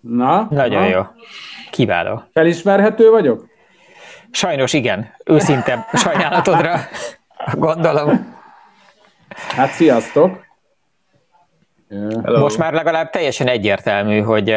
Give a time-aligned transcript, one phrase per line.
[0.00, 0.46] Na?
[0.50, 0.88] Nagyon na.
[0.88, 1.02] jó.
[1.70, 2.22] Kiváló.
[2.32, 3.46] Felismerhető vagyok?
[4.30, 5.14] Sajnos igen.
[5.24, 6.80] Őszinte sajnálatodra
[7.52, 8.38] gondolom.
[9.56, 10.48] Hát sziasztok!
[11.88, 12.38] Hello.
[12.38, 14.56] Most már legalább teljesen egyértelmű, hogy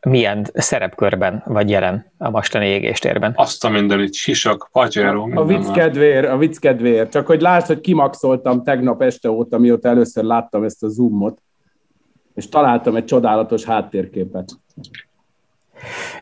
[0.00, 3.32] milyen szerepkörben vagy jelen a mostani égéstérben.
[3.36, 5.30] Azt a mindenit, sisak, pagyaró.
[5.34, 7.08] A, a vicc kedvér, a vicc kedvér.
[7.08, 11.42] Csak hogy lásd, hogy kimaxoltam tegnap este óta, mióta először láttam ezt a zoomot,
[12.38, 14.48] és találtam egy csodálatos háttérképet.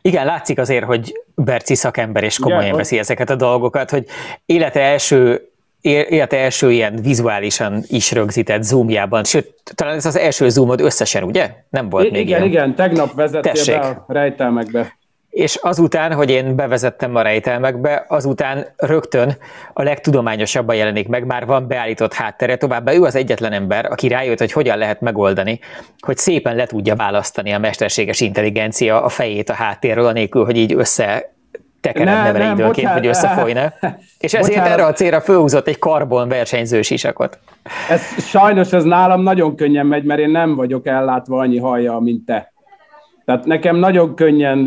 [0.02, 4.06] Igen, látszik azért, hogy Berci szakember és komolyan Igen, veszi ezeket a dolgokat, hogy
[4.46, 5.48] élete első
[5.80, 11.54] élete első ilyen vizuálisan is rögzített zoomjában, sőt, talán ez az első zoomod összesen, ugye?
[11.70, 12.50] Nem volt I- még Igen, ilyen.
[12.50, 13.78] igen, tegnap vezettél Tessék.
[13.78, 14.98] be a rejtelmekbe.
[15.36, 19.36] És azután, hogy én bevezettem a rejtelmekbe, azután rögtön
[19.72, 24.38] a legtudományosabban jelenik meg, már van beállított háttere, továbbá ő az egyetlen ember, aki rájött,
[24.38, 25.60] hogy hogyan lehet megoldani,
[25.98, 30.74] hogy szépen le tudja választani a mesterséges intelligencia a fejét a háttérről, anélkül, hogy így
[30.74, 31.32] össze
[31.80, 33.72] tekeredne vele időnként, hogy összefolyna.
[34.18, 34.72] És ezért bocsánat.
[34.72, 37.38] erre a célra fölhúzott egy karbon versenyző sisakot.
[37.88, 42.24] Ez, sajnos ez nálam nagyon könnyen megy, mert én nem vagyok ellátva annyi haja, mint
[42.24, 42.54] te.
[43.26, 44.62] Tehát nekem nagyon könnyen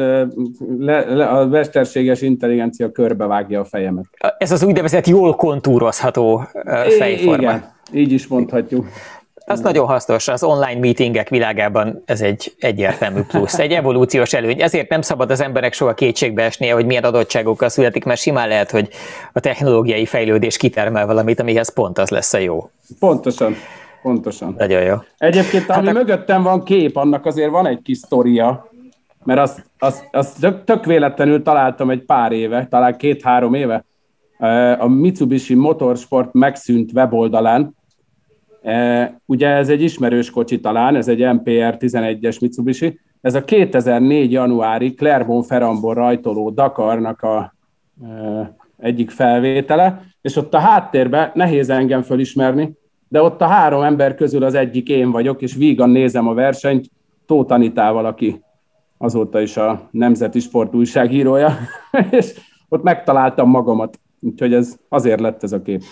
[0.79, 4.05] le, le, a mesterséges intelligencia körbevágja a fejemet.
[4.37, 6.47] Ez az úgynevezett jól kontúrozható
[6.97, 7.41] fejforma.
[7.41, 8.87] Igen, így is mondhatjuk.
[9.45, 14.61] Az nagyon hasznos, az online meetingek világában ez egy egyértelmű plusz, egy evolúciós előny.
[14.61, 18.71] Ezért nem szabad az emberek soha kétségbe esnie, hogy milyen adottságokkal születik, mert simán lehet,
[18.71, 18.89] hogy
[19.33, 22.69] a technológiai fejlődés kitermel valamit, amihez pont az lesz a jó.
[22.99, 23.55] Pontosan.
[24.01, 24.55] Pontosan.
[24.57, 24.95] Nagyon jó.
[25.17, 25.93] Egyébként, hát ami a...
[25.93, 28.69] mögöttem van kép, annak azért van egy kis sztoria,
[29.23, 33.85] mert azt, azt, azt tök, tök véletlenül találtam egy pár éve, talán két-három éve,
[34.79, 37.77] a Mitsubishi Motorsport megszűnt weboldalán,
[38.61, 42.99] E, ugye ez egy ismerős kocsi talán, ez egy MPR 11-es Mitsubishi.
[43.21, 44.31] Ez a 2004.
[44.31, 47.53] januári Clermont-Ferrandból rajtoló Dakarnak a
[48.03, 52.77] e, egyik felvétele, és ott a háttérben nehéz engem fölismerni,
[53.09, 56.89] de ott a három ember közül az egyik én vagyok, és vígan nézem a versenyt
[57.25, 58.41] Tóth Anitával, aki
[58.97, 61.57] azóta is a Nemzeti Sport újságírója,
[62.11, 62.33] és
[62.69, 65.83] ott megtaláltam magamat, úgyhogy ez azért lett ez a kép.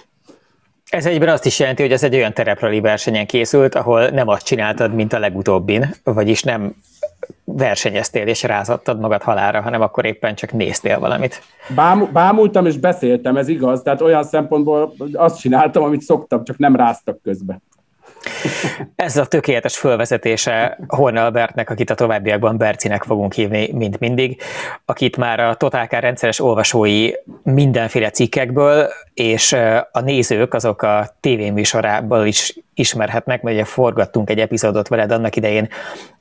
[0.90, 4.46] Ez egyben azt is jelenti, hogy ez egy olyan tereprali versenyen készült, ahol nem azt
[4.46, 6.76] csináltad, mint a legutóbbin, vagyis nem
[7.44, 11.42] versenyeztél és rázattad magad halára, hanem akkor éppen csak néztél valamit.
[11.76, 16.76] Bám, bámultam és beszéltem, ez igaz, tehát olyan szempontból azt csináltam, amit szoktam, csak nem
[16.76, 17.62] ráztak közbe.
[18.96, 24.42] Ez a tökéletes fölvezetése Horn Albertnek, akit a továbbiakban Bercinek fogunk hívni, mint mindig,
[24.86, 27.12] akit már a Totálkár rendszeres olvasói
[27.44, 29.54] mindenféle cikkekből, és
[29.92, 35.70] a nézők azok a tévéműsorából is ismerhetnek, mert ugye forgattunk egy epizódot veled annak idején,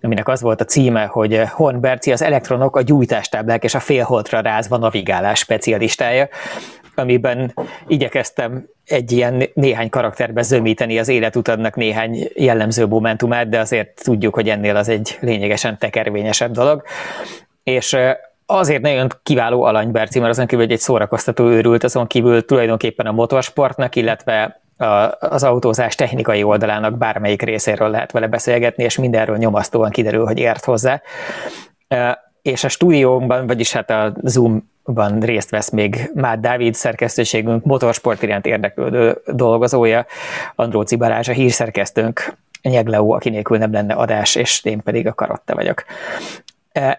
[0.03, 4.41] aminek az volt a címe, hogy Horn Berci az elektronok, a gyújtástáblák és a félholtra
[4.41, 6.29] rázva navigálás specialistája,
[6.99, 7.55] amiben
[7.87, 14.49] igyekeztem egy ilyen néhány karakterbe zömíteni az életutadnak néhány jellemző momentumát, de azért tudjuk, hogy
[14.49, 16.83] ennél az egy lényegesen tekervényesebb dolog.
[17.63, 17.97] És
[18.47, 23.13] azért nagyon kiváló Alany Berci, mert azon kívül egy szórakoztató őrült, azon kívül tulajdonképpen a
[23.13, 29.91] motorsportnak, illetve a, az autózás technikai oldalának bármelyik részéről lehet vele beszélgetni, és mindenről nyomasztóan
[29.91, 31.03] kiderül, hogy ért hozzá.
[32.43, 38.23] És a stúdiónkban, vagyis hát a Zoom van részt vesz még Mát Dávid szerkesztőségünk motorsport
[38.23, 40.07] iránt érdeklődő dolgozója,
[40.55, 45.55] Andróci Balázs a hírszerkesztőnk, Nyegleó, aki nélkül nem lenne adás, és én pedig a karotta
[45.55, 45.85] vagyok.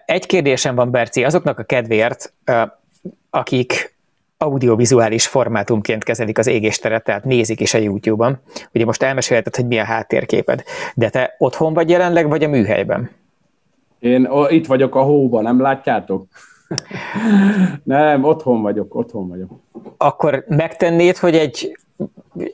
[0.04, 2.32] Egy kérdésem van, Berci, azoknak a kedvéért,
[3.30, 3.96] akik
[4.38, 8.38] audiovizuális formátumként kezelik az égésteret, tehát nézik is a YouTube-on.
[8.72, 10.62] Ugye most elmesélted, hogy mi a háttérképed,
[10.94, 13.10] de te otthon vagy jelenleg, vagy a műhelyben?
[13.98, 16.26] Én itt vagyok a hóban, nem látjátok?
[17.84, 19.50] Nem, otthon vagyok, otthon vagyok.
[19.96, 21.78] Akkor megtennéd, hogy egy,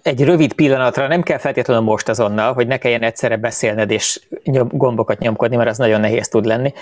[0.02, 4.68] egy rövid pillanatra, nem kell feltétlenül most azonnal, hogy ne kelljen egyszerre beszélned és nyom,
[4.72, 6.72] gombokat nyomkodni, mert az nagyon nehéz tud lenni,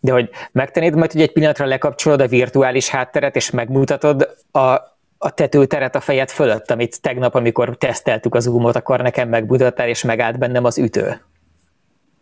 [0.00, 4.60] de hogy megtennéd majd, hogy egy pillanatra lekapcsolod a virtuális hátteret, és megmutatod a,
[5.18, 10.02] a tetőteret a fejed fölött, amit tegnap, amikor teszteltük az zoomot, akkor nekem megmutattál, és
[10.04, 11.20] megállt bennem az ütő.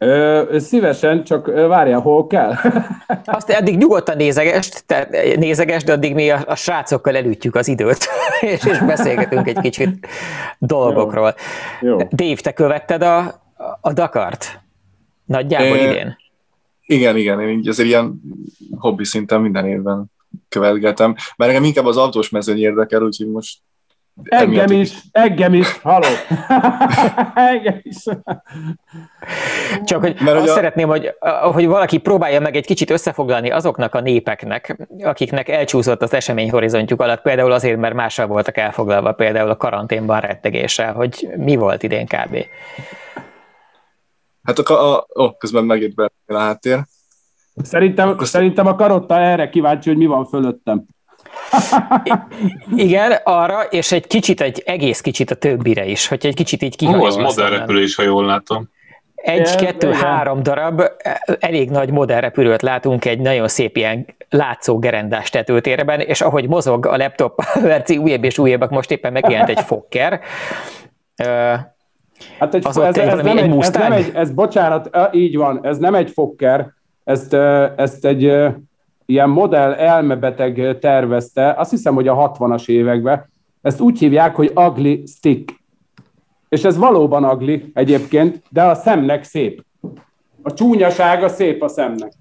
[0.03, 2.55] Ö, szívesen, csak várjál, hol kell?
[3.25, 8.09] Azt eddig nyugodtan nézegest, tehát nézeges, de addig mi a, a srácokkal elütjük az időt,
[8.41, 10.07] és, és beszélgetünk egy kicsit
[10.59, 11.35] dolgokról.
[11.81, 11.89] Jó.
[11.89, 12.09] Jó.
[12.11, 13.43] Dave, te követted a,
[13.81, 14.61] a Dakart?
[15.25, 16.17] Nagyjából é, idén?
[16.87, 18.21] Igen, igen, én azért ilyen
[18.79, 20.05] hobbi szinten minden évben
[20.49, 21.15] követgetem.
[21.37, 23.59] Mert nekem inkább az autós mezőny érdekel, úgyhogy most
[24.23, 26.07] Engem is, engem is, haló.
[27.35, 27.97] engem is.
[29.85, 30.53] Csak hogy Mert azt a...
[30.53, 31.15] szeretném, hogy,
[31.53, 37.01] hogy valaki próbálja meg egy kicsit összefoglalni azoknak a népeknek, akiknek elcsúszott az esemény horizontjuk
[37.01, 42.07] alatt, például azért, mert mással voltak elfoglalva, például a karanténban rettegéssel, hogy mi volt idén
[42.07, 42.37] kb.
[44.43, 45.95] Hát a, a, ó, közben megint
[46.27, 46.85] a háttér.
[47.63, 50.85] Szerintem, Akkor szerintem a karotta erre kíváncsi, hogy mi van fölöttem.
[52.77, 56.77] Igen, arra, és egy kicsit, egy egész kicsit a többire is, hogy egy kicsit így
[56.77, 57.01] kihajol.
[57.01, 58.69] Ó, az modern repülés, ha jól látom.
[59.15, 60.01] Egy, kettő, igen.
[60.01, 60.83] három darab
[61.41, 66.87] elég nagy modern repülőt látunk egy nagyon szép ilyen látszó gerendás tetőtérben, és ahogy mozog
[66.87, 70.21] a laptop, Verci újabb és újabbak, most éppen megjelent egy Fokker.
[72.39, 75.79] Hát egy, ez, ez, ez, nem egy, ez nem egy, ez bocsánat, így van, ez
[75.79, 76.73] nem egy Fokker,
[77.05, 77.35] ezt,
[77.77, 78.33] ezt egy
[79.11, 83.31] ilyen modell elmebeteg tervezte, azt hiszem, hogy a 60-as években,
[83.63, 85.59] ezt úgy hívják, hogy ugly stick.
[86.49, 89.65] És ez valóban ugly egyébként, de a szemnek szép.
[90.43, 92.13] A csúnyasága szép a szemnek.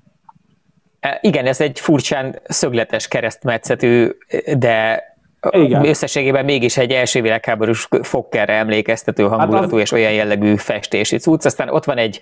[1.00, 4.10] E, igen, ez egy furcsán szögletes keresztmetszetű,
[4.58, 5.04] de
[5.52, 5.86] igen.
[5.86, 9.80] Összességében mégis egy első világháborús fogkerre emlékeztető hangulatú hát az...
[9.80, 11.46] és olyan jellegű festési cucc.
[11.46, 12.20] Aztán ott van egy,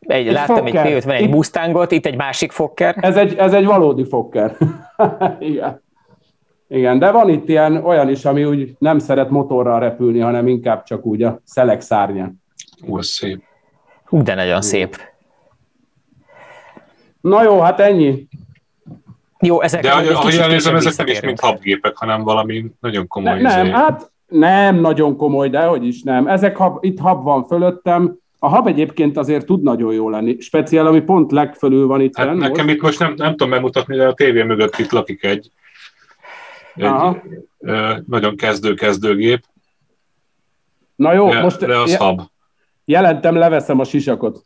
[0.00, 0.86] egy, egy láttam fokker.
[0.86, 2.96] egy P51 Mustangot, itt egy másik fokker.
[3.00, 4.56] Ez egy, ez egy valódi fokker.
[5.38, 5.84] Igen.
[6.68, 10.82] Igen, de van itt ilyen olyan is, ami úgy nem szeret motorral repülni, hanem inkább
[10.82, 12.42] csak úgy a szelek szárnyán.
[12.86, 13.42] Ú, ez szép.
[14.04, 14.96] Hú, de nagyon szép.
[17.20, 18.28] Na jó, hát ennyi.
[19.40, 23.40] Jó, ezek De ahogy elnézem, ezek nem is mint habgépek, hanem valami nagyon komoly.
[23.40, 23.74] Ne, nem, izé.
[23.74, 26.26] hát nem nagyon komoly, de hogy is nem.
[26.26, 28.18] Ezek hab, itt hab van fölöttem.
[28.38, 32.16] A hab egyébként azért tud nagyon jó lenni, speciál, ami pont legfölül van itt.
[32.16, 32.40] Hát most.
[32.40, 35.50] nekem itt most nem, nem tudom megmutatni, de a tévé mögött itt lakik egy,
[36.74, 37.20] egy
[37.58, 39.44] ö, nagyon kezdő-kezdőgép.
[40.96, 42.20] Na jó, de, most de az je- hab.
[42.84, 44.42] jelentem, leveszem a sisakot.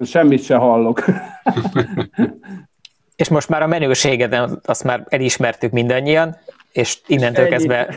[0.00, 1.04] Semmit se hallok.
[3.16, 6.36] És most már a menőséget, azt már elismertük mindannyian,
[6.72, 7.88] és innentől kezdve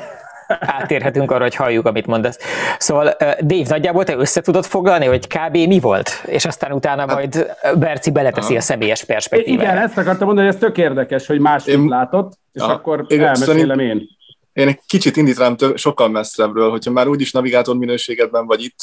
[0.47, 2.37] átérhetünk arra, hogy halljuk, amit mondasz.
[2.77, 5.57] Szóval, Dave, nagyjából te össze tudod foglalni, hogy kb.
[5.57, 6.23] mi volt?
[6.25, 9.63] És aztán utána hát- majd Berci beleteszi a személyes perspektívát.
[9.63, 11.85] Igen, ezt akartam mondani, hogy ez tök érdekes, hogy más én...
[11.87, 14.07] látott, és ja, akkor én elmesélem én.
[14.53, 18.79] Én egy kicsit indítanám sokkal messzebbről, hogyha már úgyis navigátor minőségedben vagy itt,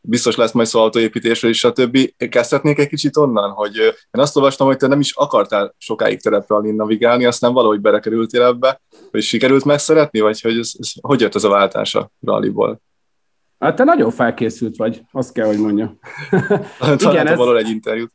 [0.00, 1.98] biztos lesz majd szó autóépítésről is, stb.
[2.30, 3.76] Kezdhetnék egy kicsit onnan, hogy
[4.10, 8.80] én azt olvastam, hogy te nem is akartál sokáig terepre navigálni, aztán valahogy berekerültél ebbe,
[9.10, 12.80] hogy sikerült megszeretni, vagy hogy ez, ez, hogy jött ez a váltás a rallyból?
[13.58, 15.98] Hát te nagyon felkészült vagy, azt kell, hogy mondjam.
[16.98, 18.12] Igen, ez, egy interjút.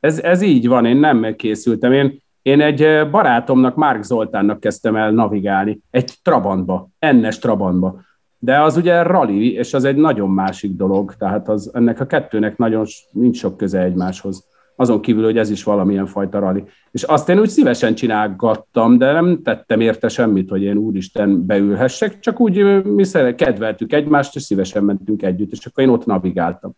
[0.00, 1.92] Ez, ez így van, én nem készültem.
[1.92, 8.00] Én, én egy barátomnak, Márk Zoltánnak kezdtem el navigálni, egy Trabantba, ennes Trabantba.
[8.46, 12.56] De az ugye rally, és az egy nagyon másik dolog, tehát az, ennek a kettőnek
[12.56, 14.46] nagyon nincs sok köze egymáshoz.
[14.76, 16.64] Azon kívül, hogy ez is valamilyen fajta rally.
[16.90, 22.18] És azt én úgy szívesen csinálgattam, de nem tettem érte semmit, hogy én úristen beülhessek,
[22.18, 23.04] csak úgy mi
[23.36, 26.74] kedveltük egymást, és szívesen mentünk együtt, és akkor én ott navigáltam.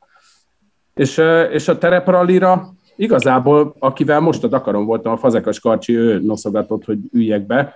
[0.94, 1.20] És,
[1.52, 6.98] és a tereprallira igazából, akivel most a Dakaron voltam, a Fazekas Karcsi, ő noszogatott, hogy
[7.12, 7.74] üljek be.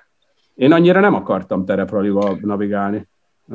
[0.55, 3.11] Én annyira nem akartam tereprallival navigálni.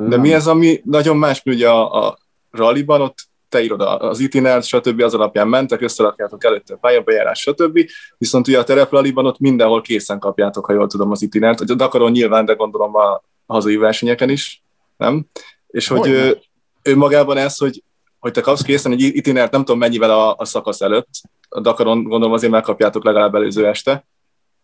[0.06, 2.18] De mi ez, ami nagyon más, hogy ugye a, a
[2.50, 5.00] rallyban ott te írod az itinert, stb.
[5.00, 7.78] az alapján mentek, összerakjátok előtte a pályabejárás, stb.
[8.18, 11.60] Viszont ugye a terepraliban ott mindenhol készen kapjátok, ha jól tudom, az itinert.
[11.60, 14.62] A Dakaron nyilván, de gondolom a hazai versenyeken is,
[14.96, 15.26] nem?
[15.66, 16.38] És hogy, hogy ő,
[16.82, 17.82] ő, magában ez, hogy,
[18.18, 21.08] hogy te kapsz készen egy itinert, nem tudom mennyivel a, a szakasz előtt,
[21.48, 24.06] a Dakaron gondolom azért megkapjátok legalább előző este,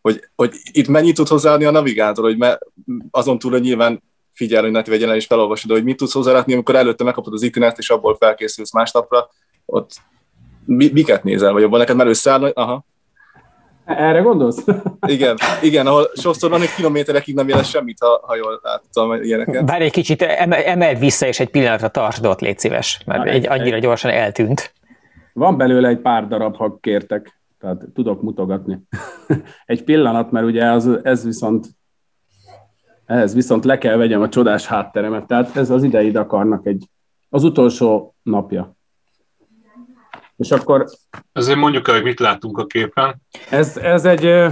[0.00, 2.58] hogy, hogy itt mennyit tud hozzáadni a navigátor, hogy me,
[3.10, 4.02] azon túl, hogy nyilván
[4.34, 7.42] figyelj, hogy ne vegyen el és felolvasod, hogy mit tudsz hozzárakni, amikor előtte megkapod az
[7.42, 9.28] itinert, és abból felkészülsz másnapra,
[9.66, 9.90] ott
[10.64, 12.84] mi, miket nézel, vagy abban neked már összeáll, aha.
[13.84, 14.64] Erre gondolsz?
[15.06, 19.64] Igen, igen, ahol sokszor van, hogy kilométerekig nem jelez semmit, ha, ha jól láttam ilyeneket.
[19.64, 23.46] Bár egy kicsit emeld vissza, és egy pillanatra tartsd ott, légy szíves, mert Na, egy,
[23.48, 24.72] annyira gyorsan eltűnt.
[25.32, 28.78] Van belőle egy pár darab, ha kértek, tehát tudok mutogatni.
[29.66, 31.66] egy pillanat, mert ugye az, ez viszont
[33.06, 36.88] ehhez viszont le kell vegyem a csodás hátteremet, tehát ez az idei Dakarnak egy,
[37.28, 38.76] az utolsó napja.
[40.36, 40.86] És akkor...
[41.32, 43.22] Ezért mondjuk el, hogy mit látunk a képen.
[43.50, 44.44] Ez, ez egy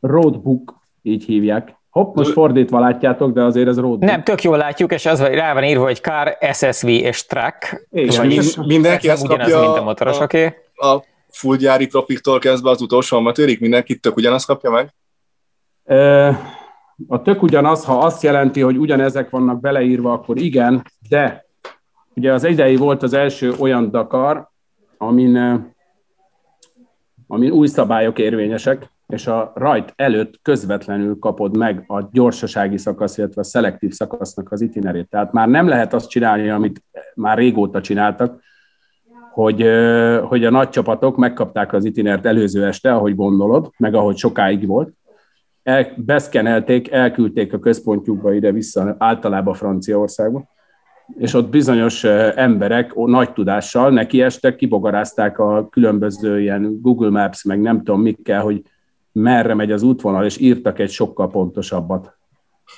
[0.00, 1.80] roadbook, így hívják.
[1.90, 4.10] Hopp, most fordítva látjátok, de azért ez roadbook.
[4.10, 7.86] Nem, tök jól látjuk, és az rá van írva, hogy car, SSV és track.
[7.90, 8.30] Igen.
[8.30, 10.54] És mindenki ezt kapja mint a motorosoké.
[10.74, 14.94] A, a full gyári profiktól kezdve az utolsó amatőrig, mindenki tök ugyanazt kapja meg?
[15.84, 16.36] Uh,
[17.08, 21.46] A tök ugyanaz, ha azt jelenti, hogy ugyanezek vannak beleírva, akkor igen, de
[22.14, 24.48] ugye az idei volt az első olyan Dakar,
[24.98, 25.36] amin,
[27.26, 33.40] amin új szabályok érvényesek, és a rajt előtt közvetlenül kapod meg a gyorsasági szakasz, illetve
[33.40, 35.08] a szelektív szakasznak az itinerét.
[35.08, 38.40] Tehát már nem lehet azt csinálni, amit már régóta csináltak,
[39.32, 39.66] hogy,
[40.22, 44.92] hogy a nagy csapatok megkapták az itinert előző este, ahogy gondolod, meg ahogy sokáig volt,
[45.62, 50.50] el, beszkenelték, elküldték a központjukba ide-vissza, általában Franciaországba,
[51.18, 52.04] és ott bizonyos
[52.34, 58.62] emberek nagy tudással nekiestek, kibogarázták a különböző ilyen Google Maps, meg nem tudom mikkel, hogy
[59.12, 62.16] merre megy az útvonal, és írtak egy sokkal pontosabbat.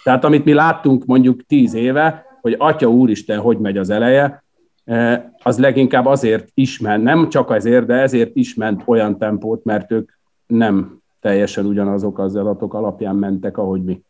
[0.03, 4.45] Tehát amit mi láttunk mondjuk tíz éve, hogy Atya Úristen, hogy megy az eleje,
[5.43, 9.93] az leginkább azért is ment, nem csak azért, de ezért is ment olyan tempót, mert
[9.93, 10.11] ők
[10.47, 14.04] nem teljesen ugyanazok az adatok alapján mentek, ahogy mi.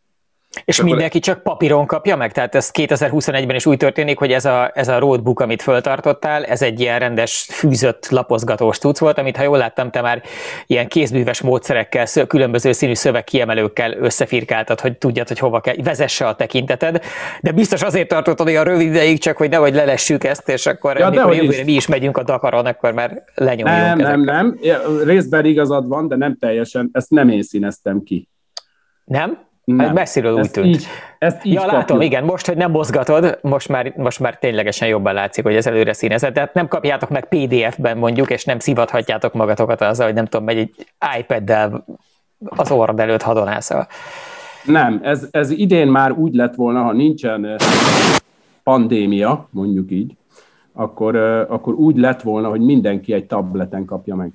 [0.65, 2.31] És mindenki csak papíron kapja meg?
[2.31, 6.61] Tehát ez 2021-ben is úgy történik, hogy ez a, ez a roadbook, amit föltartottál, ez
[6.61, 10.23] egy ilyen rendes, fűzött, lapozgatós tudsz volt, amit ha jól láttam, te már
[10.67, 17.03] ilyen kézműves módszerekkel, különböző színű szövegkiemelőkkel összefirkáltad, hogy tudjad, hogy hova kell, vezesse a tekinteted,
[17.41, 21.05] de biztos azért tartottad olyan rövid ideig, csak hogy nehogy lelessük ezt, és akkor ja,
[21.05, 24.15] amikor jövőre mi is megyünk a Dakaron, akkor már lenyomjunk Nem, ezeket.
[24.15, 28.29] nem, nem, részben igazad van, de nem teljesen, ezt nem én színeztem ki.
[29.05, 29.44] Nem?
[29.65, 29.79] Nem.
[29.79, 30.65] Hát messziről úgy tűnt.
[30.65, 30.85] Így,
[31.19, 31.79] ezt így ja, kapjuk.
[31.79, 35.67] látom, igen, most, hogy nem mozgatod, most már, most már ténylegesen jobban látszik, hogy ez
[35.67, 36.33] előre színezett.
[36.33, 40.57] Tehát nem kapjátok meg PDF-ben mondjuk, és nem szivathatjátok magatokat azzal, hogy nem tudom, megy
[40.57, 40.87] egy
[41.19, 41.85] iPad-del
[42.45, 43.87] az orrod előtt hadonászol.
[44.65, 47.55] Nem, ez, ez idén már úgy lett volna, ha nincsen eh,
[48.63, 50.15] pandémia, mondjuk így,
[50.73, 54.31] akkor, eh, akkor úgy lett volna, hogy mindenki egy tableten kapja meg.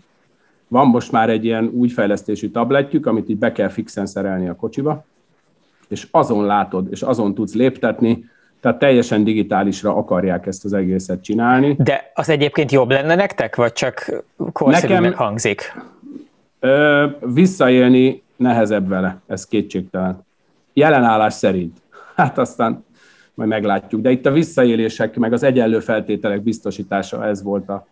[0.69, 4.57] Van most már egy ilyen új fejlesztésű tabletjük, amit így be kell fixen szerelni a
[4.57, 5.05] kocsiba,
[5.91, 8.25] és azon látod, és azon tudsz léptetni,
[8.61, 11.77] tehát teljesen digitálisra akarják ezt az egészet csinálni.
[11.79, 15.75] De az egyébként jobb lenne nektek, vagy csak korszerűnek Nekem, hangzik?
[16.61, 20.25] Ö, visszaélni nehezebb vele, ez kétségtelen.
[20.73, 21.79] Jelenállás szerint.
[22.15, 22.85] Hát aztán
[23.35, 24.01] majd meglátjuk.
[24.01, 27.87] De itt a visszaélések, meg az egyenlő feltételek biztosítása, ez volt a,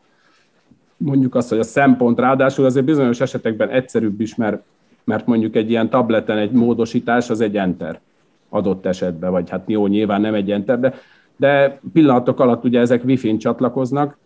[0.96, 4.62] mondjuk azt, hogy a szempont ráadásul azért bizonyos esetekben egyszerűbb is, mert
[5.08, 8.00] mert mondjuk egy ilyen tableten egy módosítás az egy enter
[8.48, 10.94] adott esetben, vagy hát jó, nyilván nem egy enter, de,
[11.36, 14.18] de pillanatok alatt ugye ezek wifi-n csatlakoznak,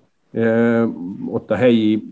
[1.27, 2.09] ott a helyi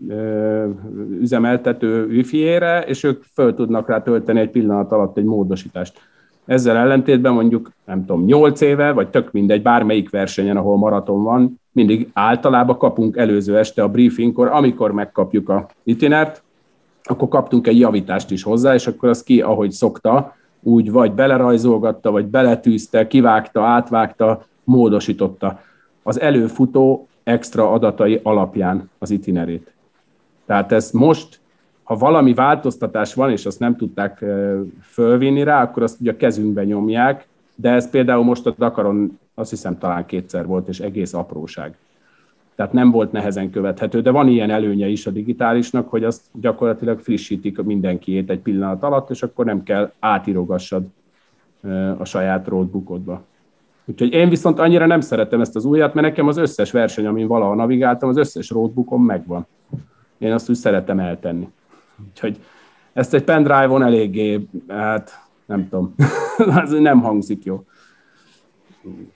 [1.19, 5.99] üzemeltető wifi-ére, és ők föl tudnak rá tölteni egy pillanat alatt egy módosítást.
[6.45, 11.59] Ezzel ellentétben mondjuk, nem tudom, 8 éve, vagy tök mindegy, bármelyik versenyen, ahol maraton van,
[11.71, 16.43] mindig általában kapunk előző este a briefingkor, amikor megkapjuk a itinert,
[17.11, 22.11] akkor kaptunk egy javítást is hozzá, és akkor az ki, ahogy szokta, úgy vagy belerajzolgatta,
[22.11, 25.59] vagy beletűzte, kivágta, átvágta, módosította
[26.03, 29.73] az előfutó extra adatai alapján az itinerét.
[30.45, 31.39] Tehát ez most,
[31.83, 34.25] ha valami változtatás van, és azt nem tudták
[34.81, 39.49] fölvinni rá, akkor azt ugye a kezünkbe nyomják, de ez például most a Dakaron azt
[39.49, 41.75] hiszem talán kétszer volt, és egész apróság
[42.61, 46.99] tehát nem volt nehezen követhető, de van ilyen előnye is a digitálisnak, hogy azt gyakorlatilag
[46.99, 50.83] frissítik mindenkiét egy pillanat alatt, és akkor nem kell átírogassad
[51.97, 53.23] a saját roadbookodba.
[53.85, 57.27] Úgyhogy én viszont annyira nem szeretem ezt az újat, mert nekem az összes verseny, amin
[57.27, 59.47] valaha navigáltam, az összes roadbookom megvan.
[60.17, 61.47] Én azt úgy szeretem eltenni.
[62.09, 62.39] Úgyhogy
[62.93, 65.95] ezt egy pendrive-on eléggé, hát nem tudom,
[66.63, 67.65] az nem hangzik jó.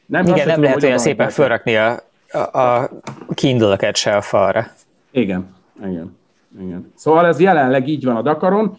[0.06, 2.90] Nem, Igen, nem lehet olyan szépen felrakni a a
[3.34, 4.68] Kindle-eket se a falra.
[5.12, 6.18] Igen, igen,
[6.60, 6.92] igen.
[6.96, 8.78] Szóval ez jelenleg így van a Dakaron.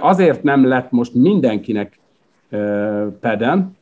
[0.00, 1.98] Azért nem lett most mindenkinek
[3.20, 3.76] peden,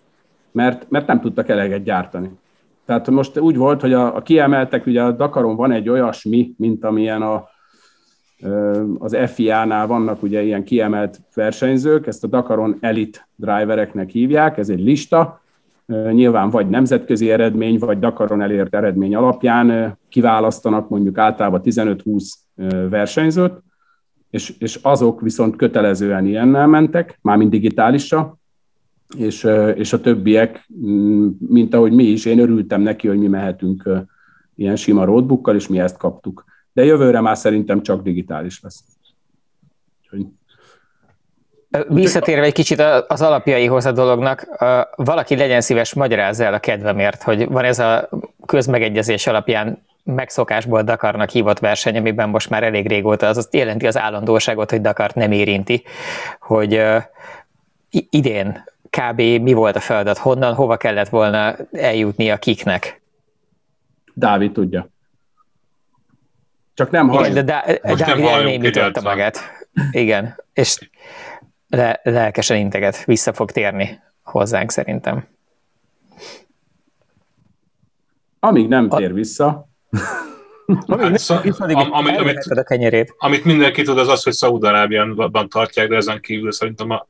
[0.52, 2.30] mert, mert nem tudtak eleget gyártani.
[2.84, 6.84] Tehát most úgy volt, hogy a, a kiemeltek, ugye a Dakaron van egy olyasmi, mint
[6.84, 7.48] amilyen a,
[8.98, 14.80] az FIA-nál vannak ugye ilyen kiemelt versenyzők, ezt a Dakaron Elite drivereknek hívják, ez egy
[14.80, 15.40] lista,
[15.86, 22.32] Nyilván vagy nemzetközi eredmény, vagy Dakaron elért eredmény alapján kiválasztanak mondjuk általában 15-20
[22.90, 23.62] versenyzőt,
[24.30, 28.38] és, és azok viszont kötelezően ilyennel mentek, mármint digitálisra,
[29.16, 33.88] és, és a többiek, mm, mint ahogy mi is, én örültem neki, hogy mi mehetünk
[34.54, 36.44] ilyen sima roadbookkal, és mi ezt kaptuk.
[36.72, 38.84] De jövőre már szerintem csak digitális lesz.
[41.88, 44.46] Visszatérve egy kicsit az alapjaihoz a dolognak,
[44.96, 48.08] valaki legyen szíves, magyarázza el a kedvemért, hogy van ez a
[48.46, 53.98] közmegegyezés alapján megszokásból Dakarnak hívott verseny, amiben most már elég régóta az azt jelenti az
[53.98, 55.82] állandóságot, hogy Dakart nem érinti,
[56.40, 56.82] hogy
[57.90, 59.20] idén kb.
[59.20, 63.00] mi volt a feladat, honnan, hova kellett volna eljutni a kiknek?
[64.14, 64.88] Dávid tudja.
[66.74, 67.34] Csak nem halljuk.
[67.34, 69.40] De Dá- Dávid elnémította magát.
[69.90, 70.78] Igen, és
[71.74, 75.26] le- lelkesen integet, vissza fog térni hozzánk szerintem.
[78.40, 79.68] Amíg nem tér vissza.
[80.86, 83.14] Amíg hát, szó, am, amit, amit, a kenyerét.
[83.18, 87.06] amit mindenki tud, az az, hogy Szaúd-Arábiánban tartják, de ezen kívül szerintem a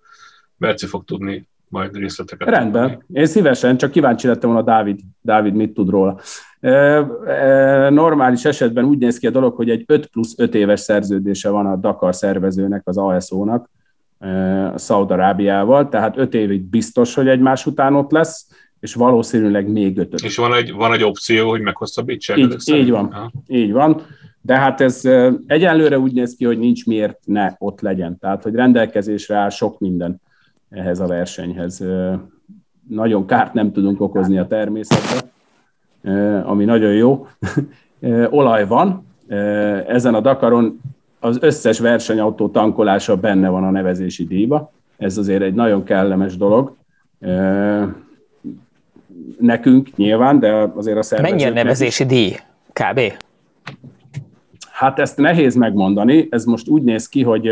[0.57, 2.49] Berci fog tudni majd részleteket.
[2.49, 2.91] Rendben.
[2.91, 3.21] Tudni.
[3.21, 6.21] Én szívesen, csak kíváncsi lettem volna Dávid, Dávid mit tud róla.
[6.61, 10.81] E, e, normális esetben úgy néz ki a dolog, hogy egy 5 plusz 5 éves
[10.81, 13.71] szerződése van a Dakar szervezőnek, az ASO-nak,
[14.75, 18.47] Szaudarábiával, tehát 5 évig biztos, hogy egymás után ott lesz,
[18.81, 20.21] és valószínűleg még ötöt.
[20.21, 22.37] És van egy, van egy opció, hogy meghosszabbítsák?
[22.37, 23.31] Így, így van, ha.
[23.47, 24.03] így van.
[24.41, 25.01] De hát ez
[25.47, 28.19] egyenlőre úgy néz ki, hogy nincs miért ne ott legyen.
[28.19, 30.21] Tehát, hogy rendelkezésre áll sok minden
[30.71, 31.85] ehhez a versenyhez.
[32.89, 35.31] Nagyon kárt nem tudunk okozni a természetre,
[36.43, 37.27] ami nagyon jó.
[38.39, 39.07] Olaj van,
[39.87, 40.81] ezen a Dakaron
[41.25, 44.73] az összes versenyautó tankolása benne van a nevezési díjba.
[44.97, 46.77] Ez azért egy nagyon kellemes dolog
[49.39, 51.31] nekünk nyilván, de azért a szervezőknek...
[51.31, 52.37] Mennyi a nevezési díj?
[52.73, 53.01] Kb.
[54.71, 57.51] Hát ezt nehéz megmondani, ez most úgy néz ki, hogy,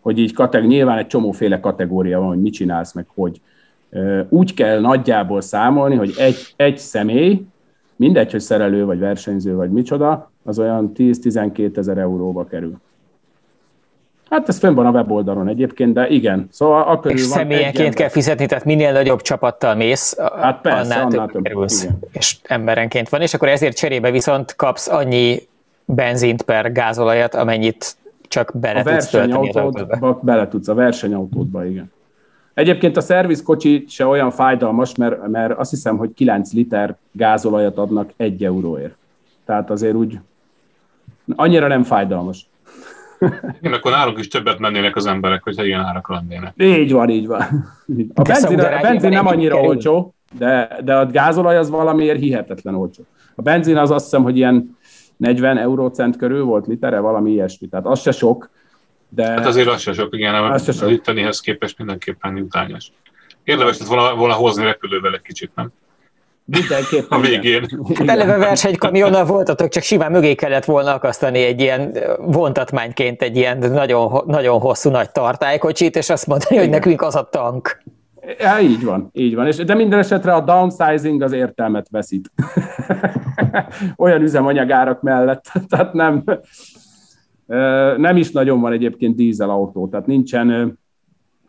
[0.00, 3.40] hogy így kateg, nyilván egy csomóféle kategória van, hogy mit csinálsz, meg hogy.
[4.28, 7.46] Úgy kell nagyjából számolni, hogy egy, egy személy,
[7.96, 12.78] mindegy, hogy szerelő, vagy versenyző, vagy micsoda, az olyan 10-12 ezer euróba kerül.
[14.30, 16.48] Hát ez fönn van a weboldalon egyébként, de igen.
[16.50, 21.28] Szóval akkor és személyenként kell fizetni, tehát minél nagyobb csapattal mész, hát persze, annál, annál
[21.28, 21.98] több kerülsz, igen.
[22.12, 25.48] és emberenként van, és akkor ezért cserébe viszont kapsz annyi
[25.84, 27.96] benzint per gázolajat, amennyit
[28.28, 31.92] csak bele a tudsz tölteni az Bele tudsz, a versenyautódba, igen.
[32.54, 38.10] Egyébként a szervizkocsi se olyan fájdalmas, mert, mert azt hiszem, hogy 9 liter gázolajat adnak
[38.16, 38.96] egy euróért.
[39.44, 40.18] Tehát azért úgy
[41.36, 42.46] annyira nem fájdalmas.
[43.60, 46.52] Igen, akkor nálunk is többet mennének az emberek, hogyha ilyen árak lennének.
[46.56, 47.40] Így van, így van.
[48.14, 53.02] A benzin, a benzin nem annyira olcsó, de, de a gázolaj az valamiért hihetetlen olcsó.
[53.34, 54.76] A benzin az azt hiszem, hogy ilyen
[55.16, 57.68] 40 eurócent körül volt litere, valami ilyesmi.
[57.68, 58.50] Tehát az se sok,
[59.08, 59.26] de...
[59.26, 60.90] Hát azért az se sok, igen, az se sok.
[60.90, 62.86] ittenihez képest mindenképpen jutányos.
[63.44, 65.72] Érdemes lett volna, volna hozni repülővel egy kicsit, nem?
[66.50, 67.18] Mindenképpen.
[67.18, 67.66] A végén.
[67.94, 73.58] Hát eleve versenykamionnal voltatok, csak simán mögé kellett volna akasztani egy ilyen vontatmányként egy ilyen
[73.58, 77.82] nagyon, nagyon hosszú nagy tartálykocsit, és azt mondani, hogy nekünk az a tank.
[78.38, 79.46] Ja, így van, így van.
[79.46, 82.30] És, de minden esetre a downsizing az értelmet veszít.
[83.96, 85.52] Olyan üzemanyagárak mellett.
[85.68, 86.24] Tehát nem,
[87.96, 90.78] nem is nagyon van egyébként dízelautó, tehát nincsen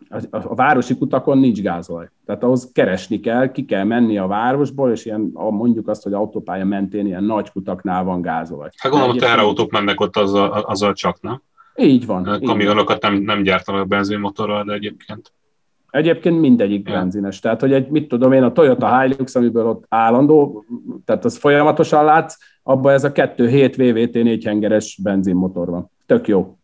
[0.10, 2.10] a, a városi kutakon nincs gázolaj.
[2.26, 6.66] Tehát ahhoz keresni kell, ki kell menni a városból, és ilyen, mondjuk azt, hogy autópálya
[6.66, 8.70] mentén ilyen nagy kutaknál van gázolaj.
[8.78, 11.42] Hát gondolom, a teherautók mennek ott azzal, azzal csak, nem?
[11.76, 12.40] Így van.
[12.44, 15.34] Kamionokat nem, nem gyártanak benzinmotorral, de egyébként.
[15.90, 16.94] Egyébként mindegyik ja.
[16.94, 17.40] benzines.
[17.40, 20.66] Tehát, hogy egy, mit tudom én, a Toyota Hilux, amiből ott állandó,
[21.06, 25.92] tehát az folyamatosan látsz, abban ez a 2.7 VVT 4 hengeres benzinmotor van.
[26.06, 26.58] Tök jó.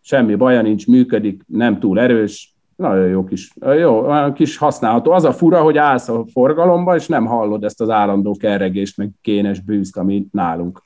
[0.00, 5.10] Semmi baja nincs, működik, nem túl erős, nagyon jó kis, jó, kis használható.
[5.10, 9.10] Az a fura, hogy állsz a forgalomba, és nem hallod ezt az állandó kerregést, meg
[9.20, 10.82] kénes bűzt, ami nálunk.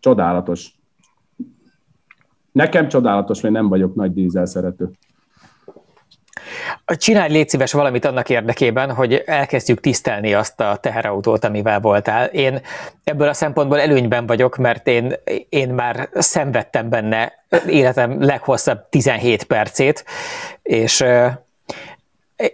[0.00, 0.78] Csodálatos.
[2.52, 4.90] Nekem csodálatos, mert nem vagyok nagy dízel szerető.
[6.86, 12.26] Csinálj légy szíves valamit annak érdekében, hogy elkezdjük tisztelni azt a teherautót, amivel voltál.
[12.26, 12.60] Én
[13.04, 15.14] ebből a szempontból előnyben vagyok, mert én,
[15.48, 17.32] én már szenvedtem benne
[17.68, 20.04] életem leghosszabb 17 percét,
[20.62, 21.04] és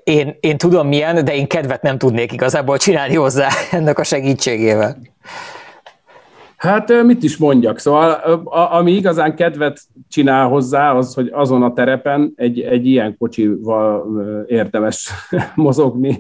[0.05, 4.97] én, én tudom milyen, de én kedvet nem tudnék igazából csinálni hozzá ennek a segítségével.
[6.61, 8.11] Hát mit is mondjak, szóval
[8.51, 15.11] ami igazán kedvet csinál hozzá, az, hogy azon a terepen egy, egy ilyen kocsival érdemes
[15.55, 16.19] mozogni,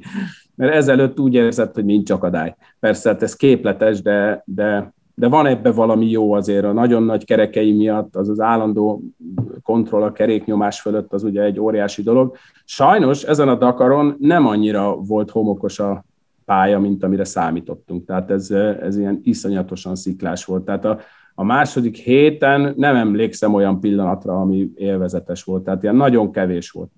[0.55, 2.55] mert ezelőtt úgy érzett, hogy nincs akadály.
[2.79, 6.65] Persze, hát ez képletes, de, de, de van ebbe valami jó azért.
[6.65, 9.03] A nagyon nagy kerekei miatt az az állandó
[9.63, 12.37] kontroll a keréknyomás fölött az ugye egy óriási dolog.
[12.65, 16.05] Sajnos ezen a Dakaron nem annyira volt homokos a
[16.51, 18.07] pálya, mint amire számítottunk.
[18.07, 20.65] Tehát ez, ez ilyen iszonyatosan sziklás volt.
[20.65, 20.99] Tehát a,
[21.35, 25.65] a második héten nem emlékszem olyan pillanatra, ami élvezetes volt.
[25.65, 26.91] Tehát ilyen nagyon kevés volt,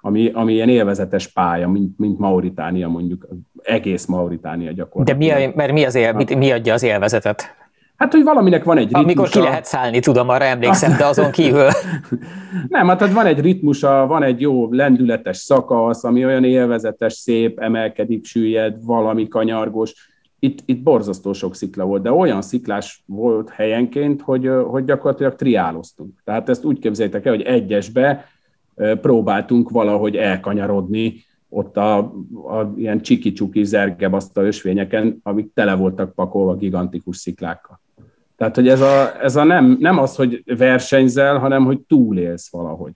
[0.00, 3.28] ami, ami ilyen élvezetes pálya, mint, mint Mauritánia mondjuk,
[3.62, 5.20] egész Mauritánia gyakorlatilag.
[5.20, 7.63] De mi, a, mert mi, az él, mi, mi adja az élvezetet?
[7.96, 9.04] Hát, hogy valaminek van egy ritmusa.
[9.04, 11.68] Amikor ki lehet szállni, tudom, arra emlékszem, de azon kívül.
[12.68, 18.24] Nem, hát van egy ritmusa, van egy jó lendületes szakasz, ami olyan élvezetes, szép, emelkedik,
[18.24, 20.12] süllyed, valami kanyargós.
[20.38, 26.20] Itt, itt borzasztó sok szikla volt, de olyan sziklás volt helyenként, hogy, hogy gyakorlatilag triáloztunk.
[26.24, 28.24] Tehát ezt úgy képzeljétek el, hogy egyesbe
[29.00, 31.98] próbáltunk valahogy elkanyarodni, ott a,
[32.48, 37.82] a ilyen csiki-csuki zergebaszta ösvényeken, amik tele voltak pakolva gigantikus sziklákkal.
[38.36, 42.92] Tehát, hogy ez a, ez a nem, nem az, hogy versenyzel, hanem hogy túlélsz valahogy.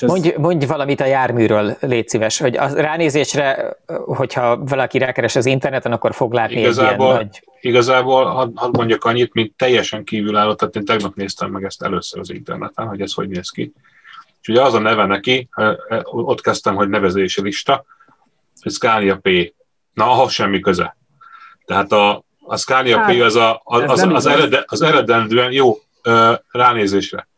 [0.00, 0.08] ez...
[0.08, 5.92] mondj, mondj valamit a járműről, légy szíves, hogy a ránézésre, hogyha valaki rákeres az interneten,
[5.92, 7.42] akkor fog látni igazából, egy ilyen nagy...
[7.60, 12.20] Igazából, hadd had mondjak annyit, mint teljesen kívülálló, tehát én tegnap néztem meg ezt először
[12.20, 13.72] az interneten, hogy ez hogy néz ki.
[14.40, 15.48] És ugye az a neve neki,
[16.02, 17.84] ott kezdtem, hogy nevezési lista,
[18.62, 19.54] hogy Scania P.
[19.92, 20.96] Na, ahhoz semmi köze.
[21.64, 25.76] Tehát a, a Scania hát, P az, a, az, az, az, ered, az eredendően jó
[26.50, 27.28] ránézésre.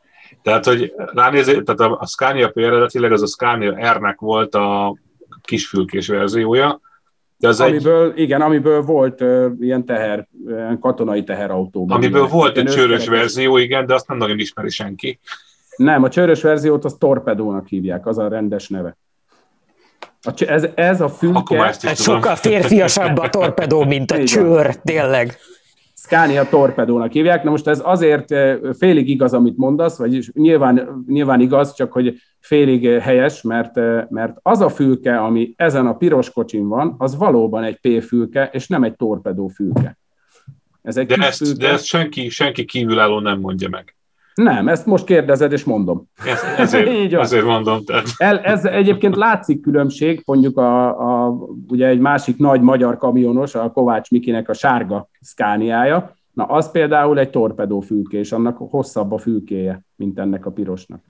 [0.43, 4.97] Tehát, hogy ránézé, tehát a, a Scania P eredetileg az a Scania R-nek volt a
[5.43, 6.81] kisfülkés verziója,
[7.39, 11.87] de az amiből, egy, igen, amiből volt uh, ilyen teher, ilyen katonai teherautó.
[11.89, 15.21] Amiből volt egy csőrös verzió, igen, de azt nem nagyon ismeri senki.
[15.77, 18.97] Nem, a csőrös verziót az torpedónak hívják, az a rendes neve.
[20.29, 21.65] A, ez, ez a fülke...
[21.81, 25.39] Ez sokkal férfiasabb a torpedó, mint a csőr, tényleg.
[25.95, 27.43] Scania torpedónak hívják.
[27.43, 32.17] Na most ez azért eh, félig igaz, amit mondasz, vagyis nyilván, nyilván igaz, csak hogy
[32.41, 36.95] félig eh, helyes, mert, eh, mert az a fülke, ami ezen a piros kocsin van,
[36.99, 39.99] az valóban egy P-fülke, és nem egy torpedó fülke.
[40.83, 41.67] Ez egy de, ezt, fülke.
[41.67, 43.98] de ezt senki, senki kívülálló nem mondja meg.
[44.43, 46.09] Nem, ezt most kérdezed, és mondom.
[46.27, 47.21] Ez, ezért, Így van.
[47.21, 47.85] ezért mondom.
[47.85, 48.05] Tehát.
[48.17, 50.89] El, ez egyébként látszik különbség, mondjuk a,
[51.27, 56.71] a, ugye egy másik nagy magyar kamionos, a Kovács Mikinek a sárga szkániája, na az
[56.71, 61.01] például egy torpedófülkés, annak hosszabb a fülkéje, mint ennek a pirosnak.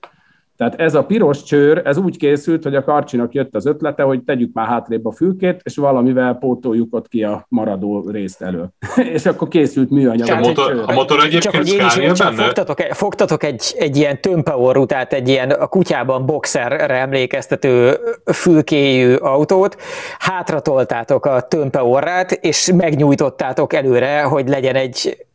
[0.59, 4.23] Tehát ez a piros csőr, ez úgy készült, hogy a Karcsinak jött az ötlete, hogy
[4.23, 8.64] tegyük már hátrébb a fülkét, és valamivel pótoljuk ott ki a maradó részt elő.
[9.14, 10.29] és akkor készült műanyag.
[10.29, 11.68] A motor, a motor egyébként Csak hogy
[12.03, 12.42] én is benne?
[12.42, 17.97] Fogtatok, fogtatok egy, egy ilyen tömpeorú, tehát egy ilyen a kutyában boxerre emlékeztető
[18.33, 19.77] fülkéjű autót,
[20.18, 25.27] hátratoltátok a tömpeorrát, és megnyújtottátok előre, hogy legyen egy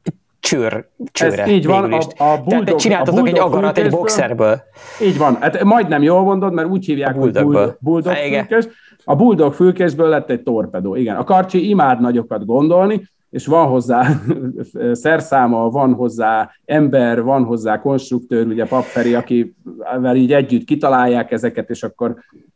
[0.44, 1.44] csőr, csőre.
[1.44, 4.62] Ez így van, a, a buldog, Tehát csináltatok a egy agarat egy boxerből.
[5.02, 8.68] Így van, hát majdnem jól mondod, mert úgy hívják, a hogy buldog, buldog fülkés.
[9.04, 11.16] A buldog fülkésből lett egy torpedó, igen.
[11.16, 14.08] A karcsi imád nagyokat gondolni, és van hozzá
[14.92, 21.84] szerszáma, van hozzá ember, van hozzá konstruktőr, ugye Papferi, akivel így együtt kitalálják ezeket, és
[21.84, 22.16] akkor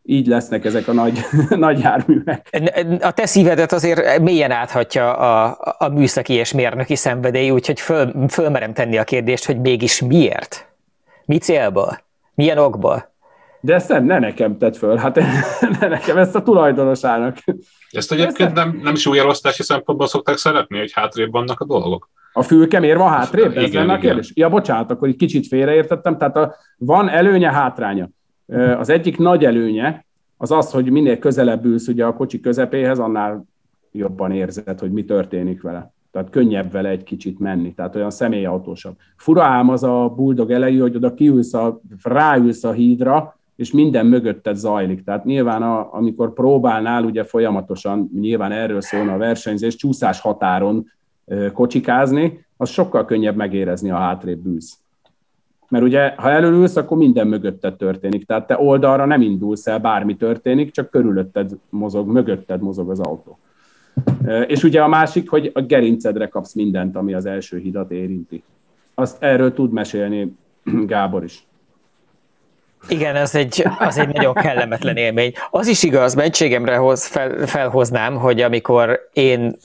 [0.10, 2.60] így lesznek ezek a nagy, nagy járművek.
[3.02, 8.74] A te szívedet azért mélyen áthatja a, a műszaki és mérnöki szenvedély, úgyhogy föl, fölmerem
[8.74, 10.68] tenni a kérdést, hogy mégis miért?
[11.26, 12.00] Mi célból?
[12.36, 13.16] Milyen okból?
[13.62, 15.16] De ezt nem, ne nekem tett föl, hát
[15.80, 17.38] ne nekem, ezt a tulajdonosának.
[17.90, 22.10] Ezt egyébként nem, nem súlyelosztási szempontból szokták szeretni, hogy hátrébb vannak a dolgok?
[22.34, 23.58] A fülke miért van hátrébb?
[23.58, 24.32] Ez igen, lenne a kérdés?
[24.36, 26.18] Ja, bocsánat, akkor egy kicsit félreértettem.
[26.18, 28.10] Tehát a, van előnye, hátránya.
[28.78, 30.06] Az egyik nagy előnye
[30.38, 33.46] az az, hogy minél közelebb ülsz ugye a kocsi közepéhez, annál
[33.92, 35.94] jobban érzed, hogy mi történik vele.
[36.12, 38.96] Tehát könnyebb vele egy kicsit menni, tehát olyan személyautósabb.
[39.16, 44.06] Fura ám az a buldog elejű, hogy oda kiülsz, a, ráülsz a hídra, és minden
[44.06, 45.04] mögötted zajlik.
[45.04, 50.92] Tehát nyilván, a, amikor próbálnál, ugye folyamatosan, nyilván erről szólna a versenyzés, csúszás határon
[51.54, 54.78] kocsikázni, az sokkal könnyebb megérezni, a hátrébb ülsz.
[55.70, 58.26] Mert ugye, ha előülsz, akkor minden mögötted történik.
[58.26, 63.40] Tehát te oldalra nem indulsz el, bármi történik, csak körülötted mozog, mögötted mozog az autó.
[64.48, 68.44] És ugye a másik, hogy a gerincedre kapsz mindent, ami az első hidat érinti.
[68.94, 70.36] Azt erről tud mesélni
[70.86, 71.46] Gábor is.
[72.90, 75.32] Igen, az egy, az egy nagyon kellemetlen élmény.
[75.50, 79.56] Az is igaz, mentségemre hoz, fel, felhoznám, hogy amikor én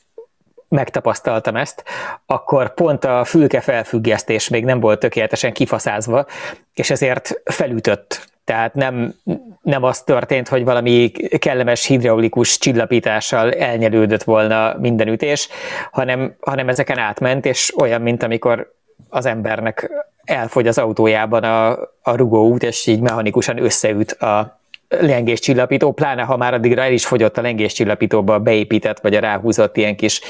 [0.72, 1.84] megtapasztaltam ezt,
[2.26, 6.26] akkor pont a fülke felfüggesztés még nem volt tökéletesen kifaszázva,
[6.74, 8.30] és ezért felütött.
[8.44, 9.14] Tehát nem,
[9.62, 15.48] nem az történt, hogy valami kellemes hidraulikus csillapítással elnyelődött volna minden ütés,
[15.90, 18.74] hanem, hanem ezeken átment, és olyan, mint amikor
[19.08, 19.90] az embernek
[20.24, 21.70] elfogy az autójában a,
[22.02, 24.60] a rugóút, és így mechanikusan összeüt a
[25.00, 29.96] lengéscsillapító, pláne ha már addigra el is fogyott a lengéscsillapítóba beépített, vagy a ráhúzott ilyen
[29.96, 30.20] kis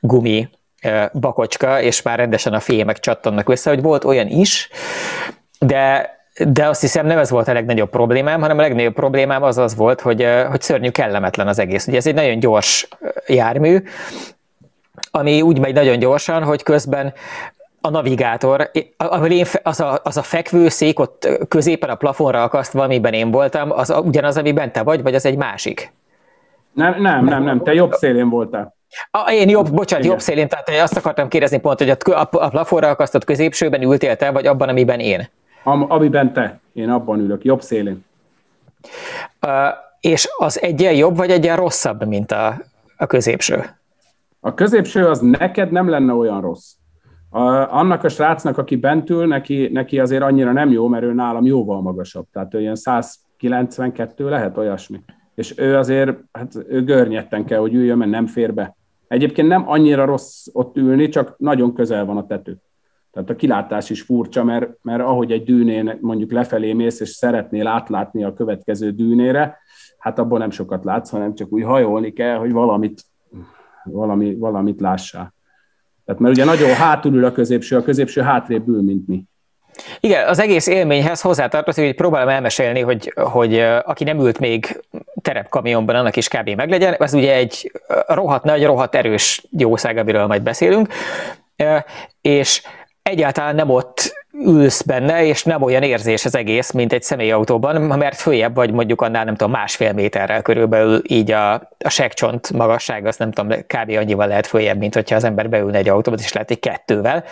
[0.00, 0.48] gumi
[1.12, 4.68] bakocska, és már rendesen a fémek csattannak össze, hogy volt olyan is,
[5.58, 9.58] de de azt hiszem nem ez volt a legnagyobb problémám, hanem a legnagyobb problémám az
[9.58, 11.86] az volt, hogy, hogy szörnyű kellemetlen az egész.
[11.86, 12.88] Ugye ez egy nagyon gyors
[13.26, 13.82] jármű,
[15.10, 17.12] ami úgy megy nagyon gyorsan, hogy közben
[17.80, 23.12] a navigátor, ahol én, az, a, az a fekvőszék ott középen a plafonra akasztva, amiben
[23.12, 25.92] én voltam, az ugyanaz, amiben te vagy, vagy az egy másik?
[26.72, 28.76] Nem, nem, nem, nem te jobb szélén voltál.
[29.10, 30.16] A, én jobb, bocsánat, Igen.
[30.16, 34.16] jobb szélén, tehát azt akartam kérdezni pont, hogy a, a, a plafonra akasztott középsőben ültél
[34.16, 35.28] te, vagy abban, amiben én?
[35.64, 36.60] Am, amiben te.
[36.72, 38.04] Én abban ülök, jobb szélén.
[39.46, 39.52] Uh,
[40.00, 42.56] és az egyen jobb, vagy egyen rosszabb, mint a,
[42.96, 43.64] a középső?
[44.40, 46.77] A középső az neked nem lenne olyan rossz.
[47.30, 47.40] A,
[47.78, 51.44] annak a srácnak, aki bent ül, neki, neki azért annyira nem jó, mert ő nálam
[51.44, 52.26] jóval magasabb.
[52.32, 55.00] Tehát ő ilyen 192 lehet olyasmi.
[55.34, 58.76] És ő azért, hát ő görnyetten kell, hogy üljön, mert nem fér be.
[59.08, 62.56] Egyébként nem annyira rossz ott ülni, csak nagyon közel van a tető.
[63.12, 67.66] Tehát a kilátás is furcsa, mert, mert ahogy egy dűnén mondjuk lefelé mész, és szeretnél
[67.66, 69.58] átlátni a következő dűnére,
[69.98, 73.02] hát abból nem sokat látsz, hanem csak úgy hajolni kell, hogy valamit,
[73.84, 75.34] valami, valamit lássál.
[76.08, 79.22] Tehát mert ugye nagyon hátul ül a középső, a középső hátrébb ül, mint mi.
[80.00, 84.82] Igen, az egész élményhez hozzátartozik, hogy próbálom elmesélni, hogy, hogy aki nem ült még
[85.22, 86.48] terepkamionban, annak is kb.
[86.48, 86.94] meglegyen.
[86.98, 87.72] Ez ugye egy
[88.06, 90.88] rohadt nagy, rohadt erős jószág, amiről majd beszélünk.
[92.20, 92.62] És
[93.02, 98.20] egyáltalán nem ott ülsz benne, és nem olyan érzés az egész, mint egy személyautóban, mert
[98.20, 103.18] följebb vagy mondjuk annál nem tudom másfél méterrel körülbelül így a, a segcsont magasság, azt
[103.18, 103.96] nem tudom, kb.
[103.96, 107.24] annyival lehet följebb, mint hogyha az ember beülne egy autóba, és lehet egy kettővel.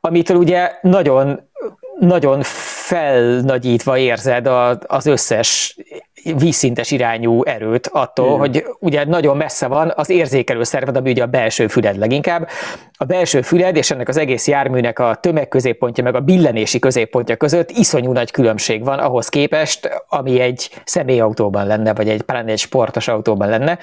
[0.00, 1.50] Amitől ugye nagyon
[1.98, 4.46] nagyon felnagyítva érzed
[4.86, 5.76] az összes
[6.36, 8.38] vízszintes irányú erőt attól, Igen.
[8.38, 12.48] hogy ugye nagyon messze van az érzékelő szerved, ami ugye a belső füled leginkább.
[12.96, 17.70] A belső füled és ennek az egész járműnek a tömegközéppontja meg a billenési középpontja között
[17.70, 23.08] iszonyú nagy különbség van ahhoz képest, ami egy személyautóban lenne, vagy egy pláne egy sportos
[23.08, 23.78] autóban lenne.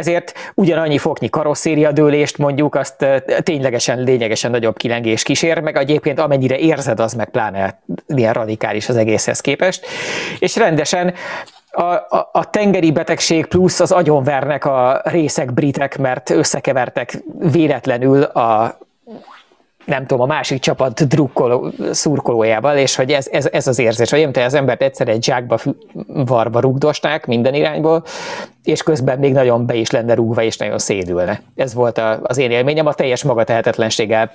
[0.00, 3.06] Ezért ugyanannyi foknyi karosszériadőlést mondjuk, azt
[3.42, 8.96] ténylegesen lényegesen nagyobb kilengés kísér, meg egyébként amennyire érzed, az meg pláne ilyen radikális az
[8.96, 9.86] egészhez képest.
[10.38, 11.14] És rendesen
[11.70, 18.78] a, a, a tengeri betegség plusz az agyonvernek a részek britek, mert összekevertek véletlenül a
[19.90, 24.38] nem tudom, a másik csapat drukkoló, szurkolójával, és hogy ez, ez, ez az érzés, hogy
[24.38, 25.58] az embert egyszer egy zsákba
[26.06, 28.04] varba rugdosták minden irányból,
[28.64, 31.42] és közben még nagyon be is lenne rúgva, és nagyon szédülne.
[31.54, 34.32] Ez volt a, az én élményem, a teljes magatehetetlenséggel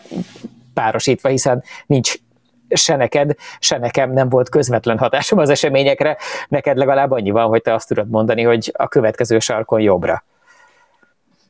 [0.73, 2.13] párosítva, hiszen nincs
[2.69, 7.61] se neked, se nekem nem volt közvetlen hatásom az eseményekre, neked legalább annyi van, hogy
[7.61, 10.23] te azt tudod mondani, hogy a következő sarkon jobbra.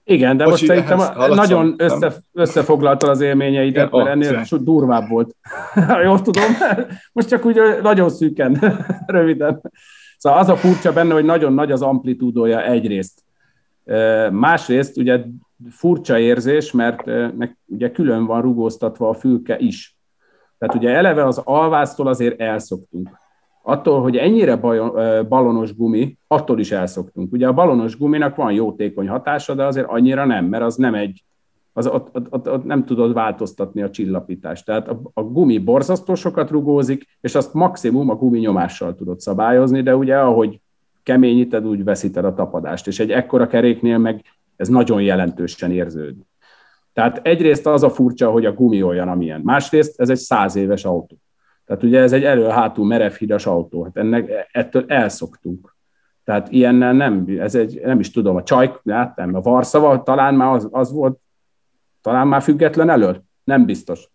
[0.07, 5.35] Igen, de Bocsi, most szerintem nagyon össze, összefoglaltad az élményeidet, mert ennél oh, durvább volt.
[6.03, 6.43] Jól tudom,
[7.11, 8.59] most csak úgy nagyon szűken,
[9.05, 9.61] röviden.
[10.17, 13.23] Szóval az a furcsa benne, hogy nagyon nagy az amplitúdója egyrészt.
[14.31, 15.19] Másrészt ugye
[15.69, 17.03] furcsa érzés, mert
[17.65, 19.97] ugye külön van rugóztatva a fülke is.
[20.57, 23.09] Tehát ugye eleve az alvásztól azért elszoktunk.
[23.67, 24.56] Attól, hogy ennyire
[25.23, 27.32] balonos gumi, attól is elszoktunk.
[27.32, 31.23] Ugye a balonos guminak van jótékony hatása, de azért annyira nem, mert az nem egy,
[31.73, 34.65] az ott, ott, ott, ott nem tudod változtatni a csillapítást.
[34.65, 39.82] Tehát a, a gumi borzasztó sokat rugózik, és azt maximum a gumi nyomással tudod szabályozni,
[39.82, 40.62] de ugye ahogy
[41.04, 42.88] keményíted, úgy veszíted a tapadást.
[42.88, 44.23] És egy ekkora keréknél meg
[44.56, 46.25] ez nagyon jelentősen érződik.
[46.93, 49.41] Tehát egyrészt az a furcsa, hogy a gumi olyan, amilyen.
[49.43, 51.17] Másrészt ez egy száz éves autó.
[51.65, 53.84] Tehát ugye ez egy elő-hátul merevhidas autó.
[53.84, 55.75] Hát ennek, ettől elszoktunk.
[56.23, 60.36] Tehát ilyennel nem, ez egy, nem is tudom, a csaj, hát nem, a Varszava talán
[60.36, 61.19] már az, az volt,
[62.01, 63.23] talán már független elől?
[63.43, 64.10] Nem biztos.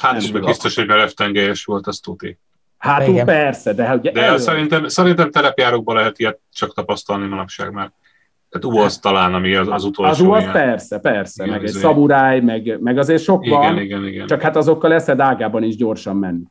[0.00, 2.38] Hát nem is meg biztos, hogy merevtengelyes volt, az tuti.
[2.78, 4.38] Hát úgy persze, de ugye De elő...
[4.38, 7.92] szerintem, szerintem telepjárókban lehet ilyet csak tapasztalni manapság már.
[8.48, 10.10] Tehát UAZ talán, ami az, az utolsó.
[10.10, 14.06] Az UAZ persze, persze, igen, meg egy szaburáj, meg, meg azért sok igen, van, igen,
[14.06, 14.26] igen.
[14.26, 16.44] csak hát azokkal leszed ágában is gyorsan menni.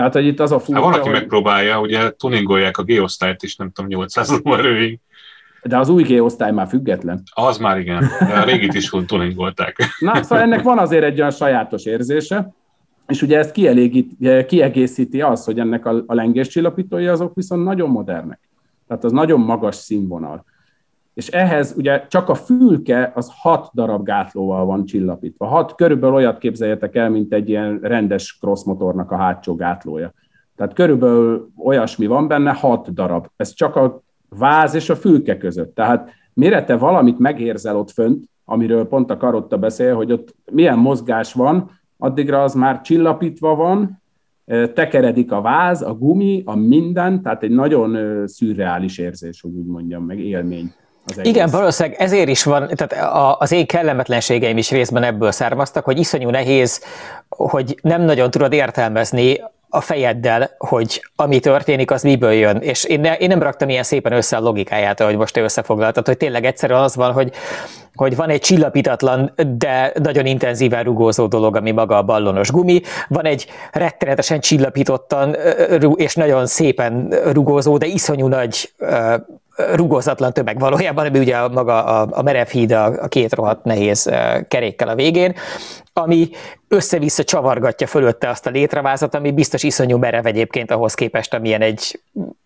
[0.00, 1.18] Tehát, hogy itt az a furcsa, hát van, aki hogy...
[1.18, 4.98] megpróbálja, ugye tuningolják a G-osztályt is, nem tudom, 800 erőig.
[5.62, 7.22] De az új G-osztály már független.
[7.34, 9.76] Az már igen, de a régit is tuningolták.
[9.98, 12.54] Na, szóval ennek van azért egy olyan sajátos érzése,
[13.06, 13.52] és ugye ezt
[14.46, 18.40] kiegészíti az, hogy ennek a, a lengéscsillapítói azok viszont nagyon modernek.
[18.86, 20.44] Tehát az nagyon magas színvonal
[21.14, 25.46] és ehhez ugye csak a fülke az hat darab gátlóval van csillapítva.
[25.46, 30.12] Hat, körülbelül olyat képzeljetek el, mint egy ilyen rendes crossmotornak a hátsó gátlója.
[30.56, 33.26] Tehát körülbelül olyasmi van benne, hat darab.
[33.36, 35.74] Ez csak a váz és a fülke között.
[35.74, 40.78] Tehát mire te valamit megérzel ott fönt, amiről pont a Karotta beszél, hogy ott milyen
[40.78, 44.02] mozgás van, addigra az már csillapítva van,
[44.74, 50.04] tekeredik a váz, a gumi, a minden, tehát egy nagyon szürreális érzés, hogy úgy mondjam,
[50.04, 50.72] meg élmény
[51.10, 51.32] Az egész.
[51.32, 56.30] Igen, valószínűleg ezért is van, tehát az én kellemetlenségeim is részben ebből származtak, hogy iszonyú
[56.30, 56.82] nehéz,
[57.28, 62.56] hogy nem nagyon tudod értelmezni a fejeddel, hogy ami történik, az miből jön.
[62.56, 66.06] És én, ne, én nem raktam ilyen szépen össze a logikáját, ahogy most te összefoglaltad,
[66.06, 67.32] hogy tényleg egyszerűen az van, hogy,
[67.94, 73.24] hogy van egy csillapítatlan, de nagyon intenzíven rugózó dolog, ami maga a ballonos gumi, van
[73.24, 75.36] egy rettenetesen csillapítottan
[75.94, 78.72] és nagyon szépen rugózó, de iszonyú nagy
[79.74, 84.10] rugózatlan tömeg valójában, ami ugye maga a, a merev híd a, a két rohadt nehéz
[84.48, 85.34] kerékkel a végén,
[85.92, 86.30] ami
[86.68, 92.00] össze-vissza csavargatja fölötte azt a létrevázat, ami biztos iszonyú merev egyébként ahhoz képest, amilyen egy,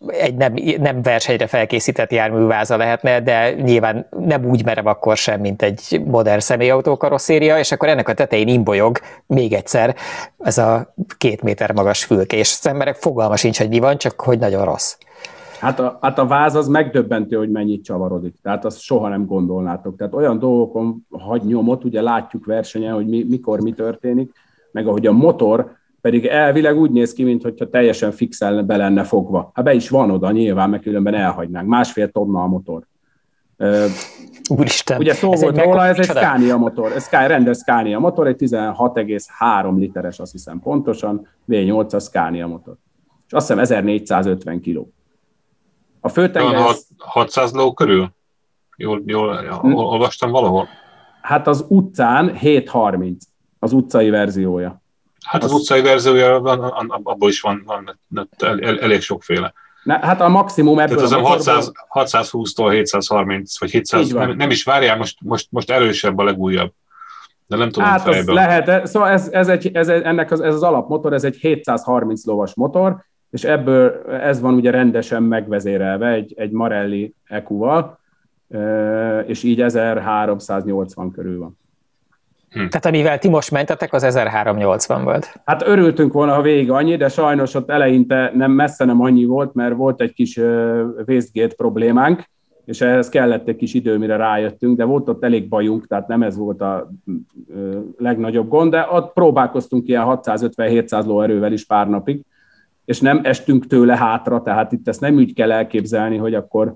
[0.07, 5.63] egy nem, nem versenyre felkészített járműváza lehetne, de nyilván nem úgy merev akkor sem, mint
[5.63, 9.97] egy modern személyautó karosszéria, és akkor ennek a tetején imbolyog még egyszer
[10.39, 12.57] ez a két méter magas fülkés.
[12.61, 14.97] Az emberek fogalma sincs, hogy mi van, csak hogy nagyon rossz.
[15.65, 18.35] Hát a, hát a váz az megdöbbentő, hogy mennyit csavarodik.
[18.43, 19.97] Tehát azt soha nem gondolnátok.
[19.97, 24.33] Tehát olyan dolgokon hagy nyomot, ugye látjuk versenyen, hogy mi, mikor mi történik,
[24.73, 29.51] meg ahogy a motor pedig elvileg úgy néz ki, mintha teljesen fixel be lenne fogva.
[29.55, 31.69] Hát be is van oda nyilván, meg különben elhagynánk.
[31.69, 32.87] Másfél tonna a motor.
[34.49, 34.99] Úristen.
[34.99, 40.19] Ugye szó volt róla, ez egy Scania motor, ez rendes Scania motor, egy 16,3 literes,
[40.19, 42.77] azt hiszem pontosan, V8 a Scania motor.
[43.27, 44.93] És azt hiszem 1450 kiló.
[46.05, 46.75] A főtenger...
[46.99, 48.09] 600 ló körül?
[48.77, 49.75] Jól, jól hm?
[49.75, 50.69] olvastam valahol?
[51.21, 53.25] Hát az utcán 730,
[53.59, 54.83] az utcai verziója.
[55.27, 56.61] Hát az, az utcai verziója, van,
[57.03, 57.99] abból is van, van
[58.39, 59.53] el, el, elég sokféle.
[59.83, 64.51] Ne, hát a maximum ebből Tehát az a 600, 620-tól 730, vagy 700, nem, nem,
[64.51, 66.73] is várjál, most, most, most erősebb a legújabb.
[67.47, 68.35] De nem tudom hát fejben.
[68.35, 72.55] lehet, szóval ez, ez, egy, ez, ennek az, ez az alapmotor, ez egy 730 lovas
[72.55, 77.99] motor, és ebből ez van ugye rendesen megvezérelve egy, egy Marelli EQ-val,
[79.27, 81.59] és így 1380 körül van.
[82.51, 82.59] Hm.
[82.59, 85.41] Tehát amivel ti most mentetek, az 1380 volt.
[85.45, 89.55] Hát örültünk volna, ha végig annyi, de sajnos ott eleinte nem messze nem annyi volt,
[89.55, 90.37] mert volt egy kis
[91.07, 92.25] Westgate problémánk,
[92.65, 96.23] és ehhez kellett egy kis idő, mire rájöttünk, de volt ott elég bajunk, tehát nem
[96.23, 96.91] ez volt a
[97.99, 102.25] legnagyobb gond, de ott próbálkoztunk ilyen 650-700 lóerővel is pár napig,
[102.85, 106.75] és nem estünk tőle hátra, tehát itt ezt nem úgy kell elképzelni, hogy akkor,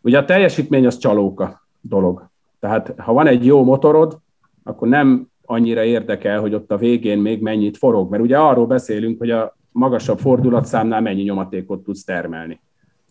[0.00, 2.28] ugye a teljesítmény az csalóka dolog.
[2.60, 4.18] Tehát ha van egy jó motorod,
[4.64, 9.18] akkor nem annyira érdekel, hogy ott a végén még mennyit forog, mert ugye arról beszélünk,
[9.18, 12.60] hogy a magasabb fordulatszámnál mennyi nyomatékot tudsz termelni.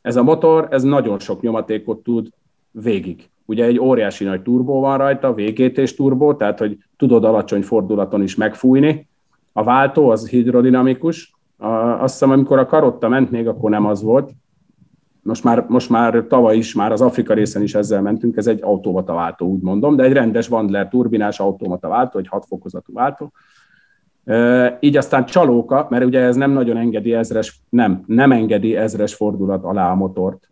[0.01, 2.27] Ez a motor, ez nagyon sok nyomatékot tud
[2.71, 3.29] végig.
[3.45, 8.35] Ugye egy óriási nagy turbó van rajta, VGT-s turbó, tehát hogy tudod alacsony fordulaton is
[8.35, 9.07] megfújni.
[9.53, 11.34] A váltó az hidrodinamikus,
[11.65, 14.31] a, azt hiszem, amikor a karotta ment, még akkor nem az volt.
[15.21, 18.63] Most már, most már tavaly is, már az Afrika részen is ezzel mentünk, ez egy
[18.63, 23.31] automata váltó, úgy mondom, de egy rendes Wandler turbinás automata váltó, egy hatfokozatú váltó.
[24.25, 29.13] E, így aztán csalóka, mert ugye ez nem nagyon engedi ezres, nem, nem engedi ezres
[29.13, 30.49] fordulat alá a motort,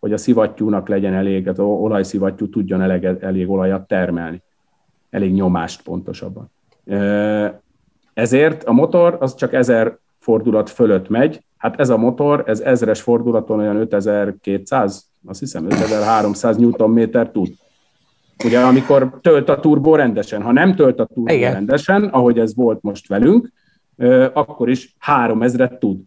[0.00, 4.42] hogy a szivattyúnak legyen elég, az olajszivattyú tudjon elég, elég olajat termelni.
[5.10, 6.50] Elég nyomást pontosabban.
[8.14, 11.44] Ezért a motor az csak 1000 fordulat fölött megy.
[11.56, 17.48] Hát ez a motor, ez ezres fordulaton olyan 5200, azt hiszem 5300 Nm tud.
[18.44, 21.52] Ugye amikor tölt a turbó rendesen, ha nem tölt a turbó Igen.
[21.52, 23.52] rendesen, ahogy ez volt most velünk,
[24.32, 25.98] akkor is 3000-et tud.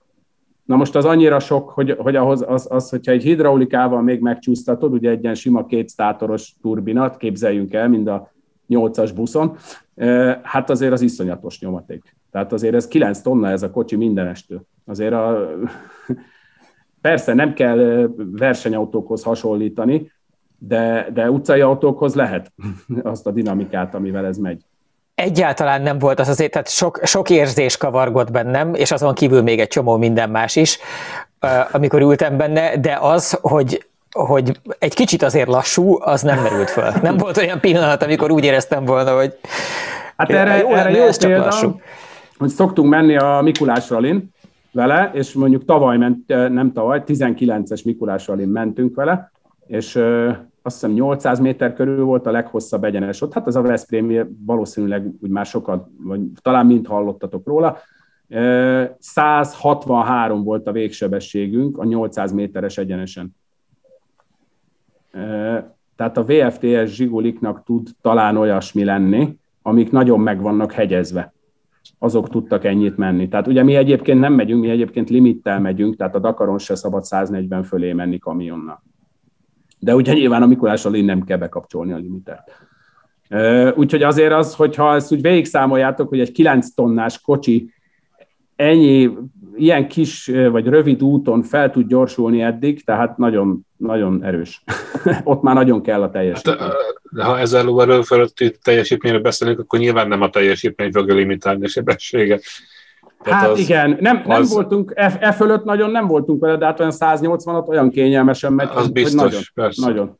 [0.65, 4.93] Na most az annyira sok, hogy, hogy ahhoz az, az, hogyha egy hidraulikával még megcsúsztatod,
[4.93, 8.31] ugye egy ilyen sima két státoros turbinat, képzeljünk el, mind a
[8.69, 9.57] 8-as buszon,
[10.41, 12.15] hát azért az iszonyatos nyomaték.
[12.33, 14.61] Tehát azért ez 9 tonna ez a kocsi mindenestől.
[14.85, 15.49] Azért a,
[17.01, 20.11] persze nem kell versenyautókhoz hasonlítani,
[20.57, 22.51] de, de utcai autókhoz lehet
[23.03, 24.61] azt a dinamikát, amivel ez megy.
[25.15, 29.59] Egyáltalán nem volt az azért, tehát sok, sok érzés kavargott bennem, és azon kívül még
[29.59, 30.79] egy csomó minden más is,
[31.71, 36.91] amikor ültem benne, de az, hogy hogy egy kicsit azért lassú, az nem merült föl.
[37.01, 39.37] Nem volt olyan pillanat, amikor úgy éreztem volna, hogy
[40.17, 41.79] hát erre, jó, erre jó ez csak példa, lassú.
[42.43, 44.29] Hogy szoktunk menni a Mikulás Ralin
[44.71, 49.31] vele, és mondjuk tavaly ment, nem tavaly, 19-es Mikulás Ralin mentünk vele,
[49.67, 49.95] és
[50.61, 53.33] azt hiszem 800 méter körül volt a leghosszabb egyenes ott.
[53.33, 57.77] Hát az a Veszprém valószínűleg úgy már sokat, vagy talán mind hallottatok róla.
[58.99, 63.35] 163 volt a végsebességünk a 800 méteres egyenesen.
[65.95, 71.32] Tehát a VFTS zsiguliknak tud talán olyasmi lenni, amik nagyon meg vannak hegyezve.
[71.99, 73.27] Azok tudtak ennyit menni.
[73.27, 77.03] Tehát ugye mi egyébként nem megyünk, mi egyébként limittel megyünk, tehát a Dakaron se szabad
[77.03, 78.83] 140 fölé menni kamionnal.
[79.79, 82.51] De ugye nyilván a Mikulás alé nem kell bekapcsolni a limitert.
[83.77, 87.71] Úgyhogy azért az, hogyha ezt úgy végigszámoljátok, hogy egy 9 tonnás kocsi
[88.55, 89.09] ennyi,
[89.55, 94.63] ilyen kis vagy rövid úton fel tud gyorsulni eddig, tehát nagyon, nagyon erős.
[95.23, 96.57] Ott már nagyon kell a teljesítmény.
[96.57, 96.73] Hát,
[97.11, 101.67] de ha ezzel lóerő fölötti teljesítményre beszélünk, akkor nyilván nem a teljesítmény fogja limitálni a
[101.67, 102.43] sebességet.
[103.23, 104.53] Tehát hát az, igen, nem, nem az...
[104.53, 108.69] voltunk, e, e fölött nagyon nem voltunk vele, de hát olyan 180-at olyan kényelmesen megy,
[108.73, 109.85] az biztos, nagyon, persze.
[109.85, 110.17] nagyon.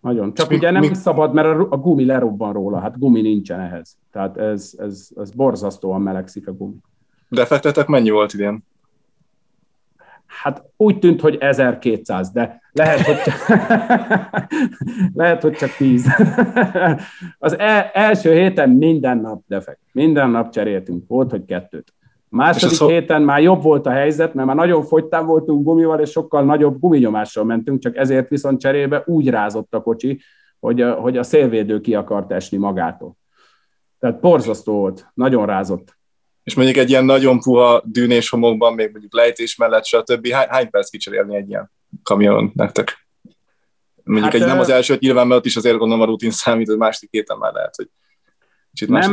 [0.00, 0.34] Nagyon.
[0.34, 0.94] Csak mi, ugye nem mi...
[0.94, 3.96] szabad, mert a, a gumi lerobban róla, hát gumi nincsen ehhez.
[4.12, 6.76] Tehát ez, ez, ez borzasztóan melegszik a gumi.
[7.28, 8.64] Defektetek mennyi volt idén?
[10.26, 13.46] Hát úgy tűnt, hogy 1200, de lehet, hogy csak,
[15.20, 16.06] lehet, hogy csak 10.
[17.38, 19.80] Az el, első héten minden nap defekt.
[19.92, 21.08] Minden nap cseréltünk.
[21.08, 21.94] Volt, hogy kettőt.
[22.28, 26.44] Második héten már jobb volt a helyzet, mert már nagyon fogytán voltunk gumival, és sokkal
[26.44, 30.20] nagyobb guminyomással mentünk, csak ezért viszont cserébe úgy rázott a kocsi,
[30.60, 33.16] hogy a, hogy a szélvédő ki akart esni magától.
[33.98, 35.95] Tehát porzasztó volt, nagyon rázott.
[36.46, 40.28] És mondjuk egy ilyen nagyon puha dűnés homokban, még mondjuk lejtés mellett, stb.
[40.28, 41.70] Hány, hány perc kicserélni egy ilyen
[42.02, 43.06] kamionon nektek?
[44.04, 46.68] Mondjuk hát, egy, nem az első nyilván, mert ott is azért gondolom a rutin számít,
[46.68, 47.88] az második héten már lehet, hogy
[48.70, 49.12] kicsit nem,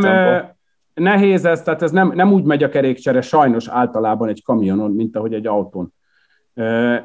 [0.93, 5.15] nehéz ez, tehát ez nem, nem úgy megy a kerékcsere sajnos általában egy kamionon, mint
[5.15, 5.93] ahogy egy autón.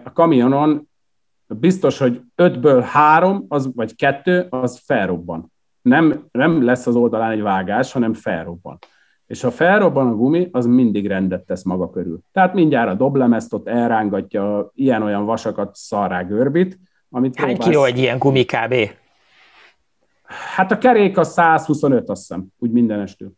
[0.04, 0.88] A kamionon
[1.46, 5.52] biztos, hogy ötből három, az, vagy kettő, az felrobban.
[5.82, 8.78] Nem, nem lesz az oldalán egy vágás, hanem felrobban.
[9.28, 12.20] És ha felrobban a gumi, az mindig rendet tesz maga körül.
[12.32, 16.78] Tehát mindjárt a doblemezt ott elrángatja, ilyen-olyan vasakat szarrá görbít,
[17.10, 17.70] amit Hány próbálsz...
[17.70, 18.74] kiló egy ilyen gumi kb?
[20.54, 23.32] Hát a kerék a 125, azt hiszem, úgy mindenestől.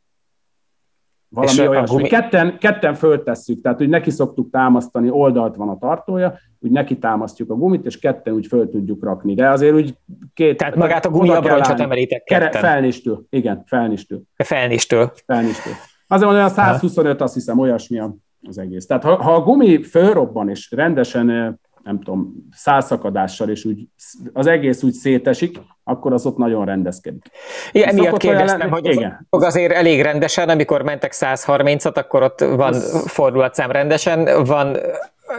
[1.30, 1.96] Valami és olyasmi.
[1.96, 2.08] Gumi...
[2.08, 7.50] Ketten, ketten föltesszük, tehát úgy neki szoktuk támasztani, oldalt van a tartója, úgy neki támasztjuk
[7.50, 9.34] a gumit, és ketten úgy föl tudjuk rakni.
[9.34, 9.96] De azért úgy
[10.34, 10.56] két...
[10.56, 12.62] Tehát magát a gumiabroncsot emelitek ketten.
[12.62, 14.22] Felnistől, igen, felnistől.
[14.36, 15.12] Felnistől.
[15.26, 15.72] Felnistől.
[16.06, 18.02] Azért olyan 125, azt hiszem, olyasmi
[18.48, 18.86] az egész.
[18.86, 23.88] Tehát ha, ha a gumi fölrobban, és rendesen nem tudom, százszakadással, és úgy
[24.32, 27.24] az egész úgy szétesik, akkor az ott nagyon rendezkedik.
[27.72, 29.26] Igen, emiatt kérdeztem, hogy igen.
[29.30, 33.04] azért elég rendesen, amikor mentek 130-at, akkor ott van az...
[33.06, 34.76] fordulatszám rendesen, van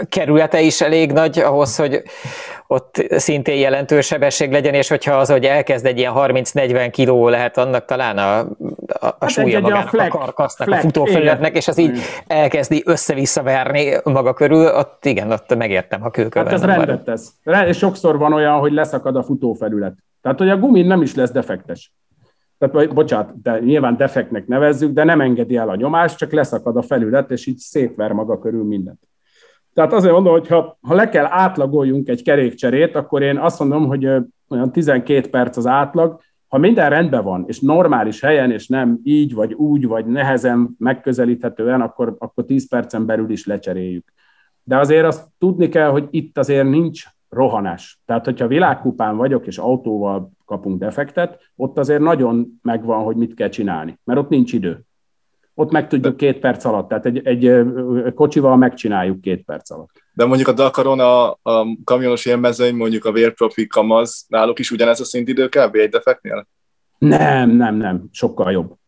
[0.10, 2.04] kerülete is elég nagy ahhoz, hogy
[2.68, 7.58] ott szintén jelentős sebesség legyen, és hogyha az, hogy elkezd egy ilyen 30-40 kiló lehet
[7.58, 8.46] annak talán a, a,
[9.00, 12.00] a hát súlya egy, magának, a, flag, a karkasznak, flag, a futófelületnek, és az így
[12.28, 17.32] elkezdi össze-vissza verni maga körül, ott igen, ott megértem, ha kőkölben Hát ez rendet tesz.
[17.72, 19.94] Sokszor van olyan, hogy leszakad a futófelület.
[20.22, 21.94] Tehát, hogy a gumin nem is lesz defektes.
[22.58, 26.82] Tehát, bocsánat, de nyilván defektnek nevezzük, de nem engedi el a nyomást, csak leszakad a
[26.82, 29.00] felület, és így szétver maga körül mindent.
[29.74, 33.88] Tehát azért mondom, hogy ha, ha le kell átlagoljunk egy kerékcserét, akkor én azt mondom,
[33.88, 34.06] hogy
[34.50, 39.34] olyan 12 perc az átlag, ha minden rendben van, és normális helyen, és nem így,
[39.34, 44.14] vagy úgy, vagy nehezen megközelíthetően, akkor, akkor 10 percen belül is lecseréljük.
[44.64, 48.02] De azért azt tudni kell, hogy itt azért nincs rohanás.
[48.06, 53.50] Tehát, hogyha világkupán vagyok, és autóval kapunk defektet, ott azért nagyon megvan, hogy mit kell
[53.50, 54.86] csinálni, mert ott nincs idő
[55.56, 57.64] ott meg tudjuk két perc alatt, tehát egy, egy
[58.16, 59.92] kocsival megcsináljuk két perc alatt.
[60.14, 65.00] De mondjuk a Dakaron a, a kamionos élmezőny, mondjuk a vérprofi kamaz, náluk is ugyanez
[65.00, 65.76] a szintidő kb.
[65.76, 66.48] egy defektnél?
[66.98, 68.80] Nem, nem, nem, sokkal jobb.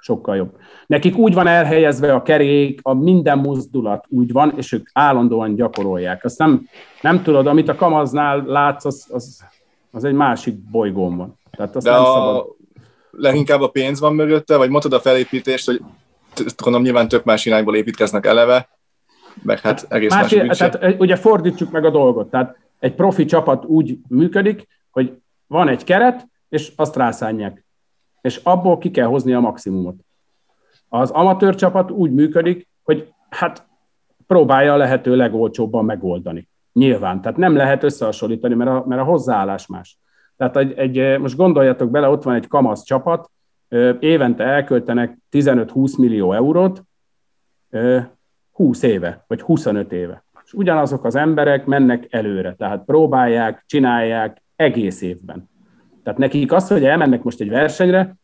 [0.00, 0.56] Sokkal jobb.
[0.86, 6.24] Nekik úgy van elhelyezve a kerék, a minden mozdulat úgy van, és ők állandóan gyakorolják.
[6.24, 6.68] Azt nem,
[7.00, 9.44] nem tudod, amit a kamaznál látsz, az, az,
[9.90, 11.38] az egy másik bolygón van.
[11.50, 12.56] Tehát azt De nem a, szabad
[13.18, 15.80] leginkább a pénz van mögötte, vagy mondtad a felépítést, hogy
[16.56, 18.68] gondolom nyilván tök más irányból építkeznek eleve,
[19.42, 22.30] meg hát egész más, más Tehát ugye fordítsuk meg a dolgot.
[22.30, 25.12] Tehát egy profi csapat úgy működik, hogy
[25.46, 27.64] van egy keret, és azt rászánják.
[28.20, 29.96] És abból ki kell hozni a maximumot.
[30.88, 33.66] Az amatőr csapat úgy működik, hogy hát
[34.26, 36.48] próbálja a lehető legolcsóbban megoldani.
[36.72, 37.20] Nyilván.
[37.20, 39.98] Tehát nem lehet összehasonlítani, mert a, mert a hozzáállás más.
[40.38, 43.30] Tehát egy, egy, most gondoljatok bele, ott van egy kamasz csapat,
[44.00, 46.82] évente elköltenek 15-20 millió eurót,
[48.52, 50.24] 20 éve, vagy 25 éve.
[50.44, 55.50] És ugyanazok az emberek mennek előre, tehát próbálják, csinálják egész évben.
[56.02, 58.16] Tehát nekik az, hogy elmennek most egy versenyre,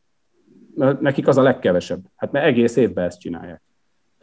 [1.00, 2.00] nekik az a legkevesebb.
[2.16, 3.62] Hát mert egész évben ezt csinálják.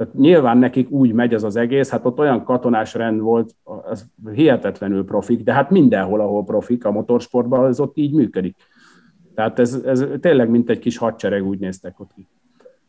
[0.02, 4.06] Tehát nyilván nekik úgy megy az az egész, hát ott olyan katonás rend volt, az
[4.34, 8.56] hihetetlenül profik, de hát mindenhol, ahol profik a motorsportban, az ott így működik.
[9.36, 12.28] Tehát ez, ez tényleg mint egy kis hadsereg úgy néztek ott ki.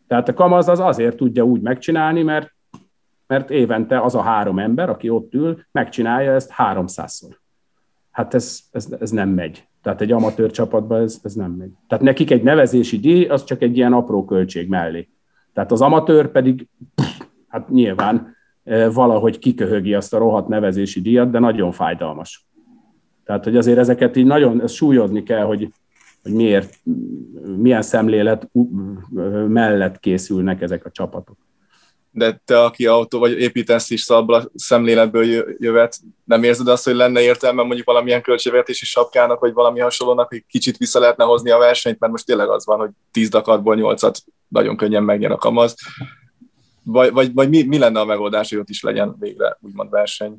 [0.06, 2.54] Tehát a kamaz az azért tudja úgy megcsinálni, mert,
[3.26, 7.40] mert évente az a három ember, aki ott ül, megcsinálja ezt háromszázszor.
[8.10, 9.66] hát ez, ez, ez nem megy.
[9.82, 11.72] Tehát egy amatőr csapatban ez, ez nem megy.
[11.88, 15.08] Tehát nekik egy nevezési díj, az csak egy ilyen apró költség mellé.
[15.52, 16.68] Tehát az amatőr pedig,
[17.48, 18.34] hát nyilván
[18.92, 22.46] valahogy kiköhögi azt a rohadt nevezési díjat, de nagyon fájdalmas.
[23.24, 25.72] Tehát, hogy azért ezeket így nagyon ezt súlyozni kell, hogy,
[26.22, 26.78] hogy miért,
[27.56, 28.50] milyen szemlélet
[29.48, 31.36] mellett készülnek ezek a csapatok.
[32.14, 35.24] De te, aki autó vagy építesz is szabla a szemléletből
[35.58, 40.44] jövet, nem érzed azt, hogy lenne értelme mondjuk valamilyen költségvetési sapkának, vagy valami hasonlónak, hogy
[40.48, 44.18] kicsit vissza lehetne hozni a versenyt, mert most tényleg az van, hogy 10 Dakarból 8-at
[44.48, 45.74] nagyon könnyen megnyer a kamaz.
[46.84, 50.36] Vagy, vagy, vagy mi, mi lenne a megoldás, hogy ott is legyen végre úgymond verseny?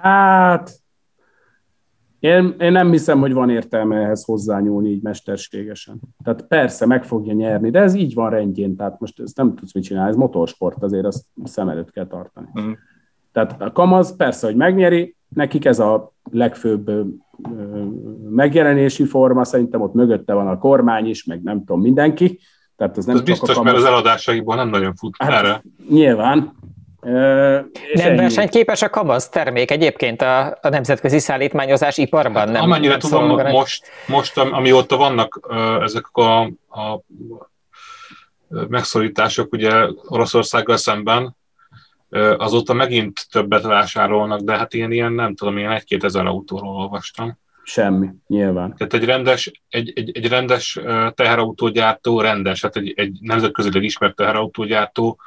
[0.00, 0.70] Hát,
[2.24, 6.00] én, én nem hiszem, hogy van értelme ehhez hozzányúlni így mesterségesen.
[6.24, 9.74] Tehát persze meg fogja nyerni, de ez így van rendjén, tehát most ezt nem tudsz
[9.74, 12.46] mit csinálni, ez motorsport, azért azt szem előtt kell tartani.
[12.60, 12.72] Mm.
[13.32, 16.90] Tehát a kamaz persze, hogy megnyeri, nekik ez a legfőbb
[18.30, 22.40] megjelenési forma, szerintem ott mögötte van a kormány is, meg nem tudom, mindenki.
[22.76, 23.64] Tehát ez nem ez biztos, kamaz...
[23.64, 25.62] mert az eladásaiból nem nagyon fut hát, erre.
[25.88, 26.52] Nyilván,
[27.94, 32.48] nem versenyképes a kamasz termék egyébként a, a nemzetközi szállítmányozás iparban?
[32.48, 35.40] Nem, Amennyire nem tudom, most, most, amióta vannak
[35.80, 37.00] ezek a, a
[38.48, 39.72] megszorítások ugye
[40.06, 41.36] Oroszországgal szemben,
[42.36, 47.38] azóta megint többet vásárolnak, de hát én ilyen, nem tudom, ilyen egy-két ezer autóról olvastam.
[47.62, 48.74] Semmi, nyilván.
[48.76, 50.78] Tehát egy rendes, egy, egy, egy rendes
[51.14, 55.18] teherautógyártó, rendes, hát egy, egy nemzetközileg ismert teherautógyártó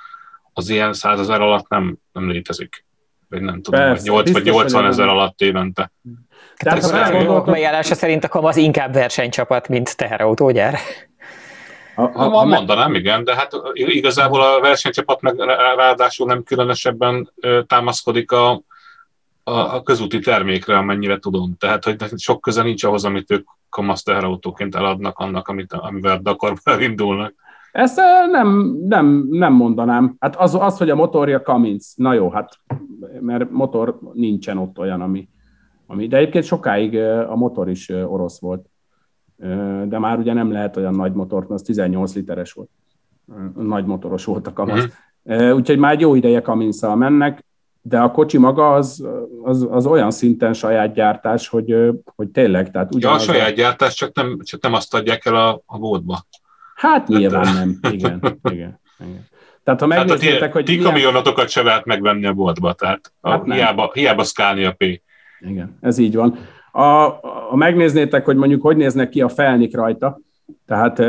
[0.57, 2.85] az ilyen százezer alatt nem, nem létezik.
[3.29, 5.91] Vagy nem tudom, Persze, 8 vagy 80 ezer alatt évente.
[6.55, 10.77] Tehát a megállása szerint akkor az inkább versenycsapat, mint teherautógyár?
[11.95, 15.37] Ha, ha, ha mondanám, igen, de hát igazából a versenycsapat meg
[15.75, 17.33] ráadásul nem különösebben
[17.67, 18.51] támaszkodik a,
[19.43, 21.55] a, a közúti termékre, amennyire tudom.
[21.59, 26.79] Tehát, hogy sok köze nincs ahhoz, amit ők kamasz teherautóként eladnak annak, amit, amivel Dakarba
[26.79, 27.33] indulnak.
[27.77, 28.01] Ezt
[28.31, 30.15] nem, nem, nem mondanám.
[30.19, 32.59] Hát az, az, hogy a motorja Kaminc, na jó, hát
[33.19, 35.29] mert motor nincsen ott olyan, ami,
[35.87, 36.95] ami de egyébként sokáig
[37.29, 38.65] a motor is orosz volt.
[39.85, 42.69] De már ugye nem lehet olyan nagy motor, az 18 literes volt.
[43.55, 44.87] Nagy motoros volt a Kamaz.
[45.33, 45.51] Mm.
[45.51, 47.45] Úgyhogy már jó ideje Kaminszal mennek,
[47.81, 49.07] de a kocsi maga az,
[49.43, 51.75] az, az olyan szinten saját gyártás, hogy,
[52.15, 52.71] hogy tényleg.
[52.71, 56.25] Tehát ja, a saját gyártás, csak nem, csak nem azt adják el a, a bódba.
[56.77, 58.19] Hát nyilván nem, igen,
[58.51, 58.79] igen.
[58.99, 59.27] igen.
[59.63, 60.63] Tehát ha megnézzétek, hát hogy...
[60.63, 64.83] Ti kamionatokat se lehet megvenni a boltba, tehát a, hát hiába, hiába szkálni a P.
[65.39, 66.37] Igen, ez így van.
[66.71, 66.81] A,
[67.49, 70.19] ha megnéznétek, hogy mondjuk hogy néznek ki a felnik rajta,
[70.65, 70.99] tehát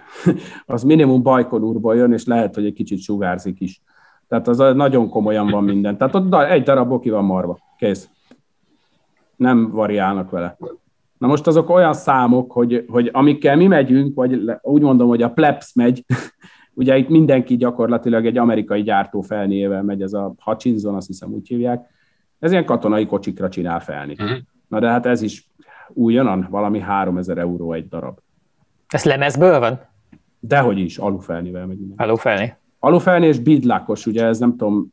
[0.74, 3.80] az minimum Bajkonúrból jön, és lehet, hogy egy kicsit sugárzik is.
[4.28, 5.96] Tehát az nagyon komolyan van minden.
[5.96, 7.58] Tehát ott egy darab oki van marva.
[7.78, 8.08] Kész.
[9.36, 10.56] Nem variálnak vele.
[11.22, 15.30] Na most azok olyan számok, hogy, hogy amikkel mi megyünk, vagy úgy mondom, hogy a
[15.30, 16.04] plebs megy,
[16.74, 21.48] ugye itt mindenki gyakorlatilag egy amerikai gyártó felnével megy, ez a Hutchinson, azt hiszem úgy
[21.48, 21.86] hívják,
[22.38, 24.12] ez ilyen katonai kocsikra csinál felni.
[24.12, 24.38] Uh-huh.
[24.68, 25.50] Na de hát ez is
[25.88, 28.18] újonnan valami 3000 euró egy darab.
[28.88, 29.80] Ez lemezből van?
[30.40, 31.78] Dehogy is, alufelnivel megy.
[31.96, 32.56] Alufelni.
[32.78, 34.92] Alufelni és bidlákos, ugye ez nem tudom,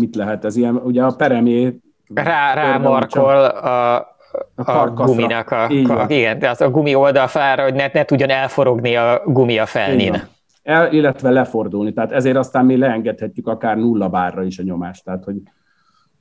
[0.00, 1.80] mit lehet, ez ilyen, ugye a peremé
[2.14, 4.06] rá, rá markol a,
[4.54, 8.30] a, a guminak a, a, igen, de az a gumi oldalfára, hogy ne, ne tudjon
[8.30, 10.22] elforogni a gumi a felnén.
[10.62, 15.24] El, illetve lefordulni, tehát ezért aztán mi leengedhetjük akár nulla bárra is a nyomást, tehát
[15.24, 15.36] hogy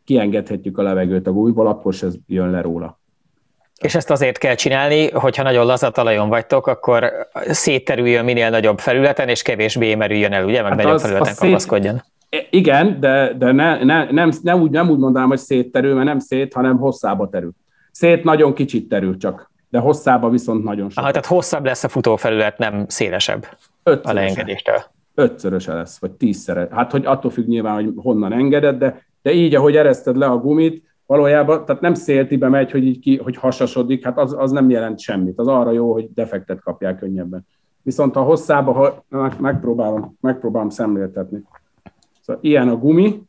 [0.03, 2.99] kiengedhetjük a levegőt a gumiból, akkor se jön le róla.
[3.81, 7.11] És ezt azért kell csinálni, hogyha nagyon laza talajon vagytok, akkor
[7.47, 10.61] szétterüljön minél nagyobb felületen, és kevésbé merüljön el, ugye?
[10.61, 12.03] Meg hát nagyobb az, felületen kapaszkodjon.
[12.29, 12.47] Szét...
[12.49, 16.19] Igen, de, de ne, ne, nem, nem, úgy, nem úgy mondanám, hogy szétterül, mert nem
[16.19, 17.51] szét, hanem hosszába terül.
[17.91, 21.03] Szét nagyon kicsit terül csak, de hosszába viszont nagyon sok.
[21.03, 23.47] Aha, tehát hosszabb lesz a futófelület, nem szélesebb
[23.83, 24.09] Ötszöröse.
[24.09, 24.83] a leengedéstől.
[25.15, 26.67] Ötszöröse lesz, vagy tízszere.
[26.71, 30.37] Hát, hogy attól függ nyilván, hogy honnan engeded, de, de így, ahogy ereszted le a
[30.37, 34.69] gumit, valójában, tehát nem széltibe megy, hogy így ki, hogy hasasodik, hát az, az nem
[34.69, 35.39] jelent semmit.
[35.39, 37.47] Az arra jó, hogy defektet kapják könnyebben.
[37.81, 41.43] Viszont a hosszába, ha megpróbálom, megpróbálom szemléltetni.
[42.21, 43.21] Szóval ilyen a gumi,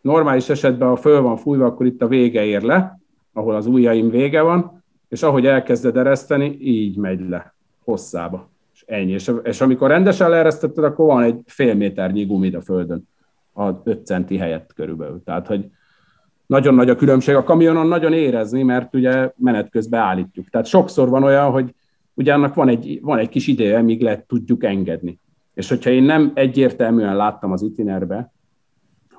[0.00, 2.99] normális esetben, ha föl van fújva, akkor itt a vége ér le,
[3.32, 7.54] ahol az ujjaim vége van, és ahogy elkezded ereszteni, így megy le,
[7.84, 8.48] hosszába.
[8.74, 9.12] És ennyi.
[9.12, 13.08] És, és amikor rendesen leeresztetted, akkor van egy fél méternyi gumid a földön,
[13.52, 15.22] a 5 centi helyett körülbelül.
[15.24, 15.70] Tehát, hogy
[16.46, 17.34] nagyon nagy a különbség.
[17.34, 20.48] A kamionon nagyon érezni, mert ugye menet közben állítjuk.
[20.48, 21.74] Tehát sokszor van olyan, hogy
[22.14, 25.18] ugye annak van egy, van egy kis ideje, míg le tudjuk engedni.
[25.54, 28.32] És hogyha én nem egyértelműen láttam az itinerbe,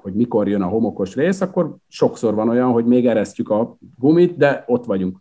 [0.02, 4.38] hogy mikor jön a homokos rész, akkor sokszor van olyan, hogy még eresztjük a gumit,
[4.38, 5.18] de ott vagyunk.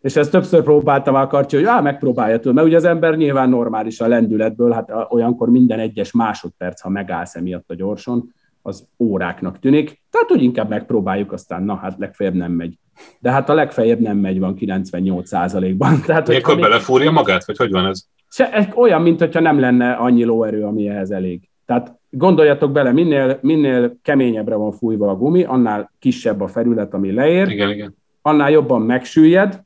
[0.00, 3.48] És ezt többször próbáltam a karcsi, hogy á, megpróbálja tőle, mert ugye az ember nyilván
[3.48, 8.32] normális a lendületből, hát olyankor minden egyes másodperc, ha megállsz emiatt a gyorson,
[8.62, 10.02] az óráknak tűnik.
[10.10, 12.78] Tehát úgy inkább megpróbáljuk, aztán na hát legfeljebb nem megy.
[13.18, 16.64] De hát a legfeljebb nem megy van 98% ban Tehát, Mikor még...
[16.64, 18.06] belefúrja magát, vagy hogy van ez?
[18.30, 21.48] Se, olyan, mint hogyha nem lenne annyi lóerő, ami ehhez elég.
[21.66, 27.12] Tehát gondoljatok bele, minél, minél keményebbre van fújva a gumi, annál kisebb a felület, ami
[27.12, 27.96] leér, igen, igen.
[28.22, 29.62] annál jobban megsüllyed,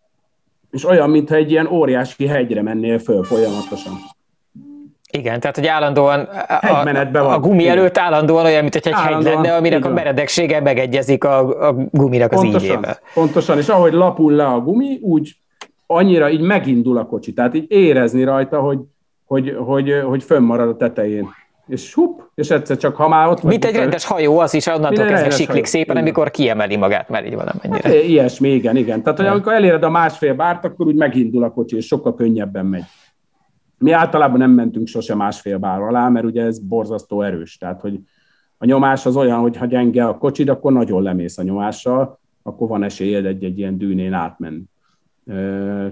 [0.70, 3.92] és olyan, mintha egy ilyen óriási hegyre mennél föl folyamatosan.
[5.12, 7.78] Igen, tehát hogy állandóan a, a, a gumi Igen.
[7.78, 12.32] előtt állandóan olyan, mint hogy egy hegy lenne, aminek a meredeksége megegyezik a, a guminak
[12.32, 12.98] az pontosan, ígyével.
[13.14, 15.36] Pontosan, és ahogy lapul le a gumi, úgy
[15.86, 18.78] annyira így megindul a kocsi, tehát így érezni rajta, hogy,
[19.24, 21.28] hogy, hogy, hogy fönnmarad a tetején.
[21.70, 25.06] És hup, és egyszer csak ha már ott Mint egy rendes hajó, az is onnantól
[25.06, 26.02] kezdve siklik szépen, igen.
[26.02, 27.88] amikor kiemeli magát, mert így valamennyire.
[27.88, 29.02] Hát, ilyesmi, igen, igen.
[29.02, 32.66] Tehát, hogy amikor eléred a másfél bárt, akkor úgy megindul a kocsi, és sokkal könnyebben
[32.66, 32.84] megy.
[33.78, 37.58] Mi általában nem mentünk sose másfél bár alá, mert ugye ez borzasztó erős.
[37.58, 38.00] Tehát, hogy
[38.58, 42.68] a nyomás az olyan, hogy ha gyenge a kocsid, akkor nagyon lemész a nyomással, akkor
[42.68, 44.62] van esélyed egy-egy ilyen dűnén átmenni.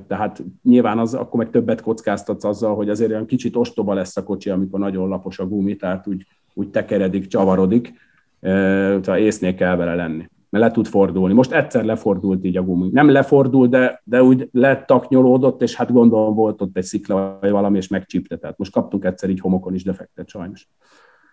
[0.06, 4.22] Tehát nyilván az, akkor meg többet kockáztatsz azzal, hogy azért olyan kicsit ostoba lesz a
[4.22, 7.92] kocsi, amikor nagyon lapos a gumi, tehát úgy, úgy tekeredik, csavarodik,
[8.40, 11.34] tehát észnél kell vele lenni mert le tud fordulni.
[11.34, 12.88] Most egyszer lefordult így a gumi.
[12.92, 17.76] Nem lefordult, de, de úgy letaknyolódott, és hát gondolom volt ott egy szikla vagy valami,
[17.76, 18.36] és megcsípte.
[18.36, 20.68] Tehát most kaptunk egyszer így homokon is defektet sajnos.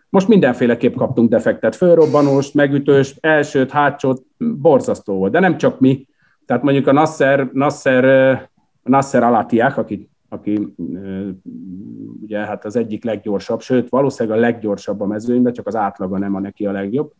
[0.09, 5.31] Most mindenféleképp kaptunk defektet, fölrobbanóst, megütőst, elsőt, hátsót, borzasztó volt.
[5.31, 6.07] De nem csak mi.
[6.45, 8.49] Tehát mondjuk a Nasser, Nasser,
[8.83, 10.73] Nasser Alatiák, aki, aki
[12.21, 16.35] ugye hát az egyik leggyorsabb, sőt valószínűleg a leggyorsabb a mezőnyben, csak az átlaga nem
[16.35, 17.13] a neki a legjobb